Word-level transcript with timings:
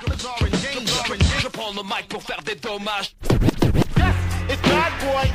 Je 0.00 1.48
prends 1.48 1.72
le 1.74 1.82
mic 1.82 2.08
pour 2.08 2.22
faire 2.22 2.40
des 2.44 2.54
dommages. 2.54 3.14
It's 4.48 4.62
bad 4.62 4.92
boy. 5.02 5.26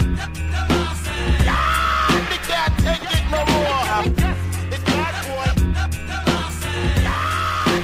Big 2.30 2.44
Dad, 2.48 2.72
take 2.78 3.04
it 3.04 3.26
no 3.32 3.42
more. 3.54 4.04
It's 4.72 4.84
bad 4.84 5.16
boy. 5.28 5.50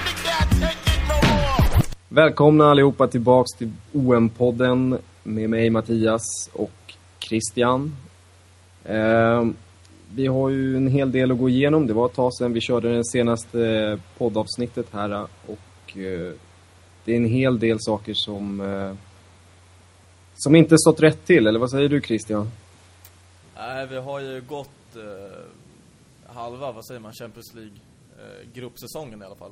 Big 0.05 0.19
Dad, 0.23 0.47
take 0.61 0.83
it 0.87 1.01
no 1.09 1.15
more. 1.15 1.83
Välkomna 2.09 2.71
allihopa 2.71 3.07
tillbaks 3.07 3.51
till 3.57 3.71
OM-podden 3.93 4.97
med 5.23 5.49
mig 5.49 5.69
Mattias 5.69 6.49
och 6.53 6.93
Christian. 7.19 7.95
Eh, 8.85 9.45
vi 10.13 10.27
har 10.27 10.49
ju 10.49 10.77
en 10.77 10.87
hel 10.87 11.11
del 11.11 11.31
att 11.31 11.37
gå 11.37 11.49
igenom. 11.49 11.87
Det 11.87 11.93
var 11.93 12.05
ett 12.05 12.15
tag 12.15 12.33
sedan 12.33 12.53
vi 12.53 12.61
körde 12.61 12.97
det 12.97 13.05
senaste 13.05 13.99
poddavsnittet 14.17 14.87
här 14.91 15.27
och 15.45 15.97
eh, 15.97 16.33
det 17.09 17.13
är 17.13 17.17
en 17.17 17.25
hel 17.25 17.59
del 17.59 17.77
saker 17.79 18.13
som 18.13 18.61
eh, 18.61 18.93
som 20.35 20.55
inte 20.55 20.77
stått 20.77 20.99
rätt 20.99 21.25
till, 21.25 21.47
eller 21.47 21.59
vad 21.59 21.71
säger 21.71 21.89
du 21.89 22.01
Christian? 22.01 22.51
Nej, 23.55 23.87
vi 23.87 23.97
har 23.97 24.19
ju 24.19 24.41
gått 24.41 24.95
eh, 24.95 26.33
halva, 26.33 26.71
vad 26.71 26.85
säger 26.85 26.99
man, 26.99 27.13
Champions 27.13 27.53
League 27.53 27.73
eh, 28.19 28.51
gruppsäsongen 28.53 29.21
i 29.21 29.25
alla 29.25 29.35
fall. 29.35 29.51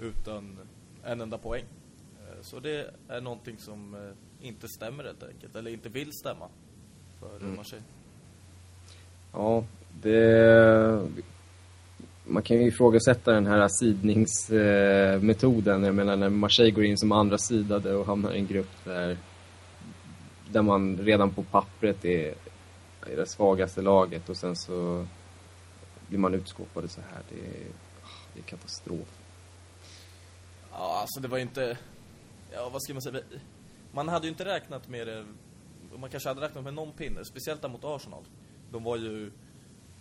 Utan 0.00 0.58
en 1.04 1.20
enda 1.20 1.38
poäng. 1.38 1.64
Eh, 2.20 2.42
så 2.42 2.60
det 2.60 2.90
är 3.08 3.20
någonting 3.20 3.56
som 3.58 3.94
eh, 3.94 4.46
inte 4.46 4.68
stämmer 4.68 5.04
helt 5.04 5.22
enkelt, 5.22 5.56
eller 5.56 5.70
inte 5.70 5.88
vill 5.88 6.10
stämma 6.12 6.48
för 7.20 7.36
mm. 7.36 7.56
Marseille. 7.56 7.84
Ja, 9.32 9.64
det... 10.02 11.08
Man 12.24 12.42
kan 12.42 12.56
ju 12.56 12.66
ifrågasätta 12.66 13.32
den 13.32 13.46
här 13.46 13.68
sidningsmetoden. 13.68 15.84
Jag 15.84 15.94
menar 15.94 16.16
när 16.16 16.28
Marseille 16.28 16.70
går 16.70 16.84
in 16.84 16.98
som 16.98 17.12
andra 17.12 17.38
sidade 17.38 17.94
och 17.94 18.06
hamnar 18.06 18.32
i 18.32 18.38
en 18.38 18.46
grupp 18.46 18.84
där 18.84 19.16
där 20.52 20.62
man 20.62 20.98
redan 20.98 21.30
på 21.30 21.42
pappret 21.42 22.04
är, 22.04 22.34
är 23.06 23.16
det 23.16 23.26
svagaste 23.26 23.82
laget 23.82 24.28
och 24.28 24.36
sen 24.36 24.56
så 24.56 25.06
blir 26.08 26.18
man 26.18 26.34
utskåpade 26.34 26.88
så 26.88 27.00
här. 27.00 27.22
Det 27.28 27.34
är, 27.34 27.66
det 28.34 28.40
är 28.40 28.44
katastrof. 28.44 29.08
Ja, 30.70 30.98
alltså 31.00 31.20
det 31.20 31.28
var 31.28 31.36
ju 31.36 31.42
inte... 31.42 31.78
Ja, 32.52 32.68
vad 32.72 32.82
ska 32.82 32.92
man 32.92 33.02
säga? 33.02 33.20
Man 33.92 34.08
hade 34.08 34.26
ju 34.26 34.30
inte 34.30 34.44
räknat 34.44 34.88
med 34.88 35.06
det... 35.06 35.24
Man 35.96 36.10
kanske 36.10 36.28
hade 36.28 36.40
räknat 36.40 36.64
med 36.64 36.74
någon 36.74 36.92
pinne, 36.92 37.24
speciellt 37.24 37.62
där 37.62 37.68
mot 37.68 37.84
Arsenal. 37.84 38.22
De 38.70 38.84
var 38.84 38.96
ju... 38.96 39.30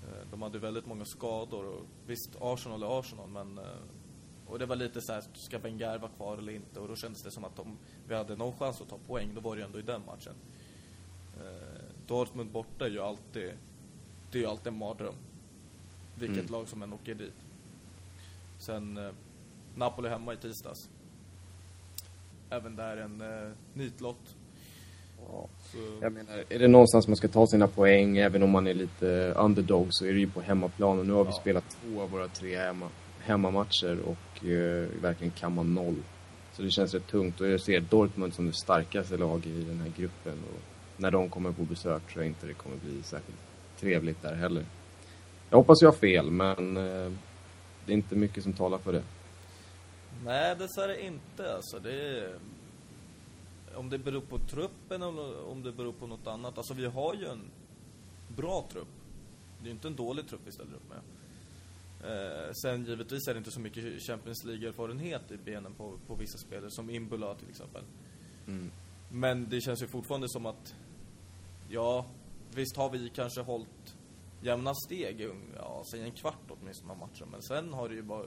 Eh, 0.04 0.28
de 0.32 0.42
hade 0.42 0.60
väldigt 0.60 0.86
många 0.86 1.06
skador 1.06 1.66
och 1.66 1.86
visst, 2.08 2.30
Arsenal 2.42 2.84
är 2.84 3.00
Arsenal, 3.00 3.30
men... 3.30 3.58
Eh, 3.58 3.66
och 4.46 4.60
det 4.60 4.66
var 4.66 4.76
lite 4.76 5.02
så 5.02 5.14
här, 5.14 5.24
ska 5.34 5.60
Wenger 5.60 5.98
vara 5.98 6.12
kvar 6.12 6.38
eller 6.38 6.54
inte? 6.54 6.80
Och 6.80 6.88
då 6.88 6.96
kändes 6.96 7.24
det 7.24 7.32
som 7.32 7.46
att 7.46 7.60
om 7.60 7.78
vi 8.08 8.16
hade 8.16 8.36
någon 8.36 8.58
chans 8.58 8.82
att 8.82 8.90
ta 8.90 8.98
poäng, 9.08 9.32
då 9.36 9.42
var 9.42 9.56
det 9.56 9.64
ändå 9.64 9.80
i 9.80 9.82
den 9.82 10.02
matchen. 10.06 10.34
Eh, 11.40 11.84
Dortmund 12.08 12.52
borta 12.52 12.86
är 12.86 12.90
ju 12.90 13.00
alltid, 13.00 13.54
det 14.32 14.38
är 14.38 14.42
ju 14.42 14.48
alltid 14.48 14.68
en 14.68 14.78
mardröm. 14.78 15.16
Vilket 16.16 16.40
mm. 16.40 16.52
lag 16.52 16.68
som 16.68 16.84
än 16.84 16.94
åker 16.94 17.16
dit. 17.16 17.34
Sen 18.60 19.14
Napoli 19.76 20.10
hemma 20.10 20.34
i 20.34 20.38
tisdags. 20.38 20.90
Även 22.50 22.76
där 22.76 22.98
en 22.98 23.22
eh, 23.22 23.52
nitlott. 23.74 24.36
Ja. 25.28 25.48
Jag 26.02 26.14
menar, 26.14 26.44
är 26.50 26.60
det 26.60 26.68
någonstans 26.68 27.08
man 27.08 27.18
ska 27.18 27.28
ta 27.28 27.48
sina 27.48 27.68
poäng, 27.68 28.18
även 28.18 28.44
om 28.44 28.50
man 28.50 28.68
är 28.68 28.74
lite 28.74 29.34
underdog, 29.38 29.88
så 29.90 30.06
är 30.06 30.14
det 30.14 30.20
ju 30.20 30.30
på 30.30 30.42
hemmaplan. 30.42 31.00
Och 31.00 31.06
nu 31.06 31.14
har 31.14 31.24
vi 31.24 31.32
spelat 31.32 31.64
två 31.70 32.02
av 32.02 32.10
våra 32.10 32.28
tre 32.28 32.58
hemma, 32.58 32.90
hemmamatcher 33.20 34.00
och 34.06 34.46
eh, 34.46 34.88
verkligen 35.02 35.32
kammar 35.32 35.64
noll. 35.64 35.96
Så 36.54 36.62
det 36.62 36.72
känns 36.72 36.94
rätt 36.94 37.08
tungt 37.08 37.42
och 37.42 37.48
jag 37.48 37.62
ser 37.62 37.80
Dortmund 37.80 38.34
som 38.34 38.48
det 38.48 38.54
starkaste 38.54 39.18
laget 39.18 39.46
i 39.46 39.64
den 39.64 39.80
här 39.80 39.92
gruppen. 39.98 40.34
Och 40.34 40.60
när 40.98 41.12
de 41.12 41.30
kommer 41.30 41.52
på 41.52 41.64
besök 41.64 42.08
tror 42.08 42.24
jag 42.24 42.32
inte 42.32 42.48
det 42.48 42.54
kommer 42.54 42.78
bli 42.78 43.04
särskilt 43.04 43.40
trevligt 43.80 44.22
där 44.22 44.36
heller. 44.36 44.66
Jag 45.50 45.58
hoppas 45.58 45.82
jag 45.82 45.92
har 45.92 45.98
fel, 45.98 46.32
men 46.32 46.78
eh, 46.78 47.12
det 47.86 47.92
är 47.92 47.96
inte 47.96 48.16
mycket 48.16 48.44
som 48.44 48.54
talar 48.54 48.78
för 48.78 48.94
det. 48.94 49.04
Nej, 50.26 50.56
dessvärre 50.56 51.02
inte. 51.02 51.56
Alltså, 51.56 51.80
det 51.80 51.92
är... 51.92 52.36
Om 53.76 53.90
det 53.90 53.98
beror 53.98 54.22
på 54.22 54.38
truppen 54.38 55.02
eller 55.02 55.44
om 55.46 55.64
det 55.64 55.72
beror 55.72 55.94
på 55.94 56.08
något 56.08 56.28
annat. 56.28 56.58
Alltså, 56.58 56.74
vi 56.74 56.86
har 56.86 57.14
ju 57.14 57.26
en 57.26 57.52
bra 58.28 58.68
trupp. 58.72 58.88
Det 59.60 59.64
är 59.64 59.68
ju 59.68 59.72
inte 59.72 59.88
en 59.88 59.96
dålig 59.96 60.28
trupp 60.28 60.42
vi 60.46 60.52
ställer 60.52 60.74
upp 60.74 60.90
med. 60.90 61.02
Eh, 62.04 62.52
sen 62.54 62.86
givetvis 62.86 63.28
är 63.28 63.34
det 63.34 63.38
inte 63.38 63.52
så 63.52 63.60
mycket 63.60 64.02
Champions 64.02 64.44
League-erfarenhet 64.44 65.32
i 65.32 65.38
benen 65.38 65.74
på, 65.74 66.00
på 66.08 66.16
vissa 66.16 66.38
spelare, 66.38 66.72
som 66.72 66.90
Imbula 66.90 67.36
till 67.36 67.50
exempel. 67.50 67.84
Mm. 68.48 68.72
Men 69.12 69.50
det 69.50 69.62
känns 69.62 69.82
ju 69.82 69.88
fortfarande 69.88 70.30
som 70.30 70.46
att, 70.46 70.76
ja, 71.70 72.06
visst 72.56 72.78
har 72.78 72.90
vi 72.90 73.10
kanske 73.10 73.42
hållit 73.42 73.96
jämna 74.42 74.74
steg, 74.76 75.30
ja, 75.58 75.84
säg 75.92 76.02
en 76.02 76.12
kvart 76.12 76.50
åtminstone 76.50 76.92
av 76.92 77.00
matchen. 77.00 77.28
Men 77.32 77.42
sen 77.42 77.74
har 77.74 77.90
det 77.90 77.96
ju 77.96 78.02
bara, 78.02 78.26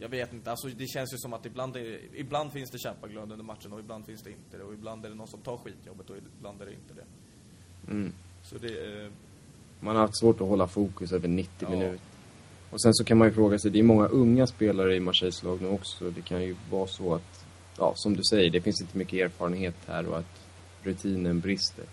jag 0.00 0.08
vet 0.08 0.32
inte. 0.32 0.50
Alltså 0.50 0.68
det 0.68 0.86
känns 0.86 1.12
ju 1.12 1.18
som 1.18 1.32
att 1.32 1.46
ibland, 1.46 1.76
är, 1.76 1.98
ibland 2.14 2.52
finns 2.52 2.70
det 2.70 2.78
kämpaglöd 2.78 3.32
under 3.32 3.44
matchen 3.44 3.72
och 3.72 3.80
ibland 3.80 4.06
finns 4.06 4.22
det 4.22 4.30
inte 4.30 4.58
det. 4.58 4.62
Och 4.62 4.74
ibland 4.74 5.04
är 5.04 5.08
det 5.08 5.14
någon 5.14 5.28
som 5.28 5.40
tar 5.40 5.56
skitjobbet 5.56 6.10
och 6.10 6.16
ibland 6.38 6.62
är 6.62 6.66
det 6.66 6.72
inte 6.72 6.94
det. 6.94 7.04
Mm. 7.92 8.12
Så 8.42 8.58
det 8.58 8.68
är 8.68 9.10
man 9.80 9.96
har 9.96 10.02
haft 10.02 10.18
svårt 10.18 10.40
att 10.40 10.48
hålla 10.48 10.66
fokus 10.66 11.12
över 11.12 11.28
90 11.28 11.52
ja. 11.58 11.70
minuter. 11.70 12.00
Och 12.70 12.82
sen 12.82 12.94
så 12.94 13.04
kan 13.04 13.18
man 13.18 13.28
ju 13.28 13.34
fråga 13.34 13.58
sig, 13.58 13.70
det 13.70 13.78
är 13.78 13.82
många 13.82 14.06
unga 14.06 14.46
spelare 14.46 14.96
i 14.96 15.00
Marseilles 15.00 15.42
lag 15.42 15.62
nu 15.62 15.68
också. 15.68 16.10
Det 16.10 16.20
kan 16.20 16.42
ju 16.42 16.56
vara 16.70 16.86
så 16.86 17.14
att, 17.14 17.44
ja 17.78 17.92
som 17.96 18.16
du 18.16 18.22
säger, 18.30 18.50
det 18.50 18.60
finns 18.60 18.80
inte 18.80 18.98
mycket 18.98 19.24
erfarenhet 19.24 19.76
här 19.86 20.08
och 20.08 20.18
att 20.18 20.40
rutinen 20.82 21.40
brister. 21.40 21.84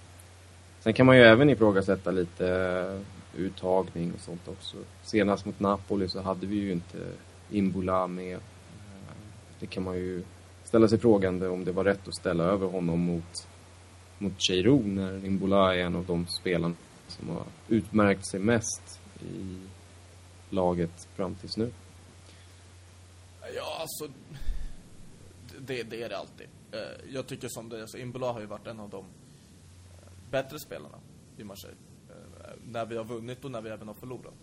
Sen 0.80 0.94
kan 0.94 1.06
man 1.06 1.18
ju 1.18 1.24
även 1.24 1.50
ifrågasätta 1.50 2.12
lite 2.12 2.46
uh, 2.46 3.42
uttagning 3.42 4.14
och 4.14 4.20
sånt 4.20 4.48
också. 4.48 4.78
Senast 5.04 5.46
mot 5.46 5.60
Napoli 5.60 6.10
så 6.10 6.22
hade 6.22 6.48
vi 6.48 6.56
ju 6.56 6.72
inte 6.72 6.98
Imbula 7.50 8.08
med. 8.08 8.36
Eh, 8.36 8.42
det 9.60 9.68
kan 9.68 9.84
man 9.84 9.96
ju 9.96 10.24
ställa 10.64 10.88
sig 10.88 11.00
frågande 11.00 11.48
om 11.48 11.66
det 11.66 11.72
var 11.72 11.84
rätt 11.84 12.08
att 12.08 12.16
ställa 12.16 12.44
över 12.44 12.68
honom 12.68 13.00
mot, 13.00 13.48
mot 14.18 14.34
Cheiro 14.38 14.82
när 14.86 15.26
Imbola 15.26 15.76
är 15.76 15.80
en 15.80 15.96
av 15.96 16.06
de 16.06 16.28
spelarna 16.28 16.76
som 17.08 17.30
har 17.30 17.44
utmärkt 17.68 18.28
sig 18.28 18.40
mest 18.40 19.00
i 19.22 19.60
laget 20.50 21.08
fram 21.16 21.36
tills 21.36 21.58
nu? 21.58 21.72
Ja, 23.56 23.78
alltså... 23.82 24.08
Det, 25.60 25.84
det 25.84 26.04
är 26.04 26.10
det 26.10 26.18
alltid. 26.18 26.48
Eh, 26.72 27.14
jag 27.14 27.28
tycker 27.28 27.48
som 27.48 27.70
det, 27.70 27.82
alltså 27.82 27.98
Imbola 27.98 28.32
har 28.32 28.40
ju 28.40 28.46
varit 28.46 28.68
en 28.68 28.80
av 28.80 28.90
de 28.90 29.00
eh, 29.00 30.32
bättre 30.32 30.60
spelarna 30.60 30.98
i 31.38 31.44
Marseille. 31.44 31.78
När 32.66 32.86
vi 32.86 32.98
har 32.98 33.04
vunnit 33.04 33.46
och 33.46 33.52
när 33.52 33.62
vi 33.62 33.70
även 33.70 33.88
har 33.88 33.96
förlorat. 33.96 34.34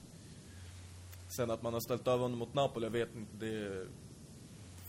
Sen 1.37 1.51
att 1.51 1.63
man 1.63 1.73
har 1.73 1.81
ställt 1.81 2.09
över 2.09 2.23
honom 2.23 2.39
mot 2.39 2.55
Napoli, 2.55 2.87
jag 2.87 2.91
vet 2.91 3.17
inte, 3.17 3.47
det... 3.47 3.87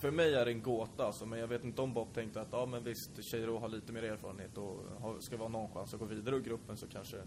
För 0.01 0.11
mig 0.11 0.33
är 0.33 0.45
det 0.45 0.51
en 0.51 0.61
gåta 0.61 1.05
alltså, 1.05 1.25
men 1.25 1.39
jag 1.39 1.47
vet 1.47 1.63
inte 1.63 1.81
om 1.81 1.93
Bob 1.93 2.13
tänkte 2.13 2.41
att 2.41 2.47
ja 2.51 2.65
men 2.65 2.83
visst, 2.83 3.23
Cheiro 3.23 3.59
har 3.59 3.67
lite 3.67 3.93
mer 3.93 4.03
erfarenhet 4.03 4.57
och 4.57 4.79
har, 5.01 5.19
ska 5.19 5.37
vara 5.37 5.49
någon 5.49 5.73
chans 5.73 5.93
att 5.93 5.99
gå 5.99 6.05
vidare 6.05 6.35
ur 6.35 6.41
gruppen 6.41 6.77
så 6.77 6.87
kanske 6.87 7.17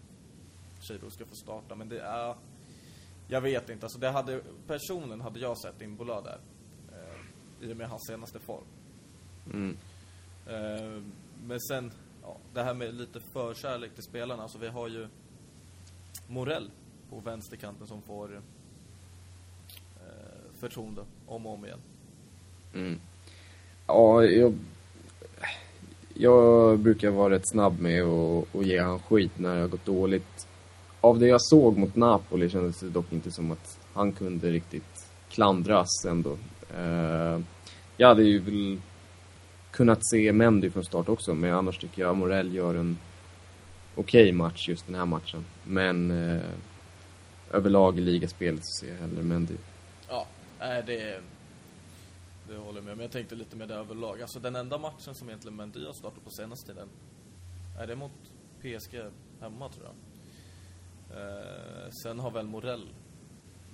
Chiro 0.80 1.10
ska 1.10 1.26
få 1.26 1.34
starta. 1.34 1.74
Men 1.74 1.88
det 1.88 2.00
är... 2.00 2.36
Jag 3.28 3.40
vet 3.40 3.70
inte. 3.70 3.86
Alltså 3.86 3.98
det 3.98 4.10
hade, 4.10 4.42
personen 4.66 5.20
hade 5.20 5.38
jag 5.38 5.58
sett 5.58 5.82
Imbola 5.82 6.20
där. 6.20 6.38
Eh, 6.92 7.68
I 7.68 7.72
och 7.72 7.76
med 7.76 7.88
hans 7.88 8.06
senaste 8.06 8.38
form. 8.38 8.64
Mm. 9.52 9.76
Eh, 10.46 11.02
men 11.44 11.60
sen, 11.60 11.92
ja, 12.22 12.36
det 12.54 12.62
här 12.62 12.74
med 12.74 12.94
lite 12.94 13.20
förkärlek 13.20 13.94
till 13.94 14.04
spelarna. 14.04 14.42
Alltså 14.42 14.58
vi 14.58 14.68
har 14.68 14.88
ju 14.88 15.08
Morell 16.28 16.70
på 17.10 17.20
vänsterkanten 17.20 17.86
som 17.86 18.02
får 18.02 18.42
förtroende 20.56 21.00
om 21.26 21.46
och 21.46 21.54
om 21.54 21.64
igen. 21.64 21.78
Mm. 22.74 23.00
Ja, 23.86 24.24
jag, 24.24 24.54
jag 26.14 26.78
brukar 26.78 27.10
vara 27.10 27.34
rätt 27.34 27.48
snabb 27.48 27.80
med 27.80 28.02
att, 28.02 28.54
att 28.54 28.66
ge 28.66 28.78
han 28.78 28.98
skit 28.98 29.38
när 29.38 29.54
det 29.54 29.60
har 29.60 29.68
gått 29.68 29.84
dåligt 29.84 30.46
av 31.00 31.18
det 31.18 31.26
jag 31.26 31.42
såg 31.42 31.78
mot 31.78 31.96
Napoli 31.96 32.50
kändes 32.50 32.80
det 32.80 32.88
dock 32.88 33.12
inte 33.12 33.30
som 33.30 33.50
att 33.50 33.78
han 33.92 34.12
kunde 34.12 34.50
riktigt 34.50 35.06
klandras 35.30 36.04
ändå. 36.08 36.30
Uh, 36.78 37.40
jag 37.96 38.08
hade 38.08 38.22
ju 38.22 38.38
väl 38.38 38.80
kunnat 39.70 40.10
se 40.10 40.32
Mendy 40.32 40.70
från 40.70 40.84
start 40.84 41.08
också, 41.08 41.34
men 41.34 41.54
annars 41.54 41.78
tycker 41.78 42.02
jag 42.02 42.16
Morell 42.16 42.54
gör 42.54 42.74
en 42.74 42.98
okej 43.94 44.22
okay 44.22 44.32
match 44.32 44.68
just 44.68 44.86
den 44.86 44.94
här 44.94 45.06
matchen. 45.06 45.44
Men 45.64 46.10
uh, 46.10 46.42
överlag 47.50 47.98
i 47.98 48.00
ligaspelet 48.00 48.60
så 48.62 48.80
ser 48.80 48.92
jag 48.92 49.00
hellre 49.00 49.22
Mendy. 49.22 49.54
Ja, 50.60 50.82
det, 50.82 51.20
det 52.48 52.56
håller 52.56 52.78
jag 52.78 52.84
med 52.84 52.92
om. 52.92 53.00
Jag 53.00 53.10
tänkte 53.10 53.34
lite 53.34 53.56
med 53.56 53.68
det 53.68 53.74
överlag. 53.74 54.22
Alltså 54.22 54.40
den 54.40 54.56
enda 54.56 54.78
matchen 54.78 55.14
som 55.14 55.28
egentligen 55.28 55.56
Mendy 55.56 55.86
har 55.86 55.92
startat 55.92 56.24
på 56.24 56.30
senaste 56.30 56.66
tiden, 56.66 56.88
är 57.78 57.86
det 57.86 57.96
mot 57.96 58.12
PSG 58.60 59.00
hemma 59.40 59.68
tror 59.68 59.84
jag. 59.84 59.94
Eh, 61.10 61.90
sen 61.90 62.18
har 62.18 62.30
väl 62.30 62.46
Morell 62.46 62.88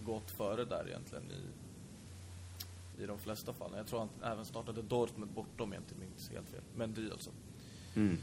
gått 0.04 0.30
före 0.30 0.64
där 0.64 0.88
egentligen 0.88 1.24
i, 1.30 3.02
i 3.02 3.06
de 3.06 3.18
flesta 3.18 3.52
fall. 3.52 3.70
Jag 3.76 3.86
tror 3.86 3.98
han 3.98 4.32
även 4.32 4.44
startade 4.44 4.82
Dortmund 4.82 5.32
borta 5.32 5.62
om 5.62 5.72
jag 5.72 5.82
inte 5.82 5.94
minns 5.94 6.30
helt 6.30 6.48
fel. 6.48 6.62
Men 6.76 6.94
dy 6.94 7.10
alltså. 7.10 7.30
Mm. 7.94 8.18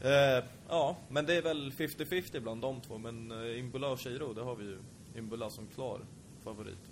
Eh, 0.00 0.44
ja, 0.68 0.96
men 1.08 1.26
det 1.26 1.34
är 1.34 1.42
väl 1.42 1.72
50-50 1.72 2.40
bland 2.40 2.60
de 2.60 2.80
två. 2.80 2.98
Men 2.98 3.30
eh, 3.30 3.58
Imbula 3.58 3.88
och 3.88 3.98
Cheiro, 3.98 4.32
det 4.32 4.42
har 4.42 4.56
vi 4.56 4.64
ju 4.64 4.78
Imbula 5.16 5.50
som 5.50 5.66
klar 5.66 6.00
favorit. 6.44 6.89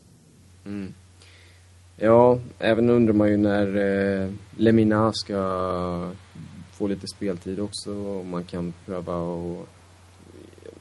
Mm. 0.68 0.94
Ja, 1.96 2.38
även 2.58 2.90
undrar 2.90 3.14
man 3.14 3.28
ju 3.28 3.36
när 3.36 3.76
eh, 3.76 4.30
Lemina 4.56 5.12
ska 5.12 6.12
få 6.72 6.86
lite 6.86 7.06
speltid 7.06 7.60
också 7.60 7.94
och 7.94 8.26
man 8.26 8.44
kan 8.44 8.72
pröva 8.86 9.16
och 9.16 9.68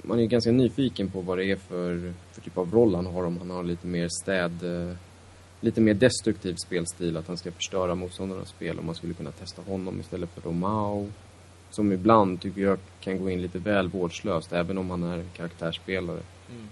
man 0.01 0.17
är 0.17 0.21
ju 0.21 0.27
ganska 0.27 0.51
nyfiken 0.51 1.09
på 1.09 1.21
vad 1.21 1.37
det 1.37 1.45
är 1.45 1.55
för, 1.55 2.13
för 2.31 2.41
typ 2.41 2.57
av 2.57 2.71
roll 2.71 2.95
han 2.95 3.05
har 3.05 3.23
om 3.23 3.37
han 3.37 3.49
har 3.49 3.63
lite 3.63 3.87
mer 3.87 4.07
städ 4.23 4.63
eh, 4.63 4.95
lite 5.61 5.81
mer 5.81 5.93
destruktiv 5.93 6.55
spelstil, 6.55 7.17
att 7.17 7.27
han 7.27 7.37
ska 7.37 7.51
förstöra 7.51 7.95
motståndarnas 7.95 8.49
spel 8.49 8.79
om 8.79 8.85
man 8.85 8.95
skulle 8.95 9.13
kunna 9.13 9.31
testa 9.31 9.61
honom 9.61 9.99
istället 9.99 10.29
för 10.29 10.41
Romao 10.41 11.07
som 11.69 11.91
ibland 11.91 12.41
tycker 12.41 12.61
jag 12.61 12.79
kan 12.99 13.19
gå 13.19 13.29
in 13.29 13.41
lite 13.41 13.59
väl 13.59 13.87
vårdslöst 13.87 14.53
även 14.53 14.77
om 14.77 14.89
han 14.89 15.03
är 15.03 15.25
karaktärsspelare. 15.33 16.19
Mm. 16.49 16.67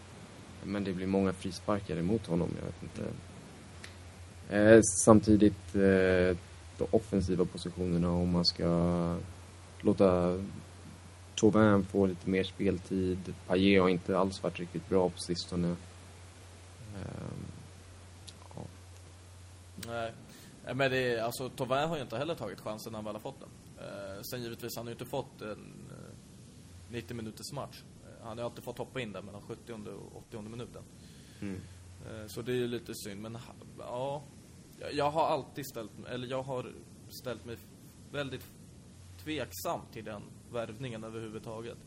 Men 0.65 0.83
det 0.83 0.93
blir 0.93 1.07
många 1.07 1.33
frisparkar 1.33 1.97
emot 1.97 2.27
honom, 2.27 2.49
jag 2.59 2.65
vet 2.65 2.83
inte. 2.83 3.11
Eh, 4.49 4.81
samtidigt, 4.81 5.75
eh, 5.75 6.37
de 6.77 6.87
offensiva 6.91 7.45
positionerna, 7.45 8.11
om 8.11 8.31
man 8.31 8.45
ska 8.45 9.17
låta 9.81 10.39
Tauvin 11.35 11.85
få 11.85 12.05
lite 12.05 12.29
mer 12.29 12.43
speltid. 12.43 13.33
Paille 13.47 13.79
har 13.79 13.89
inte 13.89 14.17
alls 14.17 14.43
varit 14.43 14.59
riktigt 14.59 14.89
bra 14.89 15.09
på 15.09 15.17
sistone. 15.17 15.75
Eh, 16.95 17.33
ja. 18.55 18.61
Nej. 19.87 20.11
Eh, 20.67 20.75
men 20.75 20.91
det 20.91 20.97
är, 20.97 21.23
alltså 21.23 21.49
Tauvin 21.49 21.89
har 21.89 21.95
ju 21.95 22.01
inte 22.01 22.17
heller 22.17 22.35
tagit 22.35 22.59
chansen 22.59 22.91
när 22.91 22.97
han 22.97 23.05
väl 23.05 23.15
har 23.15 23.21
fått 23.21 23.39
den. 23.39 23.49
Eh, 23.77 24.21
sen 24.21 24.43
givetvis, 24.43 24.75
han 24.75 24.85
har 24.85 24.89
ju 24.89 24.95
inte 24.95 25.05
fått 25.05 25.41
en 25.41 25.89
eh, 25.91 26.15
90 26.89 27.15
minuters 27.15 27.51
match. 27.51 27.83
Han 28.25 28.37
har 28.37 28.45
alltid 28.45 28.63
fått 28.63 28.77
hoppa 28.77 29.01
in 29.01 29.11
där 29.11 29.21
mellan 29.21 29.41
70 29.41 29.73
och 29.73 30.15
80 30.17 30.41
minuten. 30.41 30.83
Mm. 31.41 31.61
Eh, 32.09 32.27
så 32.27 32.41
det 32.41 32.51
är 32.51 32.55
ju 32.55 32.67
lite 32.67 32.93
synd, 32.95 33.21
men 33.21 33.37
ja. 33.79 34.23
Jag- 34.91 35.11
har 35.11 35.25
alltid 35.27 35.65
ställt 35.67 35.97
mig, 35.97 36.11
eller 36.13 36.27
jag 36.27 36.43
har 36.43 36.73
ställt 37.09 37.45
mig 37.45 37.57
väldigt 38.11 38.51
tveksam 39.17 39.81
till 39.91 40.05
den 40.05 40.21
värvningen 40.51 41.03
överhuvudtaget. 41.03 41.77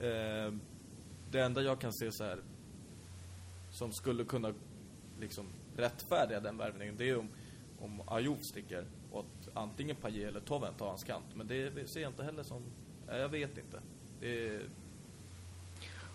Eh, 0.00 0.54
det 1.30 1.40
enda 1.40 1.62
jag 1.62 1.80
kan 1.80 1.92
se 1.92 2.12
så 2.12 2.24
här 2.24 2.42
som 3.70 3.92
skulle 3.92 4.24
kunna 4.24 4.54
liksom 5.20 5.46
rättfärdiga 5.76 6.40
den 6.40 6.56
värvningen, 6.56 6.96
det 6.96 7.08
är 7.08 7.18
om, 7.18 7.28
om 7.80 8.02
Ayoub 8.06 8.38
sticker 8.42 8.86
och 9.10 9.20
att 9.20 9.56
antingen 9.56 9.96
Payet 9.96 10.28
eller 10.28 10.40
Toven 10.40 10.74
tar 10.74 10.86
hans 10.88 11.04
kant. 11.04 11.24
Men 11.34 11.46
det 11.46 11.90
ser 11.90 12.00
jag 12.00 12.10
inte 12.10 12.24
heller 12.24 12.42
som, 12.42 12.62
ja, 13.08 13.16
jag 13.16 13.28
vet 13.28 13.58
inte. 13.58 13.80
Det 14.20 14.48
är, 14.48 14.62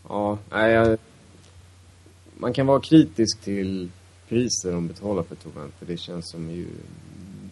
Ja, 0.09 0.37
nej, 0.49 0.71
jag, 0.71 0.97
man 2.37 2.53
kan 2.53 2.67
vara 2.67 2.81
kritisk 2.81 3.41
till 3.41 3.91
priser 4.27 4.71
de 4.71 4.87
betalar 4.87 5.23
för 5.23 5.35
Tauvin, 5.35 5.71
för 5.79 5.85
det 5.85 5.97
känns 5.97 6.29
som 6.31 6.49
ju, 6.51 6.67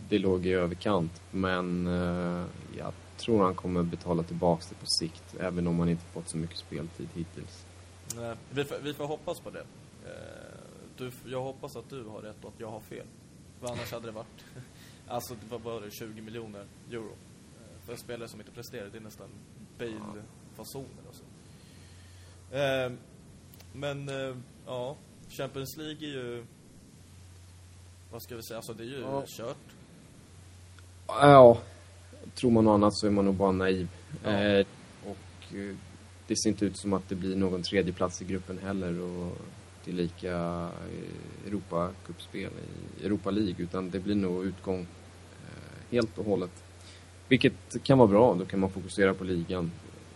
det 0.10 0.20
låg 0.20 0.46
i 0.46 0.54
överkant. 0.54 1.22
Men 1.32 1.88
eh, 1.88 2.46
jag 2.78 2.94
tror 3.18 3.44
han 3.44 3.56
kommer 3.56 3.84
betala 3.84 4.24
tillbaks 4.24 4.68
det 4.70 4.76
på 4.76 4.86
sikt, 4.86 5.36
även 5.40 5.68
om 5.68 5.80
han 5.80 5.90
inte 5.90 6.06
fått 6.06 6.30
så 6.30 6.38
mycket 6.38 6.58
speltid 6.58 7.08
hittills. 7.14 7.66
nej, 8.16 8.36
vi, 8.50 8.64
får, 8.64 8.78
vi 8.84 8.94
får 8.94 9.06
hoppas 9.06 9.40
på 9.40 9.50
det. 9.50 9.66
Eh, 10.06 10.54
du, 10.98 11.12
jag 11.26 11.42
hoppas 11.44 11.76
att 11.76 11.90
du 11.90 12.04
har 12.04 12.22
rätt 12.22 12.44
och 12.44 12.50
att 12.50 12.60
jag 12.60 12.72
har 12.72 12.80
fel. 12.80 13.06
För 13.60 13.68
annars 13.68 13.92
hade 13.92 14.06
det 14.06 14.12
varit, 14.12 14.44
alltså 15.08 15.34
det 15.34 15.52
var 15.52 15.60
bara 15.60 15.90
20 15.90 16.22
miljoner 16.22 16.66
euro. 16.92 17.12
Eh, 17.12 17.86
för 17.86 17.94
en 17.94 18.00
spelare 18.00 18.28
som 18.28 18.40
inte 18.40 18.52
presterar, 18.52 18.90
det 18.92 18.98
är 18.98 19.02
nästan 19.02 19.28
Bale-fasoner 19.78 21.04
alltså. 21.08 21.24
Eh, 22.54 22.92
men, 23.74 24.10
eh, 24.10 24.36
ja, 24.66 24.96
Champions 25.30 25.78
League 25.78 26.08
är 26.08 26.12
ju, 26.12 26.44
vad 28.12 28.22
ska 28.22 28.36
vi 28.36 28.44
säga, 28.44 28.58
alltså 28.58 28.74
det 28.74 28.84
är 28.84 28.88
ju 28.88 29.00
Ja. 29.02 29.24
kört. 29.28 29.58
Ja, 31.08 31.58
tror 32.36 32.52
man 32.52 32.64
något 32.64 32.74
annat 32.74 32.94
så 32.96 33.08
är 33.08 33.12
man 33.12 33.26
nog 33.26 33.36
bara 33.36 33.52
naiv. 33.52 33.88
Ja. 34.24 34.30
Eh, 34.32 34.66
och 35.06 35.56
eh, 35.56 35.76
det 36.28 36.36
ser 36.36 36.50
inte 36.50 36.66
ut 36.66 36.78
som 36.78 36.94
att 36.94 37.10
det 37.10 37.16
blir 37.16 37.36
någon 37.36 37.64
tredje 37.64 37.94
plats 37.94 38.22
i 38.22 38.26
gruppen 38.26 38.58
heller 38.58 39.00
och 39.02 39.38
det 39.86 39.92
är 39.92 39.96
lika 39.96 40.32
eh, 40.32 41.48
Europacupspel 41.48 42.52
i 43.00 43.06
Europa 43.06 43.32
League 43.32 43.56
utan 43.58 43.90
det 43.90 44.00
blir 44.00 44.16
nog 44.16 44.46
utgång 44.46 44.88
helt 45.92 46.18
och 46.18 46.26
hållet. 46.26 46.64
Vilket 47.28 47.84
kan 47.84 47.98
vara 47.98 48.08
bra, 48.08 48.34
då 48.34 48.46
kan 48.46 48.60
man 48.60 48.70
fokusera 48.72 49.14
på 49.14 49.24
ligan. 49.24 49.72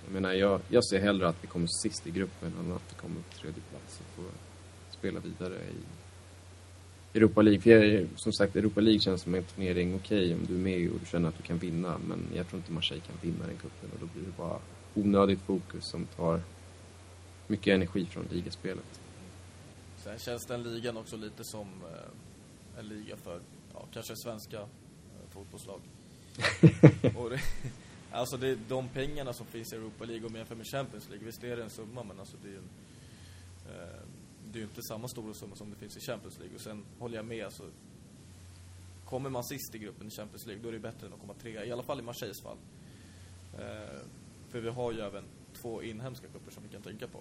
Jag 0.07 0.13
menar, 0.13 0.33
jag, 0.33 0.61
jag 0.69 0.85
ser 0.85 0.99
hellre 0.99 1.27
att 1.27 1.35
vi 1.41 1.47
kommer 1.47 1.67
sist 1.67 2.07
i 2.07 2.11
gruppen 2.11 2.53
än 2.59 2.71
att 2.71 2.81
vi 2.89 2.95
kommer 3.01 3.21
på 3.21 3.37
tredje 3.37 3.61
plats 3.69 3.99
och 3.99 4.15
får 4.15 4.31
spela 4.91 5.19
vidare 5.19 5.55
i 5.55 7.17
Europa 7.17 7.41
League. 7.41 7.61
För 7.61 7.69
jag, 7.69 8.07
som 8.15 8.33
sagt, 8.33 8.55
Europa 8.55 8.81
League 8.81 8.99
känns 8.99 9.21
som 9.21 9.35
en 9.35 9.43
turnering 9.43 9.95
okej 9.95 10.33
om 10.33 10.45
du 10.45 10.55
är 10.55 10.59
med 10.59 10.91
och 10.91 10.99
du 10.99 11.05
känner 11.05 11.29
att 11.29 11.37
du 11.37 11.43
kan 11.43 11.57
vinna. 11.57 11.97
Men 12.07 12.27
jag 12.35 12.47
tror 12.47 12.57
inte 12.59 12.71
Marseille 12.71 13.03
kan 13.03 13.15
vinna 13.21 13.47
den 13.47 13.57
cupen 13.57 13.89
och 13.93 13.99
då 13.99 14.05
blir 14.05 14.23
det 14.23 14.37
bara 14.37 14.59
onödigt 14.93 15.41
fokus 15.41 15.85
som 15.85 16.05
tar 16.05 16.41
mycket 17.47 17.73
energi 17.73 18.05
från 18.05 18.25
ligaspelet. 18.31 19.01
Sen 19.97 20.19
känns 20.19 20.45
den 20.45 20.63
ligan 20.63 20.97
också 20.97 21.17
lite 21.17 21.43
som 21.43 21.67
eh, 21.67 22.79
en 22.79 22.87
liga 22.87 23.15
för, 23.17 23.39
ja, 23.73 23.85
kanske 23.93 24.15
svenska 24.15 24.57
eh, 24.57 25.29
fotbollslag. 25.29 25.81
och 27.15 27.29
det, 27.29 27.41
alltså 28.11 28.37
det, 28.37 28.57
de 28.67 28.87
pengarna 28.89 29.33
som 29.33 29.45
finns 29.45 29.73
i 29.73 29.75
Europa 29.75 30.05
League 30.05 30.25
om 30.25 30.31
man 30.31 30.39
jämför 30.39 30.55
med 30.55 30.65
Champions 30.67 31.09
League, 31.09 31.25
visst 31.25 31.43
är 31.43 31.57
det 31.57 31.63
en 31.63 31.69
summa 31.69 32.03
men 32.03 32.19
alltså 32.19 32.37
det 32.43 32.47
är 32.47 32.51
ju 32.51 32.57
en, 32.57 32.69
eh, 33.69 33.99
det 34.51 34.57
är 34.57 34.61
ju 34.61 34.63
inte 34.67 34.81
samma 34.83 35.07
stora 35.07 35.33
summa 35.33 35.55
som 35.55 35.69
det 35.69 35.75
finns 35.75 35.97
i 35.97 35.99
Champions 35.99 36.39
League. 36.39 36.55
Och 36.55 36.61
sen 36.61 36.83
håller 36.99 37.15
jag 37.15 37.25
med, 37.25 37.45
alltså 37.45 37.63
kommer 39.05 39.29
man 39.29 39.43
sist 39.43 39.75
i 39.75 39.77
gruppen 39.77 40.07
i 40.07 40.11
Champions 40.11 40.45
League 40.45 40.63
då 40.63 40.69
är 40.69 40.73
det 40.73 40.79
bättre 40.79 41.07
än 41.07 41.13
att 41.13 41.19
komma 41.19 41.33
trea, 41.33 41.65
i 41.65 41.71
alla 41.71 41.83
fall 41.83 41.99
i 41.99 42.03
Marseilles 42.03 42.41
fall. 42.41 42.57
Eh, 43.59 43.99
för 44.49 44.59
vi 44.59 44.69
har 44.69 44.91
ju 44.91 44.99
även 44.99 45.23
två 45.61 45.83
inhemska 45.83 46.27
cuper 46.27 46.51
som 46.51 46.63
vi 46.63 46.69
kan 46.69 46.81
tänka 46.81 47.07
på. 47.07 47.19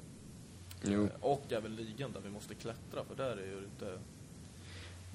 Jo. 0.85 1.05
Eh, 1.05 1.11
Och 1.21 1.53
även 1.53 1.77
ligan 1.77 2.13
där 2.13 2.21
vi 2.21 2.31
måste 2.31 2.55
klättra, 2.55 3.05
för 3.05 3.15
där 3.15 3.37
är 3.37 3.47
ju 3.47 3.59
inte... 3.65 3.99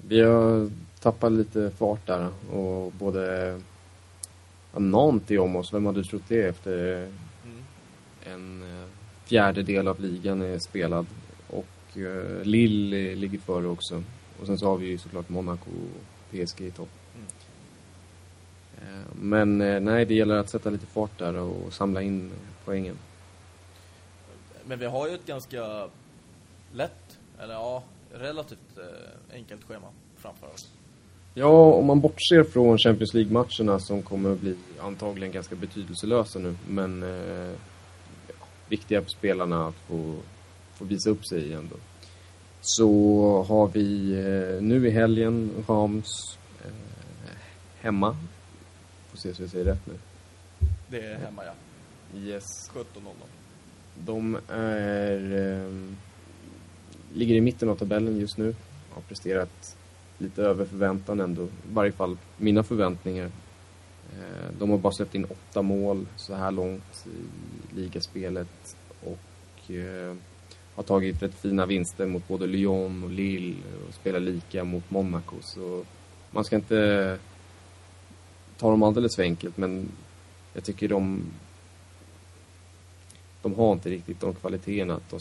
Vi 0.08 0.20
har 0.20 0.70
tappat 1.00 1.32
lite 1.32 1.70
fart 1.70 2.06
där 2.06 2.30
och 2.52 2.92
både 2.92 3.60
Nanti 4.76 5.38
om 5.38 5.56
oss. 5.56 5.72
Vem 5.74 5.86
hade 5.86 6.04
trott 6.04 6.22
det 6.28 6.42
efter 6.42 7.08
Mm. 7.44 7.62
en 8.24 8.62
eh, 8.62 8.86
fjärdedel 9.24 9.88
av 9.88 10.00
ligan 10.00 10.42
är 10.42 10.58
spelad. 10.58 11.06
Och 11.50 11.98
eh, 11.98 12.42
Lille 12.44 13.14
ligger 13.14 13.38
före 13.38 13.66
också. 13.66 14.02
Och 14.40 14.46
sen 14.46 14.58
så 14.58 14.66
har 14.66 14.76
vi 14.76 14.86
ju 14.86 14.98
såklart 14.98 15.28
Monaco 15.28 15.70
och 15.70 16.30
PSG 16.30 16.60
i 16.60 16.70
topp. 16.70 16.88
Mm. 17.14 17.26
Men 19.14 19.84
nej, 19.84 20.04
det 20.04 20.14
gäller 20.14 20.36
att 20.36 20.50
sätta 20.50 20.70
lite 20.70 20.86
fart 20.86 21.18
där 21.18 21.36
och 21.36 21.72
samla 21.72 22.02
in 22.02 22.30
poängen. 22.64 22.98
Men 24.64 24.78
vi 24.78 24.86
har 24.86 25.08
ju 25.08 25.14
ett 25.14 25.26
ganska 25.26 25.88
lätt, 26.72 27.18
eller 27.40 27.54
ja, 27.54 27.82
relativt 28.12 28.78
enkelt 29.32 29.64
schema 29.64 29.86
framför 30.16 30.46
oss. 30.46 30.68
Ja, 31.34 31.72
om 31.72 31.86
man 31.86 32.00
bortser 32.00 32.44
från 32.44 32.78
Champions 32.78 33.14
League-matcherna 33.14 33.78
som 33.78 34.02
kommer 34.02 34.32
att 34.32 34.40
bli 34.40 34.56
antagligen 34.80 35.32
ganska 35.32 35.56
betydelselösa 35.56 36.38
nu, 36.38 36.56
men 36.68 37.02
eh, 37.02 37.54
ja, 38.28 38.34
viktiga 38.68 39.02
för 39.02 39.10
spelarna 39.10 39.68
att 39.68 39.74
få, 39.74 40.14
få 40.74 40.84
visa 40.84 41.10
upp 41.10 41.26
sig 41.26 41.52
ändå. 41.52 41.76
Så 42.60 43.42
har 43.48 43.68
vi 43.68 44.12
eh, 44.12 44.62
nu 44.62 44.88
i 44.88 44.90
helgen 44.90 45.50
Rams 45.68 46.38
eh, 46.64 46.70
hemma. 47.80 48.16
Får 49.10 49.18
se 49.18 49.34
så 49.34 49.42
jag 49.42 49.50
säger 49.50 49.64
rätt 49.64 49.86
nu. 49.86 49.94
Det 50.88 51.00
är 51.00 51.18
hemma, 51.18 51.42
ja. 51.44 51.52
Yes. 52.20 52.70
17-0. 52.74 52.84
De 54.04 54.38
är, 54.48 55.32
eh, 55.32 55.72
ligger 57.14 57.34
i 57.34 57.40
mitten 57.40 57.68
av 57.68 57.76
tabellen 57.76 58.20
just 58.20 58.38
nu. 58.38 58.54
Har 58.90 59.02
presterat 59.02 59.76
lite 60.22 60.42
över 60.42 60.64
förväntan 60.64 61.20
ändå. 61.20 61.44
I 61.44 61.48
varje 61.72 61.92
fall 61.92 62.16
mina 62.36 62.62
förväntningar. 62.62 63.30
Eh, 64.12 64.50
de 64.58 64.70
har 64.70 64.78
bara 64.78 64.92
släppt 64.92 65.14
in 65.14 65.24
åtta 65.24 65.62
mål 65.62 66.06
så 66.16 66.34
här 66.34 66.50
långt 66.50 67.06
i 67.06 67.76
ligaspelet. 67.76 68.76
Och 69.00 69.70
eh, 69.70 70.16
har 70.74 70.82
tagit 70.82 71.22
rätt 71.22 71.34
fina 71.34 71.66
vinster 71.66 72.06
mot 72.06 72.28
både 72.28 72.46
Lyon 72.46 73.04
och 73.04 73.10
Lille 73.10 73.56
och 73.88 73.94
spelar 73.94 74.20
lika 74.20 74.64
mot 74.64 74.90
Monaco. 74.90 75.36
Så 75.40 75.84
man 76.30 76.44
ska 76.44 76.56
inte 76.56 77.18
ta 78.58 78.70
dem 78.70 78.82
alldeles 78.82 79.16
för 79.16 79.22
enkelt 79.22 79.56
men 79.56 79.88
jag 80.54 80.64
tycker 80.64 80.88
de 80.88 81.24
de 83.42 83.54
har 83.54 83.72
inte 83.72 83.90
riktigt 83.90 84.20
de 84.20 84.34
kvaliteterna. 84.34 84.94
Att 84.94 85.10
de, 85.10 85.18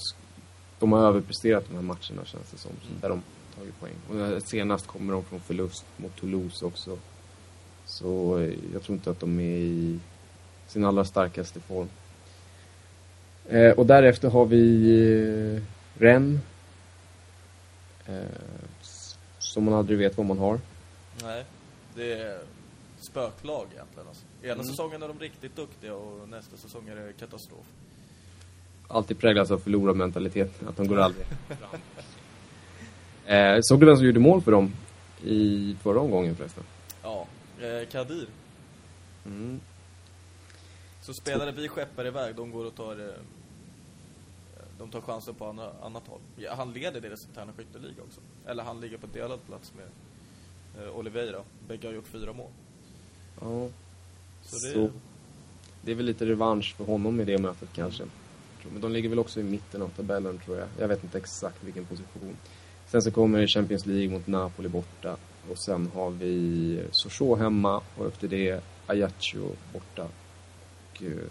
de 0.79 0.91
har 0.91 0.99
överpresterat 1.07 1.65
de 1.69 1.75
här 1.75 1.81
matcherna 1.81 2.25
känns 2.25 2.51
det 2.51 2.57
som. 2.57 2.71
Där 3.01 3.09
de 3.09 3.21
tagit 3.51 3.79
poäng. 3.79 3.93
Och 4.35 4.43
senast 4.43 4.87
kommer 4.87 5.13
de 5.13 5.23
från 5.23 5.39
förlust 5.39 5.85
mot 5.97 6.15
Toulouse 6.15 6.65
också. 6.65 6.97
Så 7.85 8.39
eh, 8.39 8.53
jag 8.73 8.83
tror 8.83 8.95
inte 8.95 9.11
att 9.11 9.19
de 9.19 9.39
är 9.39 9.43
i 9.57 9.99
sin 10.67 10.85
allra 10.85 11.05
starkaste 11.05 11.59
form. 11.59 11.87
Eh, 13.49 13.71
och 13.71 13.85
därefter 13.85 14.29
har 14.29 14.45
vi 14.45 14.89
eh, 15.55 15.61
Rennes. 16.01 16.39
Eh, 18.05 18.15
som 19.39 19.63
man 19.63 19.73
aldrig 19.73 19.97
vet 19.99 20.17
vad 20.17 20.25
man 20.25 20.37
har. 20.37 20.59
Nej, 21.23 21.45
det 21.95 22.13
är 22.13 22.39
spöklag 22.99 23.67
egentligen 23.73 24.07
alltså. 24.07 24.23
Ena 24.43 24.53
Mm. 24.53 24.65
säsongen 24.65 25.03
är 25.03 25.07
de 25.07 25.19
riktigt 25.19 25.55
duktiga 25.55 25.93
och 25.95 26.29
nästa 26.29 26.57
säsong 26.57 26.87
är 26.89 26.95
det 26.95 27.13
katastrof. 27.19 27.65
Alltid 28.87 29.19
präglas 29.19 29.51
av 29.51 29.57
förlorarmentaliteten, 29.57 30.67
att 30.67 30.77
de 30.77 30.87
går 30.87 30.97
aldrig 30.99 31.25
fram. 31.47 31.79
Eh, 33.31 33.57
såg 33.61 33.79
du 33.79 33.85
vem 33.85 33.95
som 33.97 34.05
gjorde 34.05 34.19
mål 34.19 34.41
för 34.41 34.51
dem 34.51 34.73
i 35.23 35.75
förra 35.83 35.99
omgången 35.99 36.35
förresten? 36.35 36.63
Ja, 37.03 37.27
eh, 37.61 37.87
Kadir. 37.91 38.27
Mm. 39.25 39.59
Så 41.01 41.13
spelare 41.13 41.51
vi 41.51 41.67
skeppar 41.67 42.07
iväg, 42.07 42.35
de 42.35 42.51
går 42.51 42.65
och 42.65 42.75
tar 42.75 42.91
eh, 42.99 43.05
de 44.79 44.89
tar 44.89 45.01
chansen 45.01 45.35
på 45.35 45.45
andra, 45.45 45.71
annat 45.83 46.03
håll. 46.07 46.19
Ja, 46.37 46.53
han 46.55 46.73
leder 46.73 47.01
deras 47.01 47.25
interna 47.25 47.53
skytteliga 47.57 48.01
också. 48.07 48.19
Eller 48.47 48.63
han 48.63 48.81
ligger 48.81 48.97
på 48.97 49.07
delad 49.13 49.39
plats 49.47 49.71
med 49.77 49.87
eh, 50.85 50.95
Oliveira. 50.97 51.39
Bägge 51.67 51.87
har 51.87 51.93
gjort 51.93 52.07
fyra 52.07 52.33
mål. 52.33 52.49
Ja, 53.41 53.67
Så 54.43 54.55
så, 54.59 54.67
det- 54.79 54.91
det 55.81 55.91
är 55.91 55.95
väl 55.95 56.05
lite 56.05 56.25
revansch 56.25 56.75
för 56.77 56.85
honom 56.85 57.21
i 57.21 57.25
det 57.25 57.37
mötet 57.37 57.69
kanske. 57.73 58.03
Men 58.71 58.81
de 58.81 58.91
ligger 58.91 59.09
väl 59.09 59.19
också 59.19 59.39
i 59.39 59.43
mitten 59.43 59.81
av 59.81 59.89
tabellen 59.89 60.37
tror 60.45 60.57
jag. 60.57 60.67
Jag 60.79 60.87
vet 60.87 61.03
inte 61.03 61.17
exakt 61.17 61.63
vilken 61.63 61.85
position. 61.85 62.37
Sen 62.91 63.01
så 63.01 63.11
kommer 63.11 63.47
Champions 63.47 63.85
League 63.85 64.09
mot 64.09 64.27
Napoli 64.27 64.69
borta. 64.69 65.17
Och 65.51 65.57
sen 65.57 65.91
har 65.93 66.09
vi 66.09 66.83
Sochaux 66.91 67.41
hemma 67.41 67.81
och 67.97 68.07
efter 68.07 68.27
det 68.27 68.63
Ajaccio 68.87 69.49
borta. 69.73 70.03
Och, 70.03 71.03
eh, 71.03 71.27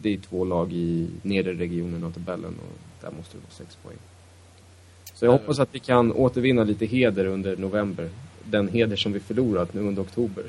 det 0.00 0.14
är 0.14 0.18
två 0.18 0.44
lag 0.44 0.72
i 0.72 1.10
nedre 1.22 1.54
regionen 1.54 2.04
av 2.04 2.10
tabellen 2.10 2.54
och 2.58 2.78
där 3.00 3.10
måste 3.10 3.36
det 3.36 3.40
vara 3.40 3.50
sex 3.50 3.76
poäng. 3.76 3.96
Så 5.14 5.24
jag 5.24 5.32
hoppas 5.32 5.58
att 5.58 5.74
vi 5.74 5.78
kan 5.78 6.12
återvinna 6.12 6.64
lite 6.64 6.86
heder 6.86 7.26
under 7.26 7.56
november. 7.56 8.10
Den 8.44 8.68
heder 8.68 8.96
som 8.96 9.12
vi 9.12 9.20
förlorat 9.20 9.74
nu 9.74 9.80
under 9.80 10.02
oktober. 10.02 10.44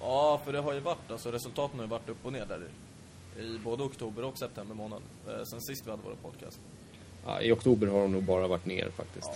Ja, 0.00 0.40
för 0.44 0.52
det 0.52 0.58
har 0.58 0.72
ju 0.72 0.80
varit, 0.80 1.10
alltså 1.10 1.30
resultaten 1.30 1.78
har 1.78 1.86
ju 1.86 1.90
varit 1.90 2.08
upp 2.08 2.26
och 2.26 2.32
ner 2.32 2.46
där 2.46 2.60
i, 3.38 3.42
i 3.42 3.58
både 3.64 3.82
oktober 3.82 4.24
och 4.24 4.38
september 4.38 4.74
månad. 4.74 5.02
Eh, 5.28 5.44
sen 5.44 5.60
sist 5.60 5.86
vi 5.86 5.90
hade 5.90 6.02
vår 6.04 6.30
podcast. 6.30 6.60
Ja, 7.26 7.40
I 7.40 7.52
oktober 7.52 7.86
har 7.86 8.00
de 8.00 8.12
nog 8.12 8.22
bara 8.22 8.46
varit 8.46 8.66
ner 8.66 8.90
faktiskt. 8.96 9.30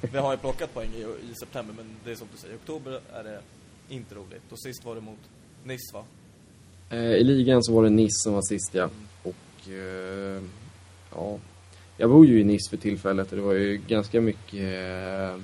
Vi 0.12 0.18
har 0.18 0.32
ju 0.32 0.38
plockat 0.38 0.74
poäng 0.74 0.90
i, 0.94 1.00
i 1.00 1.34
september, 1.34 1.74
men 1.76 1.86
det 2.04 2.10
är 2.10 2.14
som 2.14 2.28
du 2.32 2.38
säger, 2.38 2.54
i 2.54 2.56
oktober 2.56 3.00
är 3.12 3.24
det 3.24 3.40
inte 3.88 4.14
roligt. 4.14 4.52
Och 4.52 4.60
sist 4.60 4.84
var 4.84 4.94
det 4.94 5.00
mot 5.00 5.18
Nice 5.64 5.94
va? 5.94 6.04
Eh, 6.90 6.98
I 6.98 7.24
ligan 7.24 7.62
så 7.62 7.72
var 7.74 7.82
det 7.82 7.90
Nice 7.90 8.22
som 8.22 8.32
var 8.32 8.42
sist 8.42 8.74
ja. 8.74 8.90
Och 9.22 9.70
eh, 9.70 10.42
ja, 11.10 11.38
jag 11.96 12.10
bor 12.10 12.26
ju 12.26 12.40
i 12.40 12.44
Nice 12.44 12.70
för 12.70 12.76
tillfället 12.76 13.30
och 13.30 13.36
det 13.36 13.42
var 13.42 13.52
ju 13.52 13.76
ganska 13.88 14.20
mycket 14.20 14.60
eh, 14.60 15.40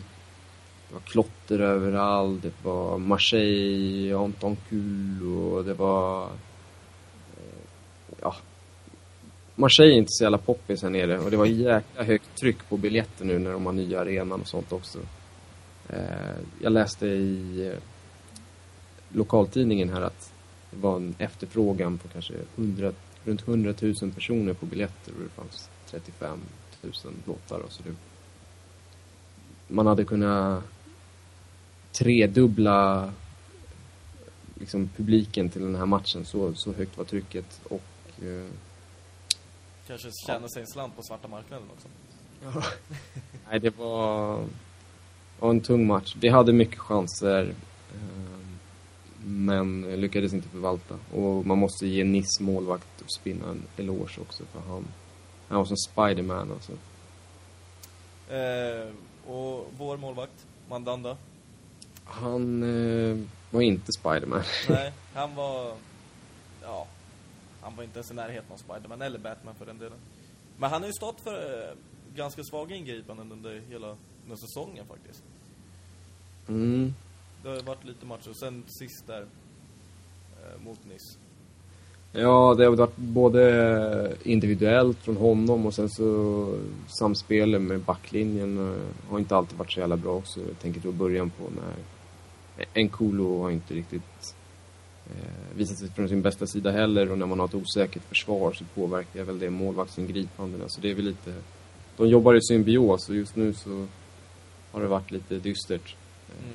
det 0.88 0.94
var 0.94 1.00
klotter 1.00 1.58
överallt, 1.58 2.42
det 2.42 2.52
var 2.62 2.98
Marseille, 2.98 4.14
Antoncul 4.14 5.22
och 5.22 5.64
det 5.64 5.74
var 5.74 6.24
eh, 7.36 7.68
ja 8.20 8.36
Marseille 9.60 9.94
är 9.94 9.98
inte 9.98 10.12
så 10.12 10.24
jävla 10.24 10.38
poppis 10.38 10.82
här 10.82 10.90
nere 10.90 11.18
och 11.18 11.30
det 11.30 11.36
var 11.36 11.46
jäkla 11.46 12.04
högt 12.04 12.36
tryck 12.40 12.68
på 12.68 12.76
biljetter 12.76 13.24
nu 13.24 13.38
när 13.38 13.52
de 13.52 13.66
har 13.66 13.72
nya 13.72 14.00
arenan 14.00 14.40
och 14.40 14.48
sånt 14.48 14.72
också. 14.72 14.98
Eh, 15.88 16.36
jag 16.62 16.72
läste 16.72 17.06
i 17.06 17.66
eh, 17.66 17.78
lokaltidningen 19.08 19.90
här 19.90 20.00
att 20.00 20.32
det 20.70 20.76
var 20.76 20.96
en 20.96 21.14
efterfrågan 21.18 21.98
på 21.98 22.08
kanske 22.08 22.34
100, 22.56 22.92
runt 23.24 23.48
100 23.48 23.74
000 23.80 23.94
personer 24.14 24.52
på 24.52 24.66
biljetter 24.66 25.12
och 25.12 25.22
det 25.22 25.42
fanns 25.42 25.68
35 25.90 26.38
000 26.82 26.92
låtar. 27.24 27.58
Och 27.58 27.72
så 27.72 27.82
det, 27.82 27.94
man 29.68 29.86
hade 29.86 30.04
kunnat 30.04 30.64
tredubbla 31.92 33.12
liksom, 34.54 34.88
publiken 34.96 35.48
till 35.48 35.62
den 35.62 35.74
här 35.74 35.86
matchen. 35.86 36.24
Så, 36.24 36.54
så 36.54 36.72
högt 36.72 36.98
var 36.98 37.04
trycket. 37.04 37.60
Och, 37.64 37.82
eh, 38.22 38.50
Kanske 39.88 40.10
tjäna 40.26 40.48
sig 40.48 40.62
en 40.62 40.68
slant 40.68 40.96
på 40.96 41.02
svarta 41.02 41.28
marknaden 41.28 41.66
också. 41.76 41.88
nej, 43.50 43.60
det 43.60 43.78
var, 43.78 44.44
var 45.38 45.50
en 45.50 45.60
tung 45.60 45.86
match. 45.86 46.16
Vi 46.20 46.28
hade 46.28 46.52
mycket 46.52 46.78
chanser. 46.78 47.54
eh, 47.94 48.38
Men 49.24 49.82
lyckades 50.00 50.32
inte 50.32 50.48
förvalta. 50.48 50.94
Och 51.14 51.46
man 51.46 51.58
måste 51.58 51.86
ge 51.86 52.04
Niss 52.04 52.40
målvakt 52.40 53.00
och 53.04 53.12
spinna 53.12 53.48
en 53.48 53.62
eloge 53.76 54.20
också 54.20 54.44
för 54.52 54.60
han, 54.60 54.84
han 55.48 55.58
var 55.58 55.64
som 55.64 55.76
Spiderman 55.76 56.52
alltså. 56.52 56.72
Eh, 58.34 58.88
och 59.32 59.70
vår 59.76 59.96
målvakt, 59.96 60.46
Mandanda. 60.70 61.16
Han 62.04 62.62
eh, 62.62 63.24
var 63.50 63.60
inte 63.60 63.92
Spiderman. 63.92 64.42
Nej, 64.68 64.92
han 65.14 65.34
var... 65.34 65.72
Ja, 66.62 66.86
han 67.60 67.76
var 67.76 67.84
inte 67.84 67.98
ens 67.98 68.10
i 68.10 68.14
närheten 68.14 68.52
av 68.52 68.56
Spiderman 68.56 69.02
eller 69.02 69.18
Batman 69.18 69.54
för 69.54 69.66
den 69.66 69.78
delen. 69.78 69.98
Men 70.58 70.70
han 70.70 70.82
har 70.82 70.86
ju 70.86 70.92
stått 70.92 71.20
för 71.20 71.34
eh, 71.34 71.76
ganska 72.16 72.44
svaga 72.44 72.76
ingripanden 72.76 73.32
under 73.32 73.62
hela 73.68 73.96
den 74.28 74.36
säsongen 74.36 74.86
faktiskt. 74.86 75.22
Mm. 76.48 76.94
Det 77.42 77.48
har 77.48 77.56
ju 77.56 77.62
varit 77.62 77.84
lite 77.84 78.06
matcher. 78.06 78.32
Sen 78.32 78.64
sist 78.66 79.06
där 79.06 79.20
eh, 79.20 80.64
mot 80.64 80.78
Nice. 80.84 81.18
Ja, 82.12 82.54
det 82.58 82.64
har 82.64 82.76
varit 82.76 82.96
både 82.96 84.16
individuellt 84.22 84.98
från 84.98 85.16
honom 85.16 85.66
och 85.66 85.74
sen 85.74 85.90
så 85.90 86.58
samspelet 86.88 87.62
med 87.62 87.80
backlinjen 87.80 88.58
eh, 88.58 89.10
har 89.10 89.18
inte 89.18 89.36
alltid 89.36 89.58
varit 89.58 89.72
så 89.72 89.80
jävla 89.80 89.96
bra 89.96 90.12
också. 90.12 90.40
Jag 90.40 90.58
tänker 90.58 90.80
då 90.80 90.92
början 90.92 91.30
på 91.30 91.44
när 91.50 91.74
Nkolo 92.84 93.42
har 93.42 93.50
inte 93.50 93.74
riktigt 93.74 94.34
visat 95.56 95.78
sig 95.78 95.88
från 95.88 96.08
sin 96.08 96.22
bästa 96.22 96.46
sida 96.46 96.70
heller 96.70 97.12
och 97.12 97.18
när 97.18 97.26
man 97.26 97.38
har 97.38 97.46
ett 97.46 97.54
osäkert 97.54 98.02
försvar 98.08 98.52
så 98.52 98.64
påverkar 98.74 99.24
väl 99.24 99.38
det 99.38 99.50
målvaktsingripandena. 99.50 100.68
Så 100.68 100.80
det 100.80 100.90
är 100.90 100.94
väl 100.94 101.04
lite... 101.04 101.34
De 101.96 102.08
jobbar 102.08 102.34
i 102.34 102.42
symbios 102.42 103.08
och 103.08 103.16
just 103.16 103.36
nu 103.36 103.52
så 103.52 103.86
har 104.72 104.80
det 104.80 104.88
varit 104.88 105.10
lite 105.10 105.38
dystert. 105.38 105.96
Mm. 106.28 106.54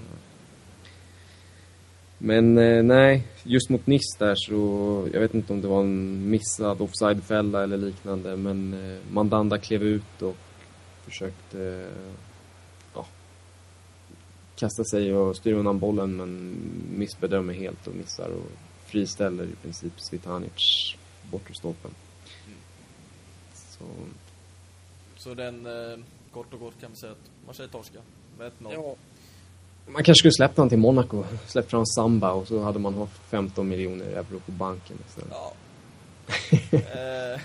Men 2.17 2.57
eh, 2.57 2.83
nej, 2.83 3.27
just 3.43 3.69
mot 3.69 3.87
Nice 3.87 4.17
där 4.19 4.35
så, 4.35 5.07
jag 5.13 5.19
vet 5.19 5.33
inte 5.33 5.53
om 5.53 5.61
det 5.61 5.67
var 5.67 5.81
en 5.81 6.29
missad 6.29 6.81
offsidefälla 6.81 7.63
eller 7.63 7.77
liknande, 7.77 8.37
men 8.37 8.73
eh, 8.73 8.97
Mandanda 9.11 9.57
klev 9.57 9.83
ut 9.83 10.21
och 10.21 10.37
försökte 11.05 11.63
eh, 11.63 12.13
kasta 14.55 14.83
sig 14.83 15.13
och 15.15 15.35
styra 15.35 15.55
undan 15.57 15.79
bollen 15.79 16.15
men 16.15 16.55
missbedömer 16.97 17.53
helt 17.53 17.87
och 17.87 17.95
missar 17.95 18.29
och 18.29 18.51
friställer 18.85 19.43
i 19.43 19.55
princip 19.61 19.93
Svitanic 19.97 20.95
bortre 21.31 21.53
stolpen. 21.53 21.91
Så, 23.53 23.83
Så 25.17 25.33
den, 25.33 25.65
eh, 25.65 25.99
kort 26.33 26.53
och 26.53 26.59
gott 26.59 26.81
kan 26.81 26.91
vi 26.91 26.97
säga 26.97 27.11
att 27.11 27.31
Marseille 27.47 27.71
torska 27.71 27.99
med 28.37 28.51
1-0. 28.59 28.73
ja. 28.73 28.95
Man 29.85 30.03
kanske 30.03 30.19
skulle 30.19 30.31
släppt 30.31 30.57
han 30.57 30.69
till 30.69 30.77
Monaco, 30.77 31.23
släppt 31.47 31.69
fram 31.69 31.85
Samba 31.85 32.31
och 32.31 32.47
så 32.47 32.61
hade 32.61 32.79
man 32.79 32.93
haft 32.93 33.21
15 33.29 33.67
miljoner 33.69 34.05
euro 34.05 34.39
på 34.39 34.51
banken 34.51 34.97
istället. 35.07 35.31
Ja. 35.31 35.53
eh, 37.33 37.41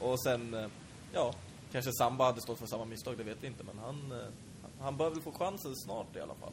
och 0.08 0.22
sen, 0.22 0.54
eh, 0.54 0.66
ja, 1.12 1.34
kanske 1.72 1.90
Samba 1.92 2.24
hade 2.24 2.40
stått 2.40 2.58
för 2.58 2.66
samma 2.66 2.84
misstag, 2.84 3.18
det 3.18 3.24
vet 3.24 3.36
vi 3.40 3.46
inte. 3.46 3.64
Men 3.64 3.78
han, 3.78 4.12
eh, 4.12 4.26
han 4.82 4.96
bör 4.96 5.10
väl 5.10 5.20
få 5.20 5.32
chansen 5.32 5.76
snart 5.76 6.16
i 6.16 6.20
alla 6.20 6.34
fall. 6.34 6.52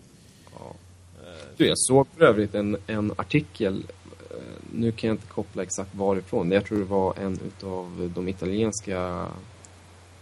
Ja. 0.59 0.75
Eh, 1.23 1.47
Du, 1.57 1.67
jag 1.67 1.77
såg 1.79 2.07
för 2.17 2.25
övrigt 2.25 2.55
en, 2.55 2.77
en 2.87 3.11
artikel, 3.17 3.85
eh, 4.31 4.37
nu 4.73 4.91
kan 4.91 5.07
jag 5.07 5.15
inte 5.15 5.27
koppla 5.27 5.63
exakt 5.63 5.95
varifrån, 5.95 6.51
jag 6.51 6.65
tror 6.65 6.77
det 6.79 6.85
var 6.85 7.13
en 7.19 7.39
utav 7.47 8.11
de 8.15 8.27
italienska 8.27 9.27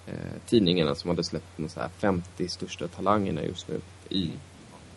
eh, 0.08 0.14
tidningarna 0.46 0.96
som 0.96 1.10
hade 1.10 1.24
släppt 1.24 1.58
de 1.58 1.70
så 1.70 1.80
här 1.80 1.90
50 1.90 2.48
största 2.48 2.88
talangerna 2.88 3.44
just 3.44 3.68
nu 3.68 3.82
i, 4.10 4.32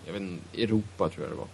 jag 0.07 0.13
vet 0.13 0.23
inte, 0.23 0.63
Europa 0.63 1.09
tror 1.09 1.27
jag 1.27 1.33
det 1.33 1.41
var. 1.41 1.49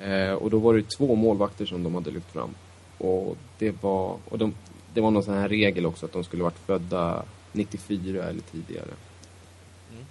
Eh, 0.00 0.32
och 0.32 0.50
då 0.50 0.58
var 0.58 0.74
det 0.74 0.90
två 0.98 1.14
målvakter 1.14 1.66
som 1.66 1.82
de 1.82 1.94
hade 1.94 2.10
lyft 2.10 2.32
fram. 2.32 2.54
Och 2.98 3.36
det 3.58 3.82
var, 3.82 4.18
och 4.28 4.38
de, 4.38 4.54
det 4.94 5.00
var 5.00 5.10
någon 5.10 5.22
sån 5.22 5.34
här 5.34 5.48
regel 5.48 5.86
också 5.86 6.06
att 6.06 6.12
de 6.12 6.24
skulle 6.24 6.42
varit 6.42 6.58
födda 6.58 7.24
94 7.52 8.24
eller 8.24 8.40
tidigare. 8.40 8.90
Mm. 9.92 10.04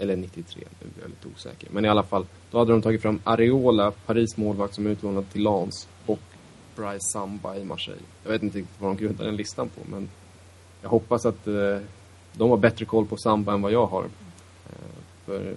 Eller 0.00 0.16
93, 0.16 0.64
nu 0.80 0.88
blir 0.94 1.02
jag 1.02 1.10
lite 1.10 1.28
osäker. 1.28 1.68
Men 1.72 1.84
i 1.84 1.88
alla 1.88 2.02
fall, 2.02 2.26
då 2.50 2.58
hade 2.58 2.72
de 2.72 2.82
tagit 2.82 3.02
fram 3.02 3.20
Areola, 3.24 3.90
Paris 3.90 4.36
målvakt 4.36 4.74
som 4.74 4.86
är 4.86 4.90
utlånad 4.90 5.30
till 5.30 5.42
Lans 5.42 5.88
och 6.06 6.18
Bryce 6.76 7.12
Samba 7.12 7.56
i 7.56 7.64
Marseille. 7.64 8.02
Jag 8.24 8.30
vet 8.30 8.42
inte 8.42 8.58
riktigt 8.58 8.80
vad 8.80 8.90
de 8.90 9.02
grundar 9.02 9.24
den 9.24 9.36
listan 9.36 9.68
på, 9.68 9.80
men 9.90 10.08
jag 10.82 10.88
hoppas 10.88 11.26
att 11.26 11.46
eh, 11.46 11.78
de 12.32 12.50
har 12.50 12.56
bättre 12.56 12.84
koll 12.84 13.06
på 13.06 13.16
Samba 13.16 13.52
än 13.52 13.62
vad 13.62 13.72
jag 13.72 13.86
har. 13.86 14.04
Eh, 14.04 15.02
för 15.24 15.56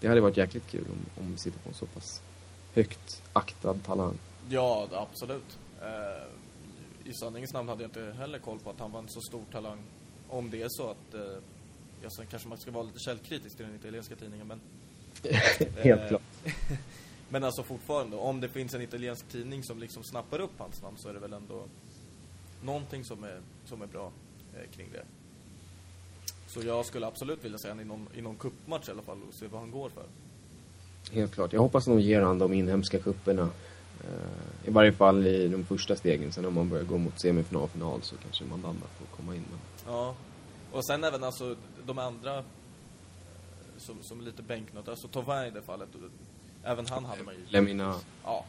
det 0.00 0.08
hade 0.08 0.20
varit 0.20 0.36
jäkligt 0.36 0.66
kul 0.70 0.84
om, 0.90 1.24
om 1.24 1.32
vi 1.32 1.38
sitter 1.38 1.58
på 1.58 1.68
en 1.68 1.74
så 1.74 1.86
pass 1.86 2.22
högt 2.74 3.22
aktad 3.32 3.74
talang. 3.74 4.18
Ja, 4.48 4.88
absolut. 4.92 5.58
Eh, 5.82 7.10
I 7.10 7.12
sanningens 7.12 7.52
namn 7.52 7.68
hade 7.68 7.82
jag 7.82 7.88
inte 7.88 8.14
heller 8.18 8.38
koll 8.38 8.58
på 8.58 8.70
att 8.70 8.80
han 8.80 8.92
var 8.92 9.00
en 9.00 9.08
så 9.08 9.20
stor 9.20 9.44
talang. 9.52 9.78
Om 10.28 10.50
det 10.50 10.62
är 10.62 10.68
så 10.68 10.90
att... 10.90 11.14
Eh, 11.14 11.42
Ja, 12.02 12.10
sen 12.10 12.26
kanske 12.26 12.48
man 12.48 12.58
ska 12.58 12.70
vara 12.70 12.84
lite 12.84 12.98
källkritisk 12.98 13.56
till 13.56 13.66
den 13.66 13.74
italienska 13.74 14.16
tidningen, 14.16 14.46
men... 14.46 14.60
Helt 15.76 16.00
Eh, 16.00 16.08
klart. 16.08 16.22
Men 17.32 17.44
alltså 17.44 17.62
fortfarande, 17.62 18.16
om 18.16 18.40
det 18.40 18.48
finns 18.48 18.74
en 18.74 18.82
italiensk 18.82 19.28
tidning 19.28 19.62
som 19.62 19.78
liksom 19.78 20.02
snappar 20.02 20.40
upp 20.40 20.50
hans 20.58 20.82
namn 20.82 20.96
så 20.98 21.08
är 21.08 21.12
det 21.12 21.20
väl 21.20 21.32
ändå 21.32 21.64
någonting 22.62 23.04
som 23.04 23.24
är, 23.24 23.40
som 23.64 23.82
är 23.82 23.86
bra 23.86 24.12
eh, 24.54 24.70
kring 24.76 24.88
det. 24.92 25.02
Så 26.46 26.60
jag 26.62 26.86
skulle 26.86 27.06
absolut 27.06 27.44
vilja 27.44 27.58
se 27.58 27.68
honom 27.68 27.84
i 27.84 27.88
någon, 27.88 28.08
i 28.14 28.20
någon 28.20 28.36
cupmatch 28.36 28.88
i 28.88 28.90
alla 28.92 29.02
fall 29.02 29.18
och 29.28 29.34
se 29.34 29.46
vad 29.46 29.60
han 29.60 29.70
går 29.70 29.88
för. 29.90 30.04
Helt 31.12 31.34
klart. 31.34 31.52
Jag 31.52 31.60
hoppas 31.60 31.88
att 31.88 31.94
de 31.96 32.00
ger 32.00 32.22
han 32.22 32.38
de 32.38 32.52
inhemska 32.52 32.98
kupperna. 32.98 33.50
Eh, 34.04 34.68
I 34.68 34.70
varje 34.70 34.92
fall 34.92 35.26
i 35.26 35.48
de 35.48 35.64
första 35.64 35.96
stegen. 35.96 36.32
Sen 36.32 36.44
om 36.44 36.54
man 36.54 36.68
börjar 36.68 36.84
gå 36.84 36.98
mot 36.98 37.20
semifinal 37.20 37.62
och 37.62 37.70
final 37.70 38.02
så 38.02 38.16
kanske 38.16 38.44
man 38.44 38.60
landar 38.62 38.86
på 38.98 39.04
att 39.04 39.16
komma 39.16 39.34
in. 39.34 39.44
Men... 39.50 39.58
Ja. 39.94 40.14
Och 40.72 40.86
sen 40.86 41.04
även 41.04 41.24
alltså 41.24 41.56
de 41.86 41.98
andra 41.98 42.38
eh, 42.38 42.44
som, 43.76 44.02
som 44.02 44.20
lite 44.20 44.42
bänknöt, 44.42 44.88
alltså 44.88 45.08
Tovin 45.08 45.44
i 45.44 45.50
det 45.50 45.62
fallet. 45.62 45.88
Även 46.64 46.86
han 46.86 47.04
hade 47.04 47.22
man 47.22 47.34
ju... 47.34 47.40
Lemina. 47.48 47.94
Ja. 48.24 48.44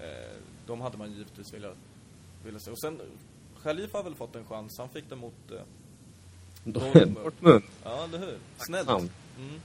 Eh, 0.00 0.36
de 0.66 0.80
hade 0.80 0.98
man 0.98 1.12
givetvis 1.12 1.54
velat, 1.54 1.76
velat 2.44 2.62
se. 2.62 2.70
Och 2.70 2.80
sen, 2.80 3.00
Khalif 3.62 3.92
har 3.92 4.02
väl 4.02 4.14
fått 4.14 4.36
en 4.36 4.44
chans. 4.44 4.78
Han 4.78 4.88
fick 4.88 5.08
den 5.08 5.18
mot... 5.18 5.50
Eh, 5.50 5.60
Dortmund. 6.64 7.16
Dortmund. 7.24 7.62
ja, 7.84 8.04
eller 8.04 8.18
hur? 8.18 8.38
Snällt. 8.56 8.88
Mm. 8.88 9.60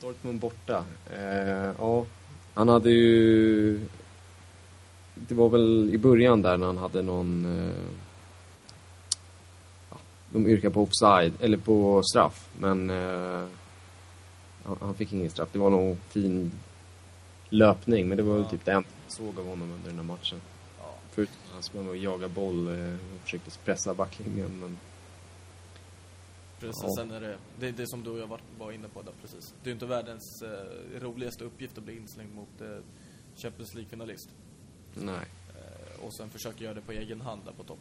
Dortmund 0.00 0.40
borta. 0.40 0.84
Eh, 1.10 1.72
ja, 1.78 2.06
han 2.54 2.68
hade 2.68 2.90
ju... 2.90 3.80
Det 5.14 5.34
var 5.34 5.48
väl 5.48 5.90
i 5.94 5.98
början 5.98 6.42
där 6.42 6.56
när 6.56 6.66
han 6.66 6.78
hade 6.78 7.02
någon... 7.02 7.44
Eh, 7.44 7.74
de 10.32 10.46
yrkade 10.46 10.74
på 10.74 10.82
offside, 10.82 11.32
eller 11.40 11.56
på 11.56 12.02
straff, 12.02 12.48
men 12.58 12.90
eh, 12.90 13.46
han, 14.64 14.76
han 14.80 14.94
fick 14.94 15.12
ingen 15.12 15.30
straff. 15.30 15.48
Det 15.52 15.58
var 15.58 15.70
någon 15.70 15.96
fin 15.96 16.52
löpning, 17.48 18.08
men 18.08 18.16
det 18.16 18.22
var 18.22 18.34
väl 18.34 18.42
Ja. 18.42 18.48
typ 18.50 18.64
det 18.64 18.72
enda 18.72 18.88
jag 19.04 19.12
såg 19.12 19.38
av 19.38 19.46
honom 19.46 19.72
under 19.72 19.88
den 19.88 19.96
här 19.96 20.04
matchen. 20.04 20.40
Ja. 20.78 20.94
Förutom 21.10 21.34
att 21.46 21.52
han 21.52 21.62
sprang 21.62 21.88
och 21.88 21.96
jagade 21.96 22.28
boll 22.34 22.68
eh, 22.68 22.94
och 22.94 23.20
försökte 23.24 23.50
pressa 23.64 23.94
backlinjen, 23.94 24.60
men 24.60 24.78
Precis, 26.60 26.82
Ja. 26.82 26.94
sen 26.96 27.10
är 27.10 27.20
det, 27.20 27.36
det 27.60 27.68
är 27.68 27.72
det 27.72 27.86
som 27.88 28.02
du 28.04 28.10
och 28.10 28.18
jag 28.18 28.26
var, 28.26 28.40
var 28.58 28.72
inne 28.72 28.88
på 28.88 29.02
där 29.02 29.12
precis. 29.22 29.54
Det 29.62 29.66
är 29.66 29.68
ju 29.68 29.72
inte 29.74 29.86
världens 29.86 30.42
eh, 30.42 31.00
roligaste 31.00 31.44
uppgift 31.44 31.78
att 31.78 31.84
bli 31.84 31.96
inslängd 31.96 32.34
mot 32.34 32.60
eh, 32.60 32.66
Champions 33.36 33.74
League-finalist. 33.74 34.28
nej. 34.94 35.26
Eh, 35.48 36.04
och 36.06 36.14
sen 36.14 36.30
försöka 36.30 36.64
göra 36.64 36.74
det 36.74 36.80
på 36.80 36.92
egen 36.92 37.20
hand 37.20 37.40
där 37.44 37.52
på 37.52 37.62
topp. 37.64 37.78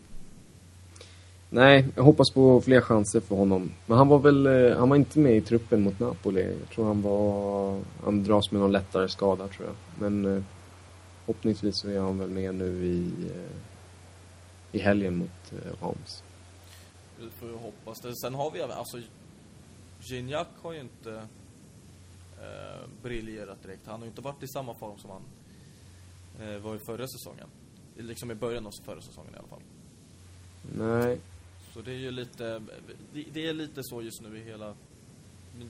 Nej, 1.53 1.87
jag 1.95 2.03
hoppas 2.03 2.29
på 2.29 2.61
fler 2.61 2.81
chanser 2.81 3.19
för 3.19 3.35
honom. 3.35 3.71
Men 3.85 3.97
han 3.97 4.07
var 4.07 4.19
väl, 4.19 4.47
eh, 4.47 4.77
han 4.77 4.89
var 4.89 4.95
inte 4.95 5.19
med 5.19 5.37
i 5.37 5.41
truppen 5.41 5.81
mot 5.81 5.99
Napoli. 5.99 6.57
Jag 6.59 6.69
tror 6.69 6.85
han 6.85 7.01
var, 7.01 7.79
han 8.03 8.23
dras 8.23 8.51
med 8.51 8.61
någon 8.61 8.71
lättare 8.71 9.09
skada 9.09 9.47
tror 9.47 9.67
jag. 9.67 9.75
Men 9.99 10.37
eh, 10.37 10.43
förhoppningsvis 11.25 11.77
så 11.77 11.89
är 11.89 11.99
han 11.99 12.19
väl 12.19 12.29
med 12.29 12.55
nu 12.55 12.85
i, 12.85 13.11
eh, 13.29 13.51
i 14.71 14.79
helgen 14.79 15.17
mot 15.17 15.51
eh, 15.51 15.85
Reims. 15.85 16.23
Vi 17.19 17.29
får 17.29 17.49
ju 17.49 17.55
hoppas 17.55 17.99
det. 17.99 18.15
Sen 18.15 18.33
har 18.33 18.51
vi 18.51 18.61
alltså 18.61 18.97
Gignac 19.99 20.47
har 20.61 20.73
ju 20.73 20.79
inte 20.79 21.15
eh, 22.41 22.87
briljerat 23.03 23.63
direkt. 23.63 23.87
Han 23.87 23.99
har 23.99 24.05
ju 24.05 24.09
inte 24.09 24.21
varit 24.21 24.43
i 24.43 24.47
samma 24.47 24.73
form 24.73 24.97
som 24.97 25.09
han 25.09 25.23
eh, 26.47 26.61
var 26.61 26.75
i 26.75 26.79
förra 26.79 27.07
säsongen. 27.07 27.47
Liksom 27.97 28.31
i 28.31 28.35
början 28.35 28.67
av 28.67 28.71
förra 28.85 29.01
säsongen 29.01 29.33
i 29.33 29.37
alla 29.37 29.47
fall. 29.47 29.61
Nej, 30.77 31.19
Så 31.73 31.81
det 31.81 31.91
är 31.91 31.97
ju 31.97 32.11
lite, 32.11 32.61
det, 33.33 33.47
är 33.47 33.53
lite 33.53 33.83
så 33.83 34.01
just 34.01 34.21
nu 34.21 34.37
i 34.37 34.43
hela, 34.43 34.73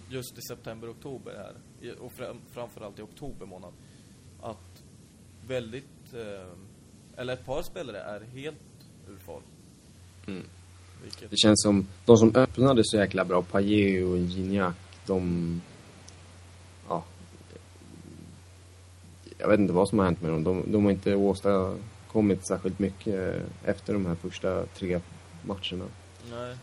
just 0.09 0.37
i 0.37 0.41
september, 0.41 0.91
oktober 0.91 1.33
här. 1.37 1.53
Och 1.99 2.11
fram, 2.11 2.37
framförallt 2.51 2.99
i 2.99 3.01
oktober 3.01 3.45
månad. 3.45 3.73
Att 4.41 4.83
väldigt, 5.47 6.13
eh, 6.13 6.53
eller 7.15 7.33
ett 7.33 7.45
par 7.45 7.61
spelare 7.61 7.99
är 7.99 8.19
helt 8.19 8.57
ur 9.09 9.17
form. 9.17 9.43
Mm. 10.27 10.43
Vilket, 11.03 11.29
det 11.29 11.37
känns 11.37 11.61
som, 11.61 11.87
de 12.05 12.17
som 12.17 12.35
öppnade 12.35 12.81
så 12.83 12.97
jäkla 12.97 13.25
bra, 13.25 13.41
Payet 13.41 14.05
och 14.05 14.17
Gignac, 14.17 14.75
de, 15.05 15.61
ja, 16.87 17.03
jag 19.37 19.47
vet 19.47 19.59
inte 19.59 19.73
vad 19.73 19.89
som 19.89 19.99
har 19.99 20.05
hänt 20.05 20.21
med 20.21 20.31
dem. 20.31 20.43
De, 20.43 20.71
de 20.71 20.83
har 20.83 20.91
inte 20.91 21.15
åstadkommit 21.15 22.47
särskilt 22.47 22.79
mycket 22.79 23.41
efter 23.65 23.93
de 23.93 24.05
här 24.05 24.15
första 24.15 24.65
tre 24.65 24.99
matcherna. 25.45 25.85
nej. 26.29 26.57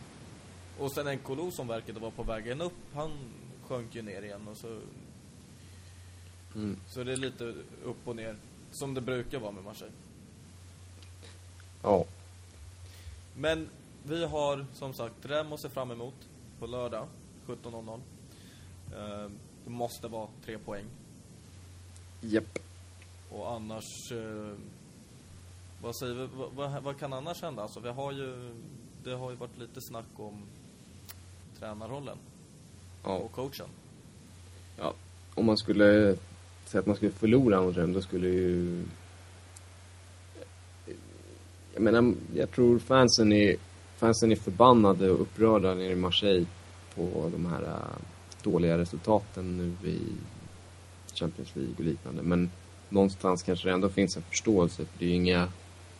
Och 0.79 0.91
sen 0.91 1.05
Nkolo 1.15 1.51
som 1.51 1.67
verkade 1.67 1.99
vara 1.99 2.11
på 2.11 2.23
vägen 2.23 2.61
upp, 2.61 2.73
han 2.93 3.11
sjönk 3.67 3.95
ju 3.95 4.01
ner 4.01 4.21
igen 4.21 4.47
och 4.47 4.57
så, 4.57 4.79
Mm. 6.55 6.77
så 6.87 7.03
det 7.03 7.11
är 7.11 7.17
lite 7.17 7.43
upp 7.83 8.07
och 8.07 8.15
ner. 8.15 8.35
Som 8.71 8.93
det 8.93 9.01
brukar 9.01 9.39
vara 9.39 9.51
med 9.51 9.63
Marseille. 9.63 9.93
Ja, 11.83 12.05
Men 13.35 13.69
vi 14.03 14.25
har 14.25 14.65
som 14.73 14.93
sagt 14.93 15.25
Rem 15.25 15.53
att 15.53 15.59
se 15.61 15.69
fram 15.69 15.91
emot 15.91 16.13
på 16.59 16.67
lördag 16.67 17.07
17.00. 17.47 17.99
Eh, 18.93 19.29
det 19.63 19.69
måste 19.69 20.07
vara 20.07 20.27
tre 20.45 20.57
poäng. 20.57 20.85
japp. 22.21 22.59
Och 23.31 23.51
annars... 23.51 24.11
Eh, 24.11 24.53
vad 25.81 25.95
säger 25.95 26.13
vi? 26.13 26.27
Vad, 26.55 26.83
vad, 26.83 26.99
kan 26.99 27.13
annars 27.13 27.41
hända? 27.41 27.61
Alltså, 27.61 27.79
vi 27.79 27.89
har 27.89 28.11
ju... 28.11 28.51
Det 29.03 29.11
har 29.11 29.29
ju 29.29 29.35
varit 29.35 29.57
lite 29.57 29.81
snack 29.81 30.05
om 30.15 30.41
tränarrollen 31.59 32.17
Ja. 33.03 33.17
och 33.17 33.31
coachen. 33.31 33.67
ja. 34.77 34.93
Om 35.35 35.45
man 35.45 35.57
skulle 35.57 36.15
säga 36.65 36.79
att 36.79 36.85
man 36.87 36.95
skulle 36.95 37.11
förlora 37.11 37.61
Rem, 37.61 37.93
då 37.93 38.01
skulle 38.01 38.27
ju... 38.27 38.83
Jag 41.73 41.81
menar, 41.83 42.13
jag 42.35 42.51
tror 42.51 42.79
fansen 42.79 43.31
är, 43.33 43.55
fansen 43.97 44.31
är 44.31 44.35
förbannade 44.35 45.11
och 45.11 45.21
upprörda 45.21 45.73
nere 45.73 45.91
i 45.91 45.95
Marseille 45.95 46.45
på 46.95 47.29
de 47.31 47.45
här 47.45 47.63
äh, 47.63 48.03
dåliga 48.43 48.77
resultaten 48.77 49.57
nu 49.57 49.89
i 49.89 49.99
Champions 51.13 51.55
League 51.55 51.73
och 51.77 51.83
liknande. 51.83 52.23
Men 52.23 52.51
någonstans 52.89 53.43
kanske 53.43 53.67
det 53.67 53.73
ändå 53.73 53.89
finns 53.89 54.17
en 54.17 54.23
förståelse, 54.23 54.85
för 54.85 54.99
det 54.99 55.05
är 55.05 55.09
ju 55.09 55.15
inga 55.15 55.47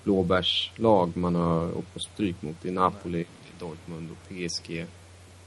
blåbärslag 0.03 1.17
man 1.17 1.35
har 1.35 1.77
åkt 1.77 1.93
på 1.93 1.99
stryk 1.99 2.41
mot. 2.41 2.65
Är 2.65 2.71
Napoli, 2.71 3.25
Dortmund 3.59 4.09
och 4.11 4.29
PSG. 4.29 4.85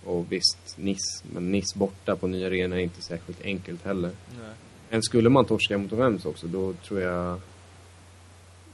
Och 0.05 0.33
visst, 0.33 0.79
Nice. 0.79 1.25
Men 1.33 1.53
Nice 1.53 1.79
borta 1.79 2.17
på 2.17 2.27
nya 2.27 2.47
arena 2.47 2.77
är 2.77 2.81
inte 2.81 3.03
särskilt 3.03 3.43
enkelt 3.45 3.85
heller. 3.85 4.11
Nej. 4.38 4.55
Men 4.91 5.03
skulle 5.03 5.29
man 5.29 5.45
torska 5.45 5.79
mot 5.79 5.93
Reims 5.93 6.25
också, 6.25 6.47
då 6.47 6.73
tror 6.73 7.01
jag 7.01 7.41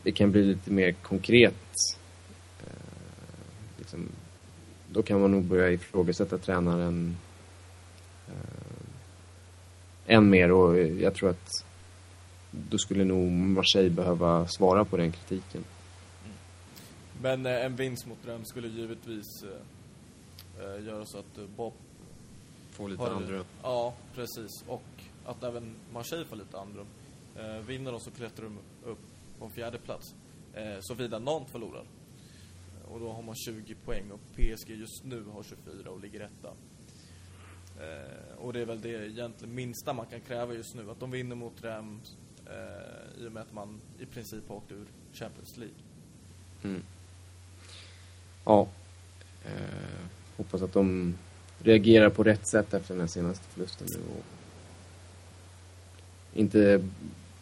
det 0.03 0.13
kan 0.13 0.33
bli 0.33 0.45
lite 0.45 0.71
mer 0.71 0.93
konkret. 0.93 1.55
Eh, 2.61 2.73
liksom, 3.79 4.09
då 4.93 5.03
kan 5.03 5.21
man 5.21 5.31
nog 5.31 5.45
börja 5.45 5.71
ifrågasätta 5.71 6.39
tränaren 6.39 7.17
eh, 8.29 10.15
än 10.17 10.31
mer 10.31 10.53
och 10.53 10.79
jag 10.79 11.15
tror 11.15 11.31
att 11.31 11.65
då 12.51 12.79
skulle 12.79 13.05
nog 13.05 13.31
Marseille 13.33 13.91
behöva 13.91 14.47
svara 14.47 14.85
på 14.85 14.97
den 14.97 15.13
kritiken. 15.13 15.65
Men 17.23 17.47
eh, 17.47 17.65
en 17.65 17.77
vinst 17.77 18.07
mot 18.07 18.19
Rem 18.27 18.45
skulle 18.45 18.69
givetvis 18.69 19.43
eh, 19.43 20.65
eh, 20.65 20.85
göra 20.87 21.05
så 21.07 21.19
att 21.19 21.39
eh, 21.39 21.45
Bob 21.57 21.73
Få 22.71 22.89
lite 22.89 23.03
har- 23.03 23.11
andrum. 23.11 23.45
Ja, 23.63 23.95
precis. 24.15 24.65
Och 24.67 24.83
att 25.27 25.43
även 25.43 25.75
Marseille 25.93 26.25
får 26.25 26.37
lite 26.37 26.59
andrum. 26.61 26.87
Eh, 27.37 27.59
vinner 27.67 27.93
de 27.93 28.01
så 28.01 28.11
klättrar 28.11 28.45
de 28.45 28.59
upp 28.91 28.99
på 29.39 29.45
en 29.45 29.51
fjärde 29.51 29.79
plats. 29.79 30.15
Eh, 30.55 30.77
Såvida 30.81 31.19
någon 31.19 31.47
förlorar. 31.47 31.85
Eh, 32.85 32.93
Och 32.93 33.01
då 33.01 33.13
har 33.13 33.23
man 33.23 33.35
20 33.35 33.75
poäng 33.75 34.11
och 34.11 34.21
PSG 34.37 34.71
just 34.75 35.05
nu 35.05 35.25
har 35.33 35.43
24 35.43 35.91
och 35.91 36.01
ligger 36.01 36.21
etta. 36.21 36.49
Eh, 37.81 38.39
och 38.39 38.53
det 38.53 38.61
är 38.61 38.67
väl 38.67 38.81
det 38.81 39.07
egentligen 39.07 39.55
minsta 39.55 39.93
man 39.93 40.07
kan 40.07 40.21
kräva 40.21 40.55
just 40.55 40.75
nu. 40.75 40.91
Att 40.91 41.01
de 41.01 41.11
vinner 41.11 41.37
mot 41.37 41.65
Reims 41.65 42.17
eh, 42.49 43.23
i 43.23 43.29
och 43.29 43.33
med 43.33 43.43
att 43.43 43.53
man 43.53 43.81
i 43.99 44.07
princip 44.07 44.49
har 44.49 44.57
åkt 44.57 44.73
ur 44.73 44.87
Champions 45.13 45.57
League. 45.57 45.77
Mm. 46.63 46.83
Ja. 48.45 48.69
Eh, 49.45 50.07
hoppas 50.37 50.63
att 50.63 50.73
de 50.73 51.15
reagerar 51.59 52.11
på 52.11 52.25
rätt 52.25 52.47
sätt 52.47 52.75
efter 52.75 52.95
den 52.95 53.01
här 53.01 53.09
senaste 53.09 53.45
förlusten 53.45 53.87
nu 53.91 53.99
och 54.19 54.25
inte 56.35 56.85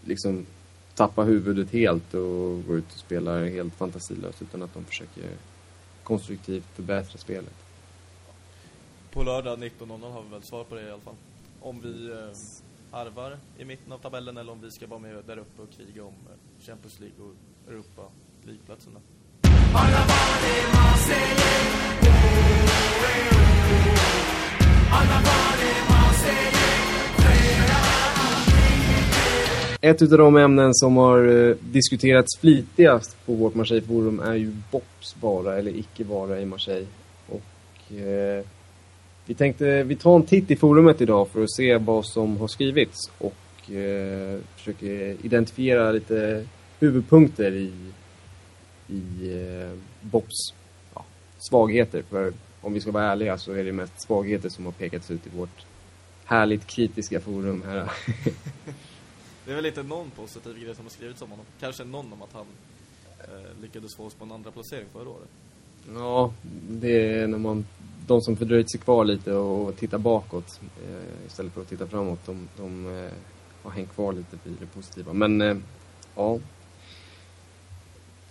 liksom 0.04 0.46
tappa 0.94 1.22
huvudet 1.22 1.70
helt 1.70 2.14
och 2.14 2.66
gå 2.66 2.76
ut 2.76 2.92
och 2.92 2.98
spela 2.98 3.44
helt 3.44 3.74
fantasilöst 3.74 4.42
utan 4.42 4.62
att 4.62 4.74
de 4.74 4.84
försöker 4.84 5.30
konstruktivt 6.02 6.66
förbättra 6.74 7.18
spelet. 7.18 7.54
På 9.10 9.22
lördag 9.22 9.58
19.00 9.58 10.12
har 10.12 10.22
vi 10.22 10.28
väl 10.28 10.42
svar 10.42 10.64
på 10.64 10.74
det 10.74 10.82
i 10.82 10.90
alla 10.90 11.00
fall. 11.00 11.14
Om 11.60 11.80
vi 11.80 12.10
eh, 12.10 12.36
harvar 12.90 13.38
i 13.58 13.64
mitten 13.64 13.92
av 13.92 13.98
tabellen 13.98 14.36
eller 14.36 14.52
om 14.52 14.60
vi 14.60 14.70
ska 14.70 14.86
vara 14.86 15.00
med 15.00 15.24
där 15.26 15.38
uppe 15.38 15.62
och 15.62 15.70
kriga 15.70 16.04
om 16.04 16.14
eh, 16.14 16.64
Champions 16.66 17.00
League 17.00 17.16
och 17.24 17.34
Europa 17.72 18.02
League-platserna. 18.44 19.00
Ett 29.80 30.02
utav 30.02 30.18
de 30.18 30.36
ämnen 30.36 30.74
som 30.74 30.96
har 30.96 31.48
eh, 31.48 31.56
diskuterats 31.60 32.38
flitigast 32.40 33.26
på 33.26 33.34
vårt 33.34 33.54
Marseille-forum 33.54 34.20
är 34.20 34.34
ju 34.34 34.56
Bops 34.70 35.16
vara 35.20 35.58
eller 35.58 35.76
icke 35.76 36.04
vara 36.04 36.40
i 36.40 36.46
Marseille. 36.46 36.86
Och 37.28 37.92
eh, 37.96 38.44
vi 39.26 39.34
tänkte 39.34 39.82
vi 39.82 39.96
tar 39.96 40.16
en 40.16 40.26
titt 40.26 40.50
i 40.50 40.56
forumet 40.56 41.00
idag 41.00 41.28
för 41.28 41.42
att 41.42 41.52
se 41.52 41.76
vad 41.76 42.06
som 42.06 42.36
har 42.36 42.48
skrivits 42.48 43.10
och 43.18 43.70
eh, 43.70 44.40
försöker 44.56 45.16
identifiera 45.26 45.92
lite 45.92 46.46
huvudpunkter 46.78 47.52
i, 47.52 47.72
i 48.88 49.02
eh, 49.42 49.78
Bops 50.00 50.54
ja, 50.94 51.04
svagheter. 51.38 52.02
För 52.02 52.32
om 52.60 52.72
vi 52.72 52.80
ska 52.80 52.90
vara 52.90 53.04
ärliga 53.04 53.38
så 53.38 53.52
är 53.52 53.64
det 53.64 53.72
mest 53.72 54.00
svagheter 54.00 54.48
som 54.48 54.64
har 54.64 54.72
pekats 54.72 55.10
ut 55.10 55.26
i 55.26 55.30
vårt 55.36 55.66
härligt 56.24 56.66
kritiska 56.66 57.20
forum 57.20 57.62
här. 57.66 57.92
Det 59.44 59.52
är 59.52 59.56
väl 59.56 59.66
inte 59.66 59.82
någon 59.82 60.10
positiv 60.10 60.58
grej 60.58 60.74
som 60.74 60.84
har 60.84 60.90
skrivits 60.90 61.22
om 61.22 61.30
honom. 61.30 61.46
Kanske 61.60 61.84
någon 61.84 62.12
om 62.12 62.22
att 62.22 62.32
han 62.32 62.46
eh, 63.20 63.62
lyckades 63.62 63.94
få 63.94 64.04
oss 64.04 64.14
på 64.14 64.24
en 64.24 64.32
andra 64.32 64.50
placering 64.50 64.86
förra 64.92 65.08
året. 65.08 65.28
Ja, 65.94 66.32
det 66.68 67.10
är 67.10 67.26
när 67.26 67.38
man, 67.38 67.66
de 68.06 68.20
som 68.20 68.36
fördröjt 68.36 68.70
sig 68.70 68.80
kvar 68.80 69.04
lite 69.04 69.32
och 69.32 69.76
tittar 69.76 69.98
bakåt 69.98 70.60
eh, 70.62 71.26
istället 71.26 71.52
för 71.52 71.60
att 71.60 71.68
titta 71.68 71.86
framåt, 71.86 72.26
de, 72.26 72.48
de 72.56 72.86
eh, 72.86 73.12
har 73.62 73.70
hängt 73.70 73.94
kvar 73.94 74.12
lite 74.12 74.36
vid 74.44 74.56
det 74.60 74.66
positiva. 74.66 75.12
Men 75.12 75.40
eh, 75.40 75.56
ja, 76.14 76.38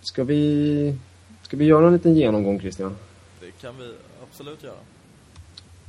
ska 0.02 0.24
vi, 0.24 0.98
ska 1.42 1.56
vi 1.56 1.64
göra 1.64 1.86
en 1.86 1.92
liten 1.92 2.14
genomgång 2.14 2.60
Christian? 2.60 2.96
Det 3.40 3.50
kan 3.50 3.78
vi 3.78 3.94
absolut 4.22 4.62
göra. 4.62 4.78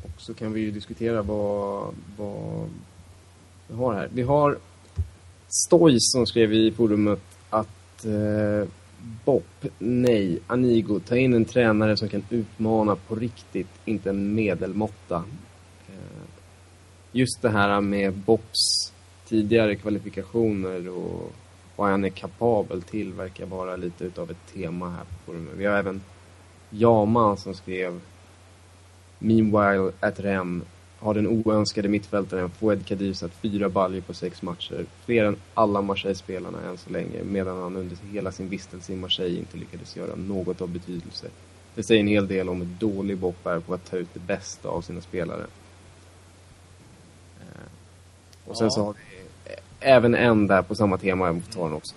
Och 0.03 0.21
så 0.21 0.34
kan 0.34 0.53
vi 0.53 0.62
ju 0.62 0.71
diskutera 0.71 1.21
vad, 1.21 1.95
vad 2.17 2.69
vi 3.67 3.75
har 3.75 3.93
här. 3.93 4.10
Vi 4.13 4.21
har 4.21 4.58
Stoys 5.47 6.12
som 6.12 6.25
skrev 6.25 6.53
i 6.53 6.71
forumet 6.71 7.21
att 7.49 8.06
eh, 8.06 8.69
Bopp, 9.26 9.65
nej, 9.80 10.39
Anigo, 10.48 11.00
ta 11.00 11.17
in 11.17 11.34
en 11.34 11.46
tränare 11.46 11.98
som 11.98 12.10
kan 12.10 12.24
utmana 12.30 12.96
på 12.96 13.15
riktigt, 13.15 13.70
inte 13.86 14.10
en 14.10 14.36
medelmåtta. 14.36 15.24
Eh, 15.89 16.28
just 17.12 17.41
det 17.41 17.50
här 17.50 17.82
med 17.82 18.13
Bopps 18.13 18.93
tidigare 19.28 19.76
kvalifikationer 19.76 20.89
och 20.89 21.32
vad 21.76 21.89
han 21.89 22.06
är 22.06 22.10
kapabel 22.10 22.82
till 22.82 23.13
verkar 23.13 23.46
vara 23.46 23.76
lite 23.76 24.04
utav 24.06 24.32
ett 24.32 24.54
tema 24.54 24.89
här 24.89 25.04
på 25.04 25.13
forumet. 25.26 25.54
Vi 25.58 25.65
har 25.65 25.78
även 25.78 26.02
Jaman 26.70 27.38
som 27.38 27.54
skrev 27.54 28.00
Meanwhile 29.20 29.91
at 30.00 30.20
Rem 30.20 30.63
har 30.99 31.13
den 31.13 31.27
oönskade 31.27 31.88
mittfältaren 31.89 32.49
Fouad 32.49 32.86
Kadir 32.86 33.13
satt 33.13 33.31
fyra 33.33 33.69
baljor 33.69 34.01
på 34.01 34.13
sex 34.13 34.41
matcher. 34.41 34.86
Fler 35.05 35.25
än 35.25 35.36
alla 35.53 35.81
Marseille-spelarna 35.81 36.57
än 36.69 36.77
så 36.77 36.89
länge. 36.89 37.23
Medan 37.23 37.62
han 37.62 37.75
under 37.75 37.97
hela 38.12 38.31
sin 38.31 38.49
vistelse 38.49 38.93
i 38.93 38.95
Marseille 38.95 39.39
inte 39.39 39.57
lyckades 39.57 39.95
göra 39.95 40.15
något 40.15 40.62
av 40.62 40.69
betydelse. 40.69 41.27
Det 41.75 41.83
säger 41.83 42.01
en 42.01 42.07
hel 42.07 42.27
del 42.27 42.49
om 42.49 42.62
hur 42.62 42.69
dålig 42.79 43.17
Bopp 43.17 43.45
är 43.47 43.60
på 43.60 43.73
att 43.73 43.86
ta 43.89 43.97
ut 43.97 44.13
det 44.13 44.19
bästa 44.19 44.69
av 44.69 44.81
sina 44.81 45.01
spelare. 45.01 45.45
Eh, 47.41 47.45
Och 48.45 48.57
sen 48.57 48.65
Ja. 48.65 48.71
så 48.71 48.83
har 48.83 48.93
vi 48.93 48.99
eh, 49.53 49.95
även 49.95 50.15
en 50.15 50.47
där 50.47 50.62
på 50.62 50.75
samma 50.75 50.97
tema, 50.97 51.27
jag 51.27 51.43
får 51.43 51.51
ta 51.51 51.63
den 51.63 51.73
också. 51.73 51.95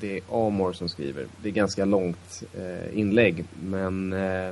Det 0.00 0.16
är 0.16 0.46
Amor 0.46 0.72
som 0.72 0.88
skriver. 0.88 1.26
Det 1.42 1.48
är 1.48 1.52
ganska 1.52 1.84
långt 1.84 2.42
eh, 2.58 2.98
inlägg, 2.98 3.44
men 3.62 4.12
eh, 4.12 4.50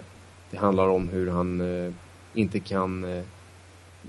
det 0.50 0.56
handlar 0.56 0.88
om 0.88 1.08
hur 1.08 1.30
han 1.30 1.60
eh, 1.86 1.92
inte 2.34 2.60
kan 2.60 3.04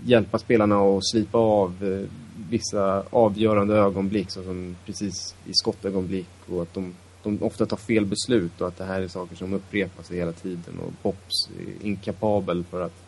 hjälpa 0.06 0.40
spelarna 0.40 0.80
att 0.80 1.08
slipa 1.08 1.38
av 1.38 1.84
eh, 1.84 2.10
vissa 2.50 3.04
avgörande 3.10 3.76
ögonblick, 3.76 4.32
såsom 4.32 4.76
precis 4.86 5.36
i 5.46 5.54
skottögonblick 5.54 6.30
och 6.50 6.62
att 6.62 6.74
de, 6.74 6.96
de 7.24 7.44
ofta 7.44 7.66
tar 7.66 7.78
fel 7.78 8.06
beslut 8.06 8.62
och 8.62 8.68
att 8.68 8.78
det 8.78 8.84
här 8.84 9.02
är 9.02 9.08
saker 9.08 9.36
som 9.36 9.54
upprepas 9.54 10.12
hela 10.12 10.32
tiden 10.32 10.80
och 10.80 10.94
Pops 11.02 11.50
är 11.60 11.86
inkapabel 11.86 12.64
för 12.64 12.82
att 12.82 13.04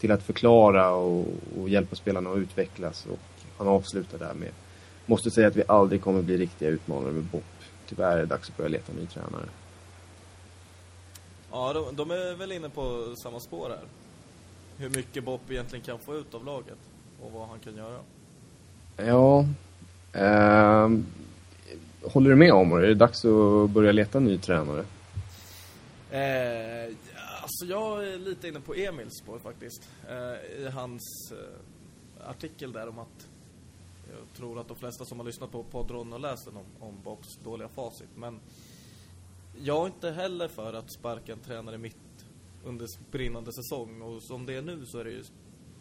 till 0.00 0.12
att 0.12 0.22
förklara 0.22 0.90
och, 0.94 1.26
och 1.58 1.68
hjälpa 1.68 1.96
spelarna 1.96 2.30
att 2.30 2.38
utvecklas 2.38 3.06
och 3.06 3.18
han 3.58 3.68
avslutar 3.68 4.18
där 4.18 4.34
med 4.34 4.50
Måste 5.06 5.30
säga 5.30 5.48
att 5.48 5.56
vi 5.56 5.62
aldrig 5.68 6.02
kommer 6.02 6.22
bli 6.22 6.38
riktiga 6.38 6.68
utmanare 6.68 7.12
med 7.12 7.22
Bopp. 7.22 7.42
Tyvärr 7.88 8.16
är 8.16 8.20
det 8.20 8.26
dags 8.26 8.50
att 8.50 8.56
börja 8.56 8.68
leta 8.68 8.92
ny 8.92 9.06
tränare. 9.06 9.48
Ja, 11.50 11.72
de, 11.72 11.96
de 11.96 12.10
är 12.10 12.34
väl 12.34 12.52
inne 12.52 12.68
på 12.68 13.14
samma 13.16 13.40
spår 13.40 13.68
här. 13.68 14.03
Hur 14.76 14.90
mycket 14.90 15.24
Bopp 15.24 15.50
egentligen 15.50 15.84
kan 15.84 15.98
få 15.98 16.16
ut 16.16 16.34
av 16.34 16.44
laget 16.44 16.78
och 17.20 17.32
vad 17.32 17.48
han 17.48 17.58
kan 17.58 17.76
göra. 17.76 17.98
Ja. 18.96 19.46
ehm, 20.12 21.06
håller 22.02 22.30
du 22.30 22.36
med 22.36 22.52
Amor? 22.52 22.84
Är 22.84 22.88
det 22.88 22.94
dags 22.94 23.24
att 23.24 23.70
börja 23.70 23.92
leta 23.92 24.20
ny 24.20 24.38
tränare? 24.38 24.84
Eh, 26.10 26.94
alltså 27.42 27.66
jag 27.66 28.08
är 28.08 28.18
lite 28.18 28.48
inne 28.48 28.60
på 28.60 28.74
Emils 28.74 29.18
spår 29.22 29.38
faktiskt. 29.38 29.88
Eh, 30.08 30.62
I 30.62 30.68
hans 30.74 31.32
eh, 31.32 32.30
artikel 32.30 32.72
där 32.72 32.88
om 32.88 32.98
att 32.98 33.28
jag 34.10 34.36
tror 34.36 34.60
att 34.60 34.68
de 34.68 34.76
flesta 34.76 35.04
som 35.04 35.18
har 35.18 35.26
lyssnat 35.26 35.52
på 35.52 35.62
podden 35.62 36.12
och 36.12 36.20
läst 36.20 36.44
den 36.44 36.56
om, 36.56 36.88
om 36.88 36.94
Bobs 37.04 37.38
dåliga 37.44 37.68
facit. 37.68 38.08
Men 38.16 38.40
jag 39.62 39.82
är 39.82 39.86
inte 39.86 40.10
heller 40.10 40.48
för 40.48 40.72
att 40.72 40.92
sparka 40.92 41.32
en 41.32 41.38
tränare 41.38 41.78
mitt 41.78 41.96
under 42.64 42.86
brinnande 43.10 43.52
säsong. 43.52 44.02
Och 44.02 44.22
som 44.22 44.46
det 44.46 44.54
är 44.54 44.62
nu 44.62 44.86
så 44.86 44.98
är 44.98 45.04
det 45.04 45.10
ju... 45.10 45.24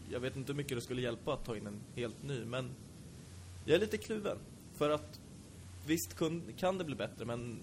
Jag 0.10 0.20
vet 0.20 0.36
inte 0.36 0.52
hur 0.52 0.58
mycket 0.58 0.78
det 0.78 0.82
skulle 0.82 1.02
hjälpa 1.02 1.34
att 1.34 1.46
ta 1.46 1.58
in 1.58 1.68
en 1.68 1.80
helt 1.96 2.24
ny, 2.24 2.46
men 2.46 2.70
jag 3.66 3.76
är 3.76 3.80
lite 3.80 3.98
kluven. 3.98 4.38
För 4.76 4.90
att 4.90 5.20
visst 5.86 6.16
kun, 6.16 6.44
kan 6.58 6.78
det 6.78 6.84
bli 6.84 6.96
bättre, 6.96 7.26
men 7.26 7.60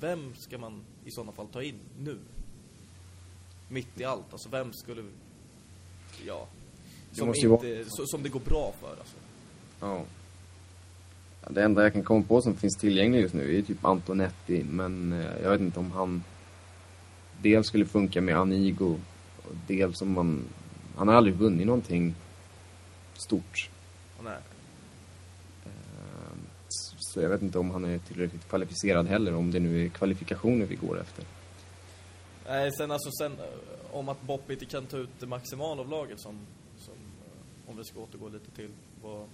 vem 0.00 0.34
ska 0.34 0.58
man 0.58 0.80
i 1.04 1.10
sådana 1.10 1.32
fall 1.32 1.46
ta 1.48 1.62
in 1.62 1.78
nu? 1.98 2.18
Mitt 3.68 4.00
i 4.00 4.04
allt, 4.04 4.32
alltså 4.32 4.48
vem 4.48 4.72
skulle... 4.72 5.02
Ja. 6.26 6.48
Som, 7.12 7.28
inte, 7.34 7.84
så, 7.88 8.06
som 8.06 8.22
det 8.22 8.28
går 8.28 8.40
bra 8.40 8.72
för 8.80 8.90
alltså. 8.90 9.16
Ja. 9.80 10.04
Det 11.50 11.62
enda 11.62 11.82
jag 11.82 11.92
kan 11.92 12.04
komma 12.04 12.24
på 12.28 12.42
som 12.42 12.56
finns 12.56 12.76
tillgängligt 12.76 13.22
just 13.22 13.34
nu 13.34 13.58
är 13.58 13.62
typ 13.62 13.84
Antonetti, 13.84 14.64
men 14.64 15.12
eh, 15.12 15.42
jag 15.42 15.50
vet 15.50 15.60
inte 15.60 15.78
om 15.78 15.90
han 15.90 16.22
dels 17.42 17.66
skulle 17.66 17.86
funka 17.86 18.20
med 18.20 18.36
Anigo, 18.36 19.00
och 19.42 19.54
dels 19.66 20.02
om 20.02 20.12
man... 20.12 20.44
Han 20.96 21.08
har 21.08 21.14
aldrig 21.14 21.34
vunnit 21.34 21.66
någonting 21.66 22.14
stort. 23.14 23.70
Nej. 24.24 24.38
Eh, 25.64 26.32
s- 26.68 26.94
Så 26.98 27.20
jag 27.20 27.28
vet 27.28 27.42
inte 27.42 27.58
om 27.58 27.70
han 27.70 27.84
är 27.84 27.98
tillräckligt 27.98 28.48
kvalificerad 28.48 29.06
heller, 29.06 29.34
om 29.34 29.50
det 29.50 29.60
nu 29.60 29.84
är 29.84 29.88
kvalifikationer 29.88 30.66
vi 30.66 30.74
går 30.76 31.00
efter. 31.00 31.24
Nej, 32.46 32.70
sen 32.72 32.90
alltså 32.90 33.10
sen 33.10 33.32
eh, 33.32 33.96
om 33.96 34.08
att 34.08 34.22
Bopp 34.22 34.50
inte 34.50 34.64
kan 34.64 34.86
ta 34.86 34.96
ut 34.96 35.10
det 35.20 35.26
maximala 35.26 35.80
av 35.80 35.88
laget 35.88 36.20
som, 36.20 36.38
som 36.78 36.94
eh, 36.94 37.70
om 37.70 37.76
vi 37.76 37.84
ska 37.84 38.00
återgå 38.00 38.28
lite 38.28 38.50
till 38.50 38.70
vad 39.02 39.26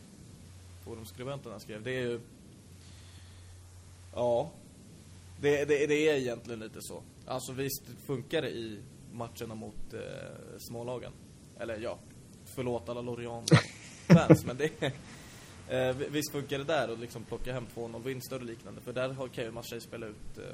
forumskribenterna 0.85 1.61
skrev. 1.61 1.83
Det 1.83 1.91
är 1.97 2.01
ju... 2.01 2.21
Ja. 4.15 4.51
Det, 5.41 5.65
det, 5.65 5.87
det 5.87 6.09
är 6.09 6.15
egentligen 6.17 6.61
lite 6.61 6.83
så. 6.83 7.03
Alltså 7.27 7.53
visst 7.53 7.83
funkar 8.07 8.43
det 8.43 8.51
i 8.51 8.79
matcherna 9.13 9.55
mot 9.55 9.95
eh, 9.95 10.01
smålagen. 10.59 11.13
Eller 11.59 11.79
ja, 11.79 11.99
förlåt 12.45 12.89
alla 12.89 13.01
Lorient-fans, 13.03 14.45
men 14.47 14.57
det... 14.57 14.93
Eh, 15.69 15.97
visst 16.11 16.33
funkar 16.33 16.59
det 16.59 16.65
där 16.65 16.89
att 16.93 16.99
liksom 16.99 17.25
plocka 17.25 17.53
hem 17.53 17.67
2-0 17.75 18.03
vinster 18.05 18.37
och 18.37 18.45
liknande. 18.45 18.81
För 18.81 18.93
där 18.93 19.09
har- 19.09 19.29
kan 19.29 19.45
ju 19.45 19.51
Marseille 19.51 19.81
spela 19.81 20.07
ut 20.07 20.39
eh, 20.39 20.45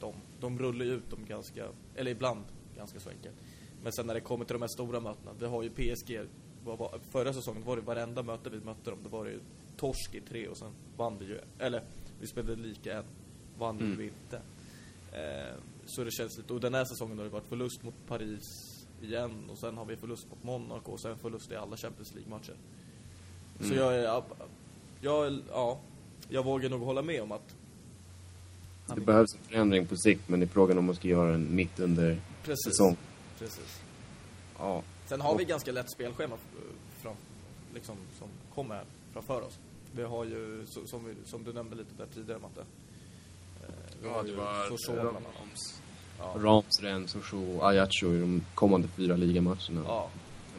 dem. 0.00 0.14
De 0.40 0.58
rullar 0.58 0.84
ju 0.84 0.92
ut 0.92 1.10
dem 1.10 1.24
ganska, 1.28 1.68
eller 1.96 2.10
ibland 2.10 2.44
ganska 2.76 3.00
så 3.00 3.08
enkelt. 3.10 3.34
Men 3.82 3.92
sen 3.92 4.06
när 4.06 4.14
det 4.14 4.20
kommer 4.20 4.44
till 4.44 4.52
de 4.52 4.62
här 4.62 4.68
stora 4.68 5.00
mötena, 5.00 5.30
vi 5.40 5.46
har 5.46 5.62
ju 5.62 5.70
PSG, 5.70 6.20
vad 6.64 6.78
var, 6.78 6.98
förra 7.12 7.32
säsongen 7.32 7.64
var 7.64 7.76
det 7.76 7.82
varenda 7.82 8.22
möte 8.22 8.50
vi 8.50 8.60
mötte 8.60 8.90
dem, 8.90 8.98
det 9.02 9.08
var 9.08 9.24
det 9.24 9.30
ju 9.30 9.40
torsk 9.76 10.14
i 10.14 10.20
tre 10.20 10.48
och 10.48 10.56
sen 10.56 10.72
vann 10.96 11.18
vi 11.18 11.24
ju, 11.24 11.38
eller 11.58 11.82
vi 12.20 12.26
spelade 12.26 12.56
lika 12.56 12.98
en, 12.98 13.04
vann 13.58 13.78
Mm. 13.80 13.96
vi 13.98 14.04
inte. 14.04 14.36
Eh, 15.12 15.54
så 15.86 16.04
det 16.04 16.10
känns 16.10 16.36
lite, 16.38 16.52
och 16.52 16.60
den 16.60 16.74
här 16.74 16.84
säsongen 16.84 17.18
har 17.18 17.24
det 17.24 17.30
varit 17.30 17.46
förlust 17.48 17.82
mot 17.82 17.94
Paris 18.08 18.42
igen 19.02 19.50
och 19.50 19.58
sen 19.58 19.76
har 19.76 19.84
vi 19.84 19.96
förlust 19.96 20.26
mot 20.30 20.44
Monaco 20.44 20.92
och 20.92 21.00
sen 21.00 21.18
förlust 21.18 21.50
i 21.52 21.56
alla 21.56 21.76
Champions 21.76 22.14
League-matcher. 22.14 22.54
Så 23.58 23.64
Mm. 23.64 23.78
jag 23.78 23.94
är, 23.94 24.02
ja, 24.02 24.24
jag, 25.00 25.26
är- 25.26 25.42
ja, 25.50 25.80
jag 26.28 26.44
vågar 26.44 26.70
nog 26.70 26.80
hålla 26.82 27.02
med 27.02 27.22
om 27.22 27.32
att 27.32 27.54
Det 28.94 29.00
behövs 29.00 29.34
en 29.34 29.40
förändring 29.48 29.86
på 29.86 29.96
sikt, 29.96 30.28
men 30.28 30.40
det 30.40 30.46
är 30.46 30.48
frågan 30.48 30.78
om 30.78 30.84
man 30.84 30.94
ska 30.94 31.08
göra 31.08 31.30
den 31.32 31.54
mitt 31.54 31.80
under 31.80 32.20
Precis. 32.44 32.64
säsong. 32.64 32.96
Precis. 33.38 33.80
Ja. 34.58 34.82
Sen 35.06 35.20
har 35.20 35.38
vi 35.38 35.44
ganska 35.44 35.72
lätt 35.72 35.90
spelschema 35.92 36.34
eh, 36.34 37.00
fram, 37.02 37.14
liksom, 37.74 37.96
som 38.18 38.28
kommer 38.54 38.84
framför 39.12 39.40
oss. 39.42 39.58
Vi 39.94 40.02
har 40.02 40.24
ju, 40.24 40.64
så- 40.66 40.86
som, 40.86 41.14
som 41.24 41.44
du 41.44 41.52
nämnde 41.52 41.76
lite 41.76 41.90
där 41.98 42.06
tidigare 42.14 42.38
Matte. 42.38 42.64
Sochaux 44.68 44.86
bland 45.00 45.08
annat. 45.08 45.22
Rams, 45.40 45.78
Ja. 46.18 46.34
Rams 46.42 46.82
Rennes, 46.82 47.10
Sochaux, 47.10 47.62
Ajaccio 47.62 48.14
i 48.14 48.20
de 48.20 48.42
kommande 48.54 48.88
fyra 48.96 49.16
ligamatcherna. 49.16 49.82
ja. 49.86 50.10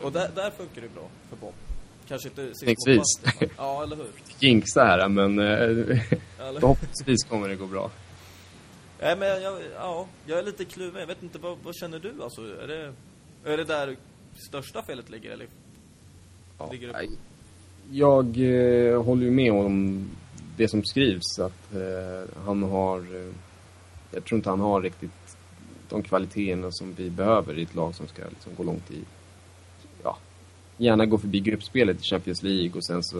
Och 0.01 0.11
där, 0.11 0.29
där 0.35 0.51
funkar 0.51 0.81
det 0.81 0.93
bra 0.95 1.07
för 1.29 1.35
Bob. 1.35 1.53
Kanske 2.07 2.29
inte 2.29 2.47
sist 2.47 2.59
Förhoppningsvis. 2.59 3.51
Ja, 3.57 3.83
eller 3.83 3.95
hur? 3.95 4.05
Jinxa 4.39 4.83
här, 4.83 5.09
men 5.09 5.39
eh, 5.39 5.99
förhoppningsvis 6.59 7.23
kommer 7.23 7.49
det 7.49 7.55
gå 7.55 7.67
bra. 7.67 7.91
Nej, 9.01 9.17
men 9.17 9.27
jag, 9.41 9.59
ja, 9.75 10.07
jag 10.25 10.39
är 10.39 10.43
lite 10.43 10.65
kluven. 10.65 10.99
Jag 10.99 11.07
vet 11.07 11.23
inte, 11.23 11.39
vad, 11.39 11.57
vad 11.63 11.75
känner 11.75 11.99
du? 11.99 12.23
Alltså, 12.23 12.41
är, 12.41 12.67
det, 12.67 12.93
är 13.51 13.57
det 13.57 13.63
där 13.63 13.97
största 14.47 14.81
felet 14.83 15.09
ligger? 15.09 15.31
Eller? 15.31 15.47
Ja, 16.59 16.71
Ligger 16.71 16.87
det- 16.87 16.93
nej. 16.93 17.09
Jag 17.91 18.25
eh, 18.91 19.03
håller 19.03 19.23
ju 19.23 19.31
med 19.31 19.51
om 19.51 20.09
det 20.57 20.67
som 20.67 20.83
skrivs, 20.83 21.39
att 21.39 21.73
eh, 21.73 22.43
han 22.45 22.63
har... 22.63 22.99
Eh, 22.99 23.31
jag 24.11 24.25
tror 24.25 24.37
inte 24.37 24.49
han 24.49 24.59
har 24.59 24.81
riktigt 24.81 25.37
de 25.89 26.03
kvaliteterna 26.03 26.71
som 26.71 26.93
vi 26.93 27.09
behöver 27.09 27.59
i 27.59 27.63
ett 27.63 27.75
lag 27.75 27.95
som 27.95 28.07
ska 28.07 28.21
liksom, 28.29 28.55
gå 28.55 28.63
långt 28.63 28.91
i... 28.91 28.99
Ja, 30.03 30.17
gärna 30.77 31.05
gå 31.05 31.17
förbi 31.17 31.39
gruppspelet 31.39 32.01
i 32.01 32.03
Champions 32.03 32.43
League 32.43 32.71
och 32.75 32.85
sen 32.85 33.03
så 33.03 33.17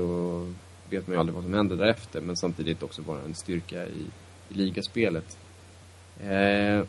vet 0.90 1.08
man 1.08 1.14
ju 1.14 1.20
aldrig 1.20 1.36
vad 1.36 1.44
som 1.44 1.54
händer 1.54 1.76
därefter, 1.76 2.22
men 2.22 2.36
samtidigt 2.36 2.84
också 2.84 3.02
vara 3.02 3.22
en 3.22 3.36
styrka 3.36 3.86
i, 3.86 4.06
i 4.50 4.54
ligaspelet. 4.54 5.38
Eh, 6.20 6.84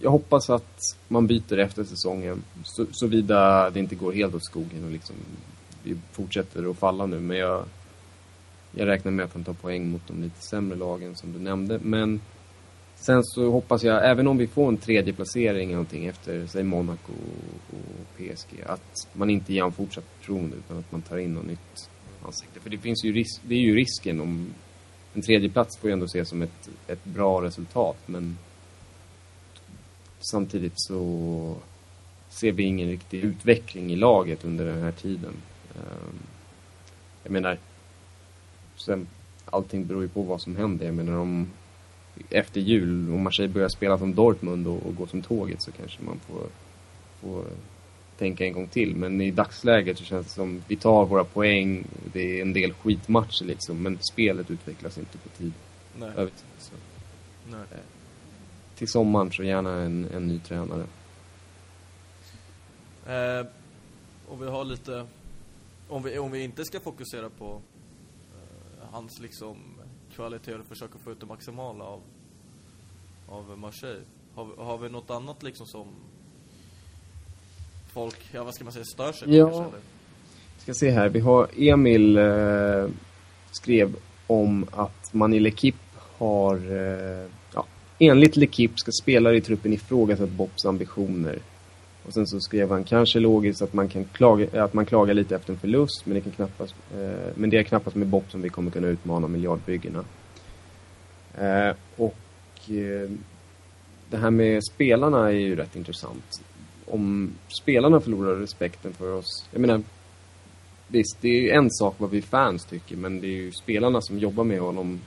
jag 0.00 0.10
hoppas 0.10 0.50
att 0.50 0.80
man 1.08 1.26
byter 1.26 1.58
efter 1.58 1.84
säsongen, 1.84 2.42
så, 2.64 2.86
såvida 2.92 3.70
det 3.70 3.80
inte 3.80 3.94
går 3.94 4.12
helt 4.12 4.34
åt 4.34 4.44
skogen 4.44 4.84
och 4.84 4.90
liksom 4.90 5.16
vi 5.82 5.96
fortsätter 6.12 6.70
att 6.70 6.78
falla 6.78 7.06
nu. 7.06 7.20
Men 7.20 7.36
jag, 7.36 7.64
jag 8.74 8.88
räknar 8.88 9.12
med 9.12 9.24
att 9.24 9.32
han 9.32 9.44
tar 9.44 9.52
poäng 9.52 9.90
mot 9.90 10.02
de 10.06 10.22
lite 10.22 10.42
sämre 10.42 10.78
lagen 10.78 11.16
som 11.16 11.32
du 11.32 11.38
nämnde. 11.38 11.78
Men 11.82 12.20
sen 12.94 13.24
så 13.24 13.50
hoppas 13.50 13.82
jag, 13.82 14.10
även 14.10 14.26
om 14.26 14.38
vi 14.38 14.46
får 14.46 14.68
en 14.68 14.76
tredje 14.76 15.12
placering 15.12 15.64
eller 15.64 15.72
någonting 15.72 16.06
efter, 16.06 16.46
säg 16.46 16.62
Monaco 16.62 17.12
och 17.70 18.16
PSG, 18.16 18.62
att 18.66 19.08
man 19.12 19.30
inte 19.30 19.54
ger 19.54 19.62
honom 19.62 19.72
fortsatt 19.72 20.04
förtroende 20.18 20.56
utan 20.56 20.78
att 20.78 20.92
man 20.92 21.02
tar 21.02 21.16
in 21.16 21.34
något 21.34 21.46
nytt 21.46 21.90
ansikte. 22.22 22.60
För 22.60 22.70
det 22.70 22.78
finns 22.78 23.04
ju 23.04 23.12
risk, 23.12 23.40
det 23.42 23.54
är 23.54 23.60
ju 23.60 23.74
risken 23.74 24.20
om 24.20 24.54
en 25.14 25.22
tredje 25.22 25.48
plats 25.48 25.78
får 25.78 25.90
ju 25.90 25.92
ändå 25.92 26.04
ses 26.04 26.28
som 26.28 26.42
ett, 26.42 26.68
ett 26.86 27.04
bra 27.04 27.42
resultat, 27.42 27.96
men 28.06 28.38
samtidigt 30.20 30.72
så 30.76 31.56
ser 32.28 32.52
vi 32.52 32.62
ingen 32.62 32.88
riktig 32.88 33.24
utveckling 33.24 33.92
i 33.92 33.96
laget 33.96 34.44
under 34.44 34.64
den 34.64 34.82
här 34.82 34.92
tiden. 34.92 35.32
Ehm, 35.74 36.18
jag 37.22 37.32
menar, 37.32 37.58
sen, 38.76 39.06
allting 39.44 39.86
beror 39.86 40.02
ju 40.02 40.08
på 40.08 40.22
vad 40.22 40.40
som 40.40 40.56
händer. 40.56 40.86
Jag 40.86 40.94
menar 40.94 41.18
om 41.18 41.50
efter 42.30 42.60
jul, 42.60 43.12
om 43.12 43.22
Marseille 43.22 43.52
börjar 43.52 43.68
spela 43.68 43.98
som 43.98 44.14
Dortmund 44.14 44.66
och, 44.66 44.86
och 44.86 44.96
gå 44.96 45.06
som 45.06 45.22
tåget 45.22 45.62
så 45.62 45.72
kanske 45.72 46.02
man 46.02 46.20
får, 46.20 46.46
får 47.20 47.44
tänka 48.18 48.44
en 48.44 48.52
gång 48.52 48.68
till. 48.68 48.96
Men 48.96 49.20
i 49.20 49.30
dagsläget 49.30 49.98
så 49.98 50.04
känns 50.04 50.26
det 50.26 50.32
som 50.32 50.62
vi 50.68 50.76
tar 50.76 51.04
våra 51.06 51.24
poäng, 51.24 51.84
det 52.12 52.38
är 52.38 52.42
en 52.42 52.52
del 52.52 52.72
skitmatcher 52.72 53.44
liksom, 53.44 53.82
men 53.82 53.98
spelet 54.12 54.50
utvecklas 54.50 54.98
inte 54.98 55.18
på 55.18 55.28
tid. 55.28 55.52
Nej. 55.98 56.14
Tid. 56.16 56.30
Så. 56.58 56.72
Nej. 57.50 57.60
Till 58.76 58.88
sommaren 58.88 59.32
så 59.32 59.42
gärna 59.42 59.82
en, 59.82 60.08
en 60.14 60.26
ny 60.28 60.38
tränare. 60.38 60.86
Eh, 63.06 63.46
och 64.28 64.42
vi 64.42 64.46
har 64.46 64.64
lite... 64.64 65.06
Om 65.88 66.02
vi, 66.02 66.18
om 66.18 66.30
vi 66.30 66.44
inte 66.44 66.64
ska 66.64 66.80
fokusera 66.80 67.30
på 67.30 67.52
eh, 67.54 67.73
hans 68.94 69.20
liksom 69.20 69.56
kvaliteter 70.14 70.60
och 70.60 70.66
försöka 70.66 70.98
få 70.98 71.10
ut 71.12 71.20
det 71.20 71.26
maximala 71.26 71.84
av, 71.84 72.00
av 73.28 73.58
Marseille. 73.58 74.00
Har, 74.34 74.44
vi- 74.44 74.62
har 74.64 74.78
vi 74.78 74.88
något 74.88 75.10
annat 75.10 75.42
liksom 75.42 75.66
som 75.66 75.86
folk, 77.92 78.16
ja 78.32 78.44
vad 78.44 78.54
ska 78.54 78.64
man 78.64 78.72
säga, 78.72 78.84
stör 78.84 79.12
sig 79.12 79.28
på 79.28 79.34
Ja. 79.34 79.46
kanske, 79.46 79.62
eller? 79.68 79.80
Ska 80.58 80.74
se 80.74 80.90
här, 80.90 81.08
vi 81.08 81.20
har 81.20 81.48
Emil 81.56 82.16
eh, 82.18 82.88
skrev 83.50 83.96
om 84.26 84.66
att 84.72 85.14
man 85.14 85.34
i 85.34 85.40
L'Equipe 85.40 85.74
har, 86.18 86.56
eh, 86.56 87.30
ja, 87.54 87.66
enligt 87.98 88.36
L'Equipe 88.36 88.76
ska 88.76 88.90
spelare 89.02 89.36
i 89.36 89.40
truppen 89.40 89.72
ifrågasatt 89.72 90.30
Bobs 90.30 90.64
ambitioner. 90.64 91.38
Och 92.06 92.12
sen 92.12 92.26
så 92.26 92.40
skrev 92.40 92.70
han 92.70 92.84
kanske 92.84 93.20
logiskt 93.20 93.62
att 93.62 93.72
man 93.72 93.88
kan 93.88 94.04
klaga, 94.04 94.64
att 94.64 94.74
man 94.74 94.86
klagar 94.86 95.14
lite 95.14 95.36
efter 95.36 95.52
en 95.52 95.58
förlust, 95.58 96.06
men 96.06 96.14
det 96.14 96.20
kan 96.20 96.32
knappast, 96.32 96.74
eh, 96.94 97.32
men 97.34 97.50
det 97.50 97.58
är 97.58 97.62
knappast 97.62 97.96
med 97.96 98.08
Bob 98.08 98.24
som 98.28 98.42
vi 98.42 98.48
kommer 98.48 98.70
kunna 98.70 98.86
utmana 98.86 99.28
miljardbyggena. 99.28 100.04
Eh, 101.38 101.76
och 101.96 102.70
eh, 102.70 103.10
det 104.10 104.16
här 104.16 104.30
med 104.30 104.64
spelarna 104.64 105.28
är 105.28 105.38
ju 105.38 105.56
rätt 105.56 105.76
intressant. 105.76 106.42
Om 106.86 107.32
spelarna 107.62 108.00
förlorar 108.00 108.36
respekten 108.36 108.92
för 108.92 109.12
oss, 109.12 109.48
jag 109.50 109.60
menar 109.60 109.82
Visst, 110.88 111.18
det 111.20 111.28
är 111.28 111.40
ju 111.40 111.50
en 111.50 111.70
sak 111.70 111.94
vad 111.98 112.10
vi 112.10 112.22
fans 112.22 112.64
tycker, 112.64 112.96
men 112.96 113.20
det 113.20 113.26
är 113.26 113.36
ju 113.36 113.52
spelarna 113.52 114.00
som 114.00 114.18
jobbar 114.18 114.44
med 114.44 114.60
honom 114.60 115.00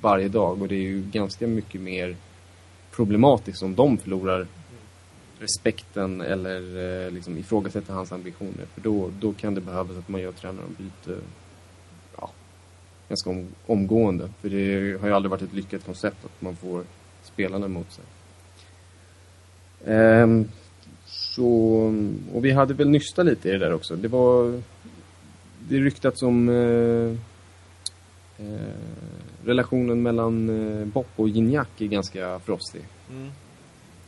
varje 0.00 0.28
dag 0.28 0.62
och 0.62 0.68
det 0.68 0.74
är 0.74 0.82
ju 0.82 1.02
ganska 1.02 1.46
mycket 1.46 1.80
mer 1.80 2.16
problematiskt 2.90 3.62
om 3.62 3.74
de 3.74 3.98
förlorar 3.98 4.46
respekten 5.38 6.20
eller 6.20 6.60
eh, 7.06 7.10
liksom 7.10 7.38
ifrågasätter 7.38 7.92
hans 7.92 8.12
ambitioner. 8.12 8.66
För 8.74 8.80
då, 8.80 9.10
då 9.20 9.32
kan 9.32 9.54
det 9.54 9.60
behövas 9.60 9.96
att 9.96 10.08
man 10.08 10.20
gör 10.20 10.32
tränarombyte 10.32 11.16
ja, 12.16 12.30
ganska 13.08 13.30
om, 13.30 13.46
omgående. 13.66 14.30
För 14.40 14.48
det 14.48 14.98
har 15.00 15.08
ju 15.08 15.14
aldrig 15.14 15.30
varit 15.30 15.42
ett 15.42 15.52
lyckat 15.52 15.84
koncept 15.84 16.24
att 16.24 16.42
man 16.42 16.56
får 16.56 16.84
spelarna 17.22 17.66
emot 17.66 17.92
sig. 17.92 18.04
Ehm, 19.86 20.48
så, 21.06 21.46
och 22.32 22.44
vi 22.44 22.50
hade 22.50 22.74
väl 22.74 22.88
nystat 22.88 23.26
lite 23.26 23.48
i 23.48 23.52
det 23.52 23.58
där 23.58 23.74
också. 23.74 23.96
Det 23.96 24.08
var 24.08 24.62
det 25.68 25.78
ryktats 25.78 26.22
om 26.22 26.48
eh, 26.48 27.16
eh, 28.46 28.74
relationen 29.44 30.02
mellan 30.02 30.48
eh, 30.48 30.86
Bopp 30.86 31.08
och 31.16 31.28
Gignac 31.28 31.66
är 31.78 31.86
ganska 31.86 32.38
frostig. 32.38 32.82
Mm. 33.10 33.30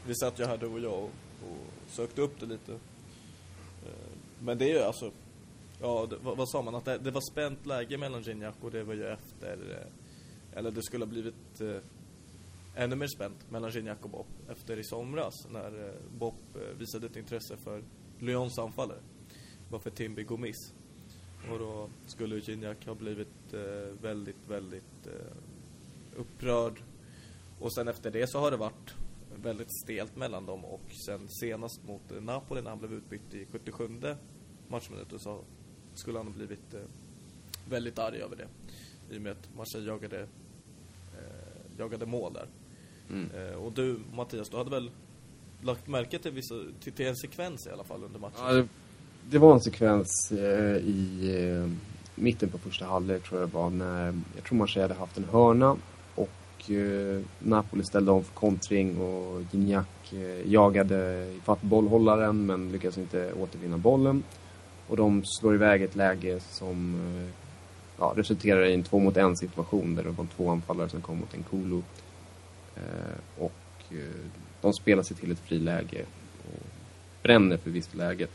Vi 0.07 0.15
satt 0.15 0.41
ju 0.41 0.45
här 0.45 0.57
du 0.57 0.67
och 0.67 0.81
jag 0.81 0.93
och, 0.93 1.11
och 1.43 1.91
sökte 1.91 2.23
upp 2.23 2.41
det 2.41 2.47
lite. 2.47 2.73
Eh, 2.73 4.13
men 4.41 4.59
det 4.59 4.65
är 4.65 4.75
ju 4.75 4.83
alltså, 4.83 5.11
ja 5.81 6.07
det, 6.11 6.17
vad, 6.17 6.37
vad 6.37 6.49
sa 6.49 6.63
man? 6.63 6.75
Att 6.75 6.85
det, 6.85 6.99
det 6.99 7.11
var 7.11 7.33
spänt 7.33 7.67
läge 7.67 7.99
mellan 7.99 8.23
Gignac 8.23 8.55
och 8.61 8.71
det 8.71 8.85
var 8.85 8.95
ju 8.95 9.07
efter, 9.07 9.59
eh, 9.71 10.59
eller 10.59 10.71
det 10.71 10.83
skulle 10.83 11.05
ha 11.05 11.11
blivit 11.11 11.61
eh, 11.61 11.77
ännu 12.75 12.97
mer 12.97 13.07
spänt 13.07 13.51
mellan 13.51 13.71
Gignac 13.71 13.99
och 14.03 14.11
Bopp 14.11 14.27
efter 14.51 14.79
i 14.79 14.85
somras 14.85 15.47
när 15.51 15.89
eh, 15.89 15.95
Bopp 16.19 16.35
eh, 16.55 16.79
visade 16.79 17.07
ett 17.07 17.17
intresse 17.17 17.57
för 17.57 17.83
Lyons 18.19 18.59
anfallare. 18.59 19.01
Varför 19.71 19.91
Timby 19.91 20.23
går 20.23 20.39
miss. 20.39 20.75
Och 21.51 21.59
då 21.59 21.89
skulle 22.07 22.37
Gignac 22.37 22.77
ha 22.87 22.95
blivit 22.95 23.55
eh, 23.55 24.03
väldigt, 24.03 24.49
väldigt 24.49 25.07
eh, 25.07 25.37
upprörd. 26.17 26.83
Och 27.61 27.73
sen 27.73 27.89
efter 27.89 28.11
det 28.11 28.31
så 28.31 28.39
har 28.39 28.51
det 28.51 28.57
varit 28.57 28.95
väldigt 29.43 29.81
stelt 29.85 30.17
mellan 30.17 30.47
dem 30.47 30.65
och 30.65 30.83
sen 31.07 31.29
senast 31.29 31.85
mot 31.85 32.13
eh, 32.13 32.23
Napoli 32.23 32.63
när 32.63 32.71
han 32.71 32.79
blev 32.79 32.93
utbytt 32.93 33.35
i 33.35 33.47
77 33.53 33.89
matchminuten 34.69 35.19
så 35.19 35.41
skulle 35.95 36.19
han 36.19 36.27
ha 36.27 36.35
blivit 36.35 36.75
eh, 36.75 36.81
väldigt 37.69 37.99
arg 37.99 38.23
över 38.23 38.37
det. 38.37 38.49
I 39.15 39.19
och 39.19 39.23
med 39.23 39.33
att 39.33 39.57
Marseille 39.57 39.89
jagade, 39.89 40.21
eh, 41.13 41.79
jagade 41.79 42.07
mål 42.07 42.33
där. 42.33 42.49
Eh, 43.11 43.57
och 43.57 43.73
du 43.73 44.01
Mattias, 44.15 44.49
du 44.49 44.57
hade 44.57 44.71
väl 44.71 44.91
lagt 45.63 45.89
märke 45.89 46.19
till, 46.19 46.33
vissa, 46.33 46.55
till, 46.81 46.93
till 46.93 47.07
en 47.07 47.17
sekvens 47.17 47.67
i 47.67 47.71
alla 47.71 47.85
fall 47.85 48.05
under 48.05 48.21
matchen? 48.21 48.37
Ja, 48.39 48.53
det, 48.53 48.69
det 49.31 49.39
var 49.39 49.55
en 49.55 49.61
sekvens 49.61 50.33
eh, 50.33 50.77
i 50.77 51.31
eh, 51.51 51.71
mitten 52.15 52.49
på 52.49 52.59
första 52.59 52.85
halvlek 52.85 53.23
tror 53.23 53.41
jag 53.41 53.49
det 53.49 53.55
var 53.55 53.71
när 53.71 54.21
jag 54.35 54.45
tror 54.45 54.59
Marseille 54.59 54.85
hade 54.85 55.01
haft 55.01 55.19
en 55.19 55.25
hörna 55.25 55.77
och 56.57 56.71
eh, 56.71 57.21
Napoli 57.39 57.85
ställde 57.85 58.11
om 58.11 58.25
för 58.25 58.35
kontring 58.35 59.01
och 59.01 59.43
Gignac 59.51 59.87
eh, 60.13 60.53
jagade 60.53 61.29
ifatt 61.37 61.63
bollhållaren 61.63 62.47
men 62.47 62.73
lyckades 62.73 62.99
inte 62.99 63.33
återvinna 63.33 63.79
bollen. 63.79 64.23
Och 64.89 64.97
de 64.97 65.23
slår 65.25 65.55
iväg 65.55 65.83
ett 65.83 65.97
läge 65.97 66.41
som 66.41 66.95
eh, 66.95 67.29
ja, 67.99 68.13
resulterar 68.17 68.65
i 68.65 68.75
en 68.75 68.83
två 68.83 68.99
mot 68.99 69.17
en 69.17 69.37
situation 69.37 69.95
där 69.95 70.03
det 70.03 70.11
var 70.11 70.27
två 70.37 70.51
anfallare 70.51 70.89
som 70.89 71.01
kom 71.01 71.19
mot 71.19 71.35
en 71.35 71.43
Kolo. 71.43 71.83
Eh, 72.77 73.43
och 73.45 73.53
eh, 73.91 74.31
de 74.61 74.73
spelar 74.73 75.03
sig 75.03 75.17
till 75.17 75.33
ett 75.33 75.41
friläge 75.41 76.05
och 76.45 76.67
bränner 77.23 77.57
för 77.57 77.71
visst 77.71 77.95
läget. 77.95 78.31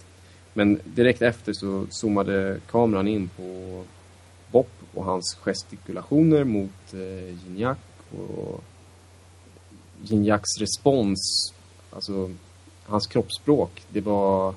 Men 0.54 0.80
direkt 0.86 1.22
efter 1.22 1.54
så 1.54 1.86
zoomade 1.90 2.60
kameran 2.72 3.08
in 3.08 3.30
på 3.38 3.84
Bopp 4.52 4.72
och 4.94 5.06
hans 5.06 5.38
gestikulationer 5.42 6.44
mot 6.44 6.94
eh, 6.94 7.30
Gignac 7.30 7.78
och 8.20 8.64
Jinjaks 10.02 10.58
respons. 10.60 11.54
Alltså, 11.90 12.32
hans 12.84 13.08
kroppsspråk, 13.08 13.82
det 13.90 14.02
var... 14.02 14.56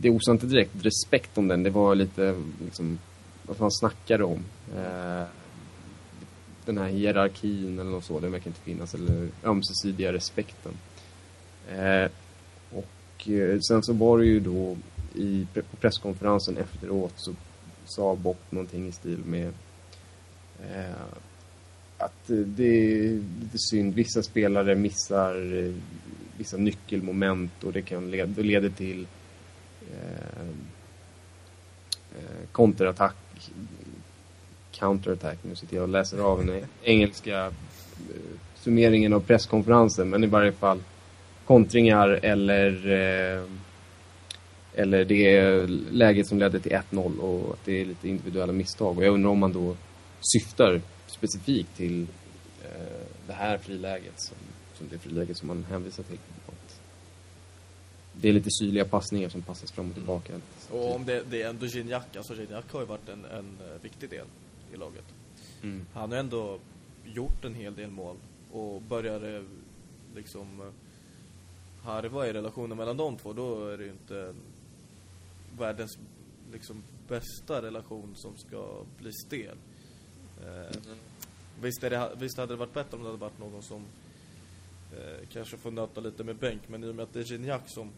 Det 0.00 0.10
osade 0.10 0.32
inte 0.34 0.46
direkt 0.46 0.70
respekt 0.82 1.38
om 1.38 1.48
den. 1.48 1.62
Det 1.62 1.70
var 1.70 1.94
lite 1.94 2.42
liksom, 2.64 2.98
vad 3.46 3.58
han 3.58 3.72
snackade 3.72 4.24
om. 4.24 4.44
Eh, 4.76 5.24
den 6.64 6.78
här 6.78 6.88
hierarkin 6.88 7.78
eller 7.78 7.90
något 7.90 8.04
så, 8.04 8.20
den 8.20 8.32
verkar 8.32 8.46
inte 8.46 8.60
finnas. 8.60 8.94
Eller 8.94 9.28
ömsesidiga 9.44 10.12
respekten. 10.12 10.72
Eh, 11.68 12.10
och 12.70 13.28
eh, 13.28 13.58
sen 13.60 13.82
så 13.82 13.92
var 13.92 14.18
det 14.18 14.26
ju 14.26 14.40
då 14.40 14.76
i 15.14 15.46
på 15.54 15.76
presskonferensen 15.76 16.56
efteråt 16.56 17.12
så 17.16 17.32
sa 17.84 18.16
Bob 18.16 18.36
någonting 18.50 18.88
i 18.88 18.92
stil 18.92 19.18
med 19.24 19.52
eh, 20.62 21.06
att 22.04 22.30
eh, 22.30 22.36
det 22.36 22.64
är 22.64 23.20
lite 23.40 23.58
synd. 23.58 23.94
Vissa 23.94 24.22
spelare 24.22 24.74
missar 24.74 25.64
eh, 25.64 25.74
vissa 26.36 26.56
nyckelmoment 26.56 27.64
och 27.64 27.72
det 27.72 27.82
kan 27.82 28.10
leda, 28.10 28.26
det 28.26 28.42
leder 28.42 28.68
till 28.68 29.06
eh, 29.92 30.46
eh, 32.16 32.48
konterattack, 32.52 33.16
counterattack. 34.70 35.38
Nu 35.42 35.54
sitter 35.54 35.76
jag 35.76 35.82
och 35.82 35.88
läser 35.88 36.18
av 36.18 36.46
den 36.46 36.64
engelska 36.82 37.46
eh, 37.46 37.52
summeringen 38.54 39.12
av 39.12 39.20
presskonferensen, 39.20 40.10
men 40.10 40.24
i 40.24 40.26
varje 40.26 40.52
fall 40.52 40.82
kontringar 41.46 42.08
eller 42.22 42.90
eh, 42.90 43.44
eller 44.74 45.04
det 45.04 45.66
läget 45.90 46.26
som 46.26 46.38
ledde 46.38 46.60
till 46.60 46.72
1-0 46.72 47.18
och 47.18 47.52
att 47.52 47.64
det 47.64 47.80
är 47.80 47.84
lite 47.84 48.08
individuella 48.08 48.52
misstag. 48.52 48.98
Och 48.98 49.04
jag 49.04 49.14
undrar 49.14 49.30
om 49.30 49.38
man 49.38 49.52
då 49.52 49.76
syftar 50.20 50.80
specifikt 51.12 51.76
till 51.76 52.06
eh, 52.64 53.06
det 53.26 53.32
här 53.32 53.58
friläget 53.58 54.14
som, 54.20 54.36
som 54.74 54.88
det 54.88 54.98
friläget 54.98 55.36
som 55.36 55.48
man 55.48 55.64
hänvisar 55.64 56.02
till. 56.02 56.18
Att 56.46 56.80
det 58.12 58.28
är 58.28 58.32
lite 58.32 58.50
syrliga 58.50 58.84
passningar 58.84 59.28
som 59.28 59.42
passas 59.42 59.72
fram 59.72 59.88
och 59.88 59.94
tillbaka. 59.94 60.40
Och 60.70 60.94
om 60.94 61.04
det, 61.04 61.22
det 61.30 61.42
är 61.42 61.48
ändå 61.48 61.66
Gignac, 61.66 62.04
alltså 62.16 62.34
Gignac 62.34 62.64
har 62.70 62.80
ju 62.80 62.86
varit 62.86 63.08
en, 63.08 63.24
en 63.24 63.58
eh, 63.60 63.82
viktig 63.82 64.10
del 64.10 64.26
i 64.72 64.76
laget. 64.76 65.04
Mm. 65.62 65.86
Han 65.94 66.10
har 66.12 66.18
ändå 66.18 66.58
gjort 67.04 67.44
en 67.44 67.54
hel 67.54 67.74
del 67.74 67.90
mål 67.90 68.16
och 68.52 68.82
börjar 68.82 69.44
liksom 70.14 70.60
eh, 70.60 70.66
harva 71.84 72.26
i 72.26 72.32
relationen 72.32 72.76
mellan 72.76 72.96
de 72.96 73.16
två, 73.16 73.32
då 73.32 73.68
är 73.68 73.78
det 73.78 73.84
ju 73.84 73.90
inte 73.90 74.34
världens 75.58 75.98
liksom 76.52 76.82
bästa 77.08 77.62
relation 77.62 78.12
som 78.14 78.36
ska 78.36 78.84
bli 78.98 79.12
stel. 79.12 79.56
Eh, 80.42 80.76
visst, 81.60 81.80
det, 81.80 82.10
visst 82.16 82.38
hade 82.38 82.52
det 82.52 82.56
varit 82.56 82.74
bättre 82.74 82.96
om 82.96 83.02
det 83.02 83.08
hade 83.08 83.20
varit 83.20 83.38
någon 83.38 83.62
som 83.62 83.84
eh, 84.92 85.28
kanske 85.32 85.56
får 85.56 85.70
nöta 85.70 86.00
lite 86.00 86.24
med 86.24 86.36
bänk, 86.36 86.62
men 86.66 86.84
i 86.84 86.90
och 86.90 86.94
med 86.94 87.02
att 87.02 87.12
det 87.12 87.20
är 87.20 87.24
Gignac 87.24 87.60
som 87.66 87.90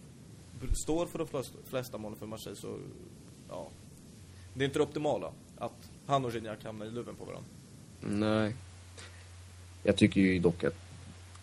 står 0.84 1.06
för 1.06 1.18
de 1.18 1.28
flesta, 1.28 1.58
flesta 1.64 1.98
målen 1.98 2.18
för 2.18 2.26
Marseille 2.26 2.56
så, 2.56 2.78
ja. 3.48 3.68
Det 4.54 4.64
är 4.64 4.66
inte 4.66 4.78
det 4.78 4.82
optimala 4.82 5.32
att 5.58 5.90
han 6.06 6.24
och 6.24 6.30
Gignac 6.30 6.64
hamnar 6.64 6.86
i 6.86 6.90
luven 6.90 7.14
på 7.14 7.24
varandra. 7.24 7.48
Nej. 8.00 8.54
Jag 9.82 9.96
tycker 9.96 10.20
ju 10.20 10.38
dock 10.38 10.64
att 10.64 10.76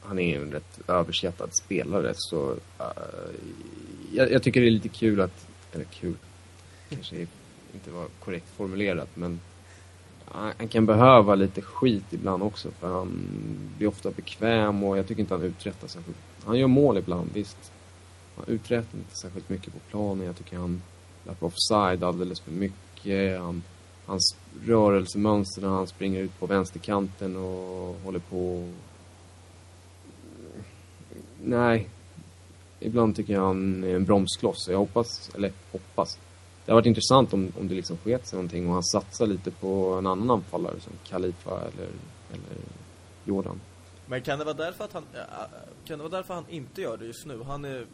han 0.02 0.20
är 0.20 0.42
en 0.42 0.52
rätt 0.52 0.90
överskattad 0.90 1.50
spelare 1.56 2.14
så 2.16 2.52
uh, 2.52 2.58
jag, 4.14 4.32
jag 4.32 4.44
tycker 4.44 4.62
det 4.62 4.68
är 4.68 4.72
lite 4.72 4.90
kul 4.90 5.22
att, 5.22 5.48
eller 5.74 5.86
kul, 5.86 6.16
kanske 6.90 7.28
inte 7.74 7.92
var 7.92 8.08
korrekt 8.20 8.50
formulerat 8.56 9.10
men 9.16 9.40
han, 10.34 10.68
kan 10.68 10.86
behöva 10.86 11.36
lite 11.36 11.62
skit 11.62 12.06
ibland 12.10 12.44
också 12.44 12.72
för 12.72 12.94
han 12.94 13.28
blir 13.78 13.88
ofta 13.88 14.12
bekväm 14.12 14.84
och 14.84 14.98
jag 14.98 15.08
tycker 15.08 15.22
inte 15.22 15.34
han 15.34 15.44
uträttar 15.44 15.88
särskilt. 15.88 16.18
Han 16.46 16.60
gör 16.60 16.68
mål 16.68 16.98
ibland, 16.98 17.30
visst. 17.34 17.72
Han 18.36 18.46
uträttar 18.48 18.98
inte 18.98 19.16
särskilt 19.16 19.50
mycket 19.50 19.74
på 19.74 19.80
planen. 19.90 20.26
Jag 20.26 20.38
tycker 20.38 20.58
han 20.58 20.82
löper 21.24 21.46
offside 21.46 22.04
alldeles 22.04 22.40
för 22.40 22.52
mycket. 22.52 23.40
Han, 23.40 23.64
hans 24.06 24.36
rörelsemönster 24.66 25.62
när 25.62 25.70
han 25.70 25.88
springer 25.88 26.22
ut 26.22 26.40
på 26.40 26.46
vänsterkanten 26.46 27.36
och 27.36 27.96
håller 28.04 28.20
på 28.20 28.70
Nej. 31.44 31.90
Ibland 32.80 33.16
tycker 33.16 33.34
jag 33.34 33.42
han 33.42 33.84
är 33.84 33.96
en 33.96 34.06
bromskloss. 34.06 34.68
Jag 34.70 34.78
hoppas, 34.78 35.32
eller 35.36 35.52
hoppas. 35.72 36.18
Det 36.66 36.72
har 36.72 36.76
varit 36.76 36.86
intressant 36.86 37.34
om, 37.34 37.52
om 37.60 37.68
det 37.68 37.76
liksom 37.76 37.98
sket 37.98 38.28
sig 38.28 38.38
någonting 38.38 38.68
och 38.68 38.74
han 38.74 38.84
satsar 38.84 39.28
lite 39.28 39.52
på 39.52 39.94
en 39.94 40.08
annan 40.08 40.32
anfallare 40.32 40.80
som 40.80 40.94
Khalifa 41.04 41.60
eller, 41.60 41.90
eller 42.30 42.62
Jordan. 43.26 43.60
Men 44.06 44.22
kan 44.22 44.40
det 44.40 44.46
vara 44.46 44.58
därför 44.58 44.84
att 44.84 44.94
han 44.94 45.04
kan 45.86 45.98
det 45.98 46.04
vara 46.04 46.18
därför 46.18 46.34
han 46.34 46.46
inte 46.50 46.82
gör 46.82 46.98
det 46.98 47.06
just 47.06 47.26
nu? 47.26 47.44
Han 47.44 47.66
är 47.66 47.86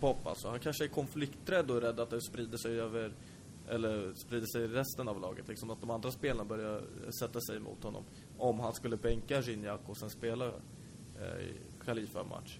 Bob 0.00 0.16
alltså. 0.24 0.48
Han 0.48 0.58
kanske 0.58 0.84
är 0.84 0.88
konflikträdd 0.88 1.70
och 1.70 1.76
är 1.76 1.80
rädd 1.80 2.00
att 2.00 2.10
det 2.10 2.20
sprider 2.20 2.58
sig 2.58 2.80
över 2.80 3.12
eller 3.68 4.12
sprider 4.14 4.46
sig 4.46 4.62
i 4.62 4.66
resten 4.66 5.08
av 5.08 5.20
laget 5.20 5.48
liksom 5.48 5.70
att 5.70 5.80
de 5.80 5.90
andra 5.90 6.10
spelarna 6.10 6.44
börjar 6.44 6.82
sätta 7.20 7.40
sig 7.40 7.56
emot 7.56 7.82
honom. 7.82 8.04
Om 8.38 8.60
han 8.60 8.74
skulle 8.74 8.96
bänka 8.96 9.40
Gignac 9.40 9.80
och 9.86 9.96
sen 9.96 10.10
spela 10.10 10.46
eh, 10.46 11.40
i 11.40 11.54
Khalifa-match. 11.84 12.58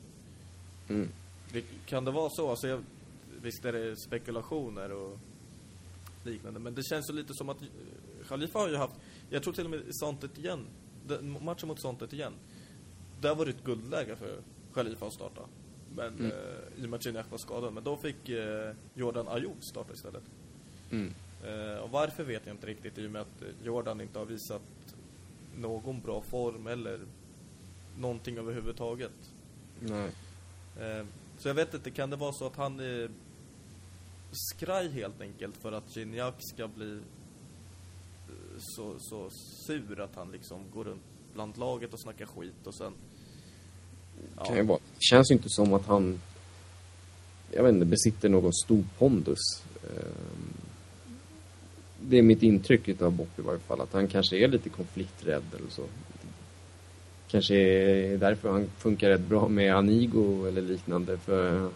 Mm. 0.89 1.09
Det, 1.53 1.65
kan 1.87 2.05
det 2.05 2.11
vara 2.11 2.31
så? 2.31 2.51
Alltså 2.51 2.69
jag, 2.69 2.81
visst 3.43 3.65
är 3.65 3.73
det 3.73 3.97
spekulationer 3.97 4.93
och 4.93 5.19
liknande, 6.25 6.61
men 6.61 6.75
det 6.75 6.83
känns 6.83 7.11
ju 7.11 7.15
lite 7.15 7.35
som 7.35 7.49
att 7.49 7.63
eh, 7.63 7.69
Khalifa 8.29 8.59
har 8.59 8.69
ju 8.69 8.77
haft, 8.77 8.95
jag 9.31 9.43
tror 9.43 9.53
till 9.55 9.65
och 9.65 9.71
med 9.71 9.81
i 9.89 9.93
Santet 9.93 10.39
igen, 10.39 10.67
matchen 11.41 11.69
mot 11.69 11.81
Santet 11.81 12.13
igen, 12.13 12.33
där 13.21 13.35
var 13.35 13.45
det 13.45 13.51
ett 13.51 13.65
guldläge 13.65 14.17
för 14.17 14.39
Khalifa 14.75 15.07
att 15.07 15.13
starta. 15.13 15.41
Men 15.97 16.15
Mm. 16.15 16.27
eh, 16.27 16.83
i 16.83 16.87
och 16.87 16.91
med 16.91 16.95
att 16.99 17.05
Gignac 17.07 17.27
var 17.31 17.39
skadad, 17.39 17.73
men 17.73 17.85
då 17.85 17.97
fick 17.97 18.29
eh, 18.29 18.73
Jordan 18.95 19.29
Ayoub 19.29 19.63
starta 19.65 19.93
istället. 19.95 20.23
Mm. 20.91 21.15
Eh, 21.47 21.79
och 21.79 21.91
varför 21.91 22.25
vet 22.25 22.47
jag 22.47 22.55
inte 22.55 22.67
riktigt 22.67 22.99
i 22.99 23.07
och 23.07 23.11
med 23.11 23.23
att 23.23 23.43
eh, 23.43 23.49
Jordan 23.67 24.01
inte 24.01 24.19
har 24.19 24.27
visat 24.27 24.63
någon 25.57 26.01
bra 26.01 26.21
form 26.23 26.67
eller 26.67 27.01
någonting 27.99 28.39
överhuvudtaget. 28.39 29.33
Nej. 29.81 30.11
Eh, 30.81 31.07
så 31.39 31.49
jag 31.49 31.55
vet 31.55 31.75
inte, 31.75 31.91
kan 31.91 32.11
det 32.11 32.17
vara 32.17 32.33
så 32.33 32.47
att 32.47 32.57
han 32.57 32.81
är 32.81 33.11
skraj 34.33 34.88
helt 34.88 35.21
enkelt 35.21 35.57
för 35.57 35.73
att 35.73 35.97
Gignac 35.97 36.35
ska 36.38 36.69
bli 36.69 36.93
eh, 36.93 38.59
så, 38.59 38.95
så 38.99 39.31
sur 39.66 40.01
att 40.01 40.16
han 40.16 40.33
liksom 40.33 40.64
går 40.75 40.85
runt 40.85 41.03
bland 41.35 41.59
laget 41.59 41.93
och 41.93 42.01
snackar 42.01 42.27
skit 42.27 42.66
och 42.66 42.75
sen... 42.75 42.93
Ja. 44.37 44.45
Kan 44.45 44.57
ju 44.57 44.62
vara. 44.62 44.79
Det 44.79 45.03
känns 45.03 45.31
ju 45.31 45.35
inte 45.35 45.49
som 45.49 45.75
att 45.75 45.87
han, 45.87 46.21
jag 47.51 47.62
vet 47.62 47.75
inte, 47.75 47.87
besitter 47.87 48.29
någon 48.29 48.53
stor 48.53 48.85
pondus. 48.99 49.62
Ehm, 49.83 50.55
det 52.01 52.19
är 52.19 52.23
mitt 52.23 52.43
intryck 52.43 53.03
av 53.03 53.12
Bopp 53.12 53.38
i 53.38 53.43
varje 53.43 53.59
fall, 53.59 53.81
att 53.81 53.93
han 53.93 54.09
kanske 54.09 54.37
är 54.37 54.49
lite 54.49 54.69
konflikträdd 54.69 55.43
eller 55.59 55.71
så. 55.71 55.83
Kanske 57.29 57.55
är 57.55 58.19
därför 58.19 58.51
han 58.51 58.66
funkar 58.79 59.09
rätt 59.09 59.21
bra 59.21 59.49
med 59.49 59.77
Anigo 59.77 60.47
eller 60.47 60.62
liknande, 60.62 61.19
för 61.19 61.71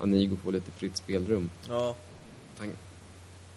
Anigo 0.00 0.36
får 0.36 0.52
lite 0.52 0.70
fritt 0.70 0.96
spelrum. 0.96 1.50
ja. 1.68 1.96
Han, 2.58 2.72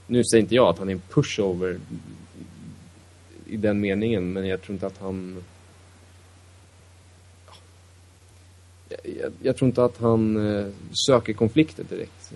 nu 0.07 0.23
säger 0.23 0.41
inte 0.41 0.55
jag 0.55 0.67
att 0.67 0.79
han 0.79 0.89
är 0.89 0.93
en 0.93 1.01
pushover 1.09 1.79
i 3.45 3.57
den 3.57 3.79
meningen, 3.79 4.33
men 4.33 4.47
jag 4.47 4.61
tror 4.61 4.73
inte 4.73 4.87
att 4.87 4.97
han... 4.97 5.43
Ja. 7.47 7.53
Jag, 8.89 9.15
jag, 9.21 9.33
jag 9.41 9.57
tror 9.57 9.67
inte 9.67 9.83
att 9.83 9.97
han 9.97 10.47
eh, 10.47 10.67
söker 11.07 11.33
konflikter 11.33 11.83
direkt. 11.83 12.33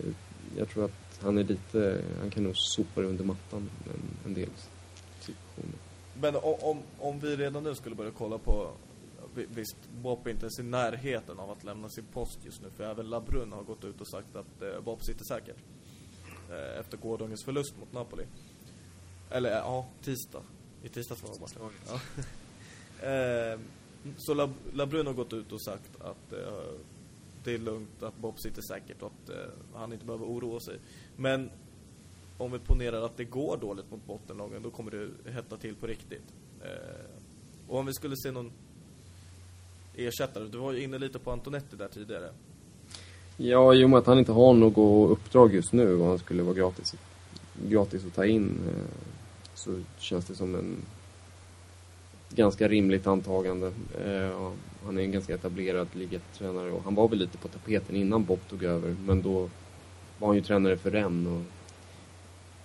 Jag 0.57 0.69
tror 0.69 0.85
att 0.85 1.19
han 1.21 1.37
är 1.37 1.43
lite... 1.43 2.01
Han 2.19 2.29
kan 2.29 2.43
nog 2.43 2.57
sopa 2.57 3.01
det 3.01 3.07
under 3.07 3.23
mattan 3.23 3.69
en, 3.85 4.01
en 4.25 4.33
del 4.33 4.49
situationer. 5.19 5.75
Men 6.21 6.35
om, 6.35 6.77
om 6.99 7.19
vi 7.19 7.35
redan 7.35 7.63
nu 7.63 7.75
skulle 7.75 7.95
börja 7.95 8.11
kolla 8.17 8.37
på 8.37 8.67
Visst, 9.46 9.77
Bob 10.02 10.27
är 10.27 10.31
inte 10.31 10.44
ens 10.44 10.60
i 10.60 10.63
närheten 10.63 11.40
av 11.40 11.52
att 11.52 11.63
lämna 11.63 11.90
sin 11.90 12.06
post 12.06 12.40
just 12.46 12.62
nu 12.62 12.69
För 12.69 12.83
även 12.83 13.10
Labrun 13.10 13.52
har 13.52 13.63
gått 13.63 13.83
ut 13.83 14.02
och 14.02 14.08
sagt 14.08 14.35
att 14.35 14.62
eh, 14.62 14.81
Bob 14.81 15.04
sitter 15.04 15.25
säkert 15.25 15.58
eh, 16.50 16.79
Efter 16.79 16.98
gårdagens 16.98 17.44
förlust 17.44 17.77
mot 17.79 17.94
Napoli. 17.94 18.23
Eller 19.29 19.50
ja, 19.50 19.88
tisdag. 20.02 20.42
I 20.83 20.90
tisdags 20.90 21.23
var 21.23 21.29
han 21.29 21.40
borta. 21.40 21.73
Ja. 21.88 22.00
eh, 23.08 23.60
Så 24.17 24.33
Lab 24.33 24.54
Labrun 24.73 25.08
har 25.08 25.13
gått 25.13 25.33
ut 25.33 25.52
och 25.52 25.62
sagt 25.62 26.02
att 26.02 26.33
eh, 26.33 26.79
Det 27.44 27.54
är 27.54 27.58
lugnt, 27.58 28.04
att 28.04 28.17
Bob 28.17 28.40
sitter 28.40 28.62
säkert 28.62 29.02
och 29.02 29.12
att 29.23 29.29
eh, 29.29 29.35
han 29.73 29.94
inte 29.94 30.06
behöver 30.06 30.25
oroa 30.25 30.60
sig. 30.60 30.79
Men 31.15 31.50
om 32.38 32.52
vi 32.52 32.60
ponerar 32.60 33.02
att 33.02 33.17
det 33.17 33.25
går 33.25 33.58
dåligt 33.58 33.92
mot 33.92 34.06
bottenlagen, 34.06 34.63
då 34.63 34.71
kommer 34.71 34.92
det 34.92 35.31
hetta 35.31 35.58
till 35.58 35.75
på 35.75 35.88
riktigt. 35.88 36.33
Eh, 36.62 37.06
och 37.67 37.79
om 37.79 37.85
vi 37.85 37.94
skulle 37.94 38.15
se 38.17 38.31
någon 38.31 38.52
ersättare, 39.98 40.48
du 40.48 40.58
var 40.58 40.73
ju 40.73 40.83
inne 40.83 40.98
lite 40.98 41.19
på 41.19 41.31
Antonetti 41.31 41.75
där 41.75 41.87
tidigare. 41.87 42.29
Ja, 43.37 43.73
i 43.73 43.85
och 43.85 43.89
med 43.89 44.00
att 44.00 44.06
han 44.06 44.19
inte 44.19 44.31
har 44.31 44.54
något 44.54 45.12
uppdrag 45.12 45.54
just 45.54 45.73
nu 45.73 45.93
och 46.02 46.08
han 46.08 46.19
skulle 46.19 46.43
vara 46.43 46.56
gratis, 46.56 46.95
gratis 47.69 48.06
att 48.06 48.15
ta 48.15 48.25
in 48.25 48.60
eh, 48.67 49.08
så 49.54 49.81
känns 49.98 50.25
det 50.25 50.35
som 50.35 50.56
en 50.56 50.75
ganska 52.29 52.67
rimligt 52.67 53.08
antagande. 53.08 53.67
Eh, 54.06 54.52
han 54.85 54.98
är 54.98 55.02
en 55.02 55.12
ganska 55.12 55.35
etablerad 55.35 55.87
ligatränare 55.93 56.71
och 56.71 56.83
han 56.83 56.95
var 56.95 57.08
väl 57.08 57.19
lite 57.19 57.37
på 57.37 57.48
tapeten 57.48 57.95
innan 57.95 58.23
Bob 58.23 58.39
tog 58.50 58.63
över. 58.63 58.95
Men 59.06 59.21
då 59.21 59.50
var 60.19 60.27
han 60.27 60.35
ju 60.35 60.41
tränare 60.41 60.77
för 60.77 60.91
Rennes 60.91 61.27
och 61.27 61.43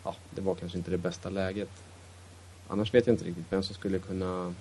ja, 0.05 0.15
det 0.31 0.41
var 0.41 0.55
kanske 0.55 0.79
inte 0.79 0.91
det 0.91 0.99
bästa 0.99 1.31
läget. 1.31 1.71
Annars 2.69 2.95
vet 2.95 3.07
jag 3.07 3.15
inte 3.15 3.25
riktigt 3.25 3.47
vem 3.51 3.63
som 3.63 3.75
skulle 3.75 3.99
kunna 3.99 4.55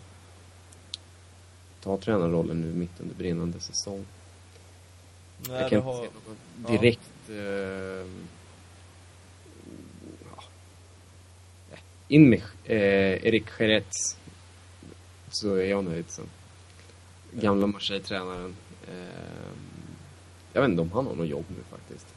ta 1.84 1.97
tränarrollen 1.97 2.61
nu 2.61 2.73
mitt 2.73 2.99
under 2.99 3.15
brinnande 3.15 3.59
säsong. 3.59 4.05
Nej, 5.49 5.61
jag 5.61 5.69
kan 5.69 5.82
har... 5.82 6.03
inte 6.03 6.07
se 6.07 6.29
någon 6.67 6.82
direkt... 6.82 7.29
Eh, 7.29 8.07
ja. 10.25 10.43
In 12.07 12.29
med 12.29 12.41
eh, 12.65 13.25
Erik 13.27 13.45
Jerez 13.59 14.17
så 15.32 15.55
är 15.55 15.65
jag 15.65 15.84
nöjd 15.84 16.05
sen. 16.07 16.25
Gamla 17.32 17.67
Marseille-tränaren. 17.67 18.55
Eh, 18.88 18.95
jag 20.53 20.61
vet 20.61 20.69
inte 20.69 20.82
om 20.82 20.91
han 20.91 21.07
har 21.07 21.15
något 21.15 21.27
jobb 21.27 21.45
nu 21.47 21.63
faktiskt. 21.69 22.07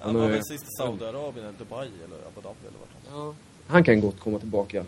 Han 0.00 0.14
var 0.14 0.28
väl 0.28 0.44
sist 0.44 0.64
i 0.64 0.68
Saudiarabien 0.78 1.46
eller 1.46 1.58
Dubai 1.58 1.88
eller 2.04 2.16
Abu 2.16 2.40
Dhabi 2.42 2.66
eller 2.68 2.78
vart 2.78 2.88
han. 3.08 3.18
Ja. 3.18 3.34
Han 3.66 3.84
kan 3.84 4.00
gott 4.00 4.20
komma 4.20 4.38
tillbaka. 4.38 4.84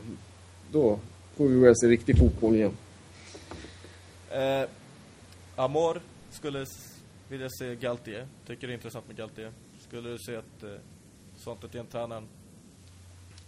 Då 0.73 0.99
får 1.37 1.49
vi 1.49 1.61
börja 1.61 1.75
se 1.75 1.87
riktig 1.87 2.19
fotboll 2.19 2.55
igen. 2.55 2.73
Eh, 4.33 4.69
Amor 5.57 6.01
skulle 6.31 6.67
vilja 7.29 7.49
se 7.51 7.75
Galtier. 7.75 8.27
Tycker 8.47 8.67
det 8.67 8.73
är 8.73 8.75
intressant 8.75 9.09
med 9.09 9.17
Galtier. 9.17 9.53
Skulle 9.81 10.09
du 10.11 10.19
se 10.19 10.37
att 10.37 10.63
eh, 10.63 10.71
sånt 11.37 11.65
att 11.65 11.91
tränaren 11.91 12.29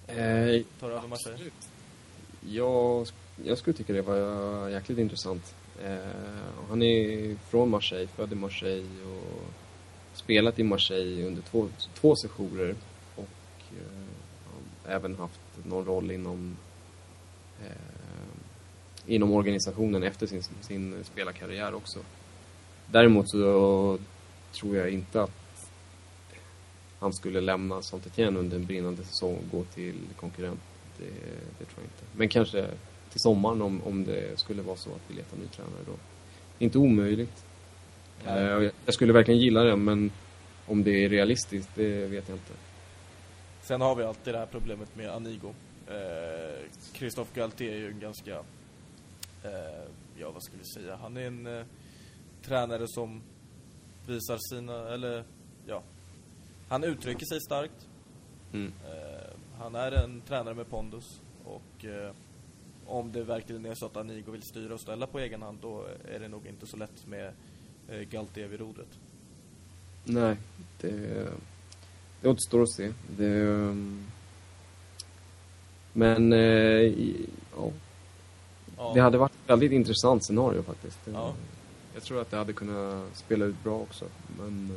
Eh, 0.06 0.62
tar 0.80 0.90
över? 0.90 1.08
Absolut. 1.12 1.68
Jag, 2.40 3.06
jag 3.44 3.58
skulle 3.58 3.76
tycka 3.76 3.92
det 3.92 4.02
var 4.02 4.68
jäkligt 4.68 4.98
intressant. 4.98 5.54
Eh, 5.82 5.98
han 6.68 6.82
är 6.82 7.36
från 7.50 7.70
Marseille, 7.70 8.06
född 8.06 8.32
i 8.32 8.34
Marseille 8.34 9.04
och 9.04 9.44
spelat 10.14 10.58
i 10.58 10.62
Marseille 10.62 11.26
under 11.26 11.42
två, 11.42 11.68
två 11.94 12.16
sessioner 12.16 12.74
och 13.16 13.28
eh, 13.72 14.94
även 14.94 15.16
haft 15.16 15.40
någon 15.62 15.84
roll 15.84 16.10
inom 16.10 16.56
eh, 17.62 17.93
inom 19.06 19.32
organisationen 19.32 20.02
efter 20.02 20.26
sin, 20.26 20.42
sin 20.60 21.04
spelarkarriär 21.04 21.74
också. 21.74 21.98
Däremot 22.86 23.30
så 23.30 23.98
tror 24.52 24.76
jag 24.76 24.90
inte 24.90 25.22
att 25.22 25.30
han 26.98 27.12
skulle 27.12 27.40
lämna 27.40 27.80
Saint-Étienne 27.82 28.38
under 28.38 28.56
en 28.56 28.66
brinnande 28.66 29.04
säsong 29.04 29.34
och 29.36 29.58
gå 29.58 29.64
till 29.64 29.94
konkurrent. 30.16 30.60
Det, 30.98 31.04
det 31.58 31.64
tror 31.64 31.76
jag 31.76 31.84
inte. 31.84 32.04
Men 32.16 32.28
kanske 32.28 32.66
till 33.10 33.20
sommaren 33.20 33.62
om, 33.62 33.82
om 33.84 34.04
det 34.04 34.38
skulle 34.40 34.62
vara 34.62 34.76
så 34.76 34.90
att 34.90 35.00
vi 35.08 35.14
letar 35.14 35.36
ny 35.36 35.46
tränare 35.46 35.82
då. 35.86 35.92
Inte 36.58 36.78
omöjligt. 36.78 37.44
Nej. 38.24 38.34
Eh, 38.38 38.42
jag- 38.48 38.70
jag 38.84 38.94
skulle 38.94 39.12
verkligen 39.12 39.40
gilla 39.40 39.62
det, 39.64 39.76
men 39.76 40.10
om 40.66 40.84
det 40.84 41.04
är 41.04 41.08
realistiskt, 41.08 41.70
det 41.74 42.06
vet 42.06 42.28
jag 42.28 42.34
inte. 42.36 42.52
Sen 43.62 43.80
har 43.80 43.94
vi 43.94 44.04
alltid 44.04 44.34
det 44.34 44.38
här 44.38 44.46
problemet 44.46 44.96
med 44.96 45.10
Anigo. 45.10 45.54
Eh, 45.88 46.64
Christophe 46.92 47.40
Galtier 47.40 47.72
är 47.72 47.76
ju 47.76 47.88
en 47.88 48.00
ganska, 48.00 48.30
eh, 48.34 48.42
ja 50.16 50.30
vad 50.30 50.42
ska 50.42 50.56
vi 50.58 50.64
säga, 50.64 50.96
han 50.96 51.16
är 51.16 51.26
en 51.26 51.46
eh, 51.46 51.64
tränare 52.42 52.88
som 52.88 53.22
visar 54.06 54.38
sina, 54.50 54.88
eller 54.88 55.24
ja, 55.66 55.82
han 56.68 56.84
uttrycker 56.84 57.26
sig 57.26 57.40
starkt. 57.40 57.88
Mm. 58.52 58.72
Eh, 58.84 59.30
han 59.58 59.74
är 59.74 59.92
en 59.92 60.20
tränare 60.20 60.54
med 60.54 60.70
pondus 60.70 61.20
och 61.44 61.84
eh, 61.84 62.10
om 62.86 63.12
det 63.12 63.22
verkligen 63.22 63.66
är 63.66 63.74
så 63.74 63.86
att 63.86 63.96
Anigo 63.96 64.30
vill 64.30 64.42
styra 64.42 64.74
och 64.74 64.80
ställa 64.80 65.06
på 65.06 65.18
egen 65.18 65.42
hand 65.42 65.58
då 65.62 65.86
är 66.08 66.18
det 66.18 66.28
nog 66.28 66.46
inte 66.46 66.66
så 66.66 66.76
lätt 66.76 67.06
med 67.06 67.32
eh, 67.88 68.00
Galtier 68.00 68.48
vid 68.48 68.60
rodret. 68.60 68.98
Nej, 70.04 70.36
det, 70.80 71.28
det 72.20 72.28
återstår 72.28 72.62
att 72.62 72.70
se. 72.70 72.92
Det, 73.16 73.42
um, 73.42 74.06
men, 75.92 76.32
eh, 76.32 76.92
ja, 77.56 77.70
Ja. 78.76 78.92
det 78.94 79.00
hade 79.00 79.18
varit 79.18 79.32
ett 79.32 79.50
väldigt 79.50 79.72
intressant 79.72 80.24
scenario 80.24 80.62
faktiskt. 80.62 80.98
Ja. 81.12 81.34
Jag 81.94 82.02
tror 82.02 82.20
att 82.20 82.30
det 82.30 82.36
hade 82.36 82.52
kunnat 82.52 83.16
spela 83.16 83.44
ut 83.44 83.62
bra 83.64 83.78
också, 83.78 84.04
men... 84.38 84.70
eh, 84.70 84.76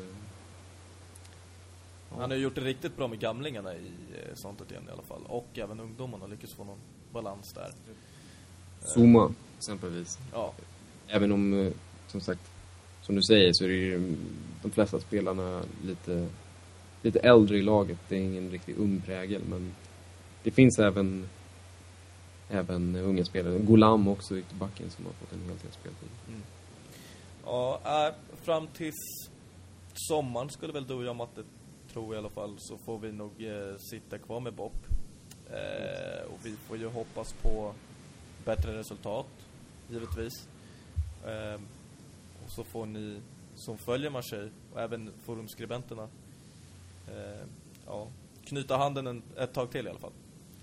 ja. 2.09 2.17
Han 2.19 2.29
har 2.31 2.37
gjort 2.37 2.55
det 2.55 2.61
riktigt 2.61 2.97
bra 2.97 3.07
med 3.07 3.19
gamlingarna 3.19 3.73
i 3.73 3.91
eh, 4.13 4.35
sånt 4.35 4.71
igen 4.71 4.83
i 4.89 4.91
alla 4.91 5.01
fall. 5.01 5.21
Och 5.27 5.47
även 5.53 5.79
ungdomarna 5.79 6.27
lyckas 6.27 6.53
få 6.53 6.63
någon 6.63 6.77
balans 7.13 7.53
där. 7.53 7.71
Zuma, 8.95 9.33
exempelvis. 9.57 10.19
Ja, 10.33 10.53
Även 11.07 11.31
om, 11.31 11.53
eh, 11.53 11.71
som 12.07 12.21
sagt, 12.21 12.41
som 13.01 13.15
du 13.15 13.21
säger 13.21 13.53
så 13.53 13.63
är 13.63 13.67
det 13.67 13.75
ju 13.75 14.15
de 14.61 14.71
flesta 14.71 14.99
spelarna 14.99 15.63
lite, 15.83 16.27
lite 17.01 17.19
äldre 17.19 17.57
i 17.57 17.61
laget. 17.61 17.97
Det 18.09 18.15
är 18.15 18.19
ingen 18.19 18.51
riktig 18.51 18.77
ung 18.77 19.01
prägel, 19.05 19.41
men 19.49 19.75
det 20.43 20.51
finns 20.51 20.79
även, 20.79 21.29
även 22.49 22.95
unga 22.95 23.25
spelare. 23.25 23.59
Golam 23.59 24.07
också, 24.07 24.37
ytterbacken, 24.37 24.89
som 24.89 25.05
har 25.05 25.11
fått 25.11 25.33
en 25.33 25.39
hel 25.39 25.47
del 25.47 25.71
speltid. 25.71 26.09
ja 27.45 27.81
äh, 28.07 28.13
fram 28.43 28.67
tills 28.67 29.29
sommaren 29.93 30.49
skulle 30.49 30.73
väl 30.73 30.87
du 30.87 30.93
och 30.93 31.03
jag 31.03 31.15
Matte, 31.15 31.43
tror 31.93 32.15
i 32.15 32.17
alla 32.17 32.29
fall, 32.29 32.55
så 32.59 32.77
får 32.77 32.99
vi 32.99 33.11
nog 33.11 33.31
eh, 33.43 33.77
sitta 33.77 34.17
kvar 34.17 34.39
med 34.39 34.53
Bob. 34.53 34.73
Eh, 35.49 36.25
och 36.33 36.39
vi 36.43 36.55
får 36.67 36.77
ju 36.77 36.87
hoppas 36.87 37.33
på 37.33 37.73
bättre 38.45 38.77
resultat, 38.77 39.27
givetvis. 39.89 40.47
Eh, 41.25 41.61
och 42.45 42.51
så 42.51 42.63
får 42.63 42.85
ni 42.85 43.21
som 43.55 43.77
följer 43.77 44.09
Marseille, 44.09 44.49
och 44.73 44.81
även 44.81 45.11
forumskribenterna, 45.25 46.07
eh, 47.07 47.47
ja, 47.85 48.07
knyta 48.45 48.77
handen 48.77 49.07
en, 49.07 49.21
ett 49.37 49.53
tag 49.53 49.71
till 49.71 49.87
i 49.87 49.89
alla 49.89 49.99
fall. 49.99 50.11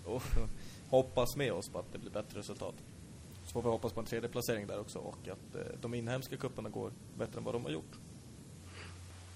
Och 0.05 0.23
hoppas 0.95 1.37
med 1.37 1.53
oss 1.53 1.69
på 1.69 1.79
att 1.79 1.93
det 1.93 1.99
blir 1.99 2.11
bättre 2.11 2.39
resultat. 2.39 2.75
Så 3.45 3.53
får 3.53 3.63
vi 3.63 3.69
hoppas 3.69 3.93
på 3.93 4.01
en 4.01 4.07
tredje 4.07 4.29
placering 4.29 4.67
där 4.67 4.81
också 4.81 4.99
och 4.99 5.19
att 5.29 5.55
eh, 5.55 5.61
de 5.81 5.95
inhemska 5.95 6.37
kupperna 6.37 6.69
går 6.69 6.91
bättre 7.19 7.39
än 7.39 7.45
vad 7.45 7.55
de 7.55 7.65
har 7.65 7.71
gjort. 7.71 7.93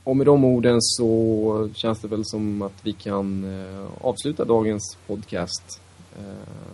Och 0.05 0.17
med 0.17 0.27
de 0.27 0.45
orden 0.45 0.77
så 0.81 1.71
känns 1.75 2.01
det 2.01 2.09
väl 2.09 2.25
som 2.25 2.63
att 2.63 2.75
vi 2.83 2.93
kan 2.93 3.45
eh, 3.45 3.87
avsluta 4.01 4.45
dagens 4.45 4.99
podcast. 5.07 5.81
Eh, 6.19 6.73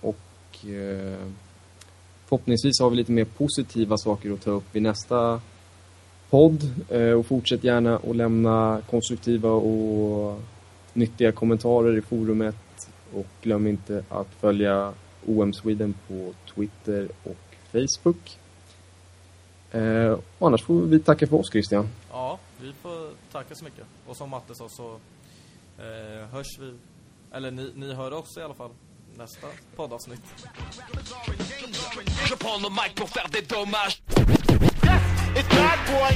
och 0.00 0.66
eh, 0.66 1.26
förhoppningsvis 2.26 2.80
har 2.80 2.90
vi 2.90 2.96
lite 2.96 3.12
mer 3.12 3.24
positiva 3.24 3.96
saker 3.96 4.30
att 4.30 4.42
ta 4.42 4.50
upp 4.50 4.76
i 4.76 4.80
nästa 4.80 5.40
podd. 6.30 6.62
Eh, 6.88 7.12
och 7.12 7.26
fortsätt 7.26 7.64
gärna 7.64 7.96
att 7.96 8.16
lämna 8.16 8.82
konstruktiva 8.90 9.50
och 9.50 10.40
nyttiga 10.92 11.32
kommentarer 11.32 11.98
i 11.98 12.02
forumet. 12.02 12.56
Och 13.14 13.26
glöm 13.42 13.66
inte 13.66 14.04
att 14.08 14.28
följa 14.40 14.92
OM 15.26 15.52
Sweden 15.52 15.94
på 16.08 16.34
Twitter 16.54 17.08
och 17.24 17.56
Facebook. 17.72 18.38
Eh, 19.70 20.18
och 20.38 20.46
annars 20.46 20.64
får 20.64 20.80
vi 20.80 21.00
tacka 21.00 21.26
för 21.26 21.36
oss 21.36 21.50
Christian. 21.50 21.88
Ja, 22.10 22.38
vi 22.60 22.72
får 22.72 23.10
tacka 23.32 23.54
så 23.54 23.64
mycket. 23.64 23.84
Och 24.06 24.16
som 24.16 24.30
Matte 24.30 24.54
sa 24.54 24.68
så 24.68 24.92
eh, 25.78 26.28
hörs 26.28 26.58
vi, 26.60 26.74
eller 27.32 27.50
ni, 27.50 27.72
ni 27.74 27.94
hör 27.94 28.12
oss 28.12 28.36
i 28.36 28.42
alla 28.42 28.54
fall 28.54 28.70
nästa 29.16 29.46
poddavsnitt. 29.76 30.22
It's 35.34 35.48
bad 35.48 35.78
boy. 35.86 36.12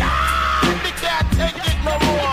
Ah, 0.00 0.80
they 0.82 0.90
can't 1.02 1.30
take 1.36 1.56
it 1.56 1.78
no 1.84 1.94
more. 2.06 2.31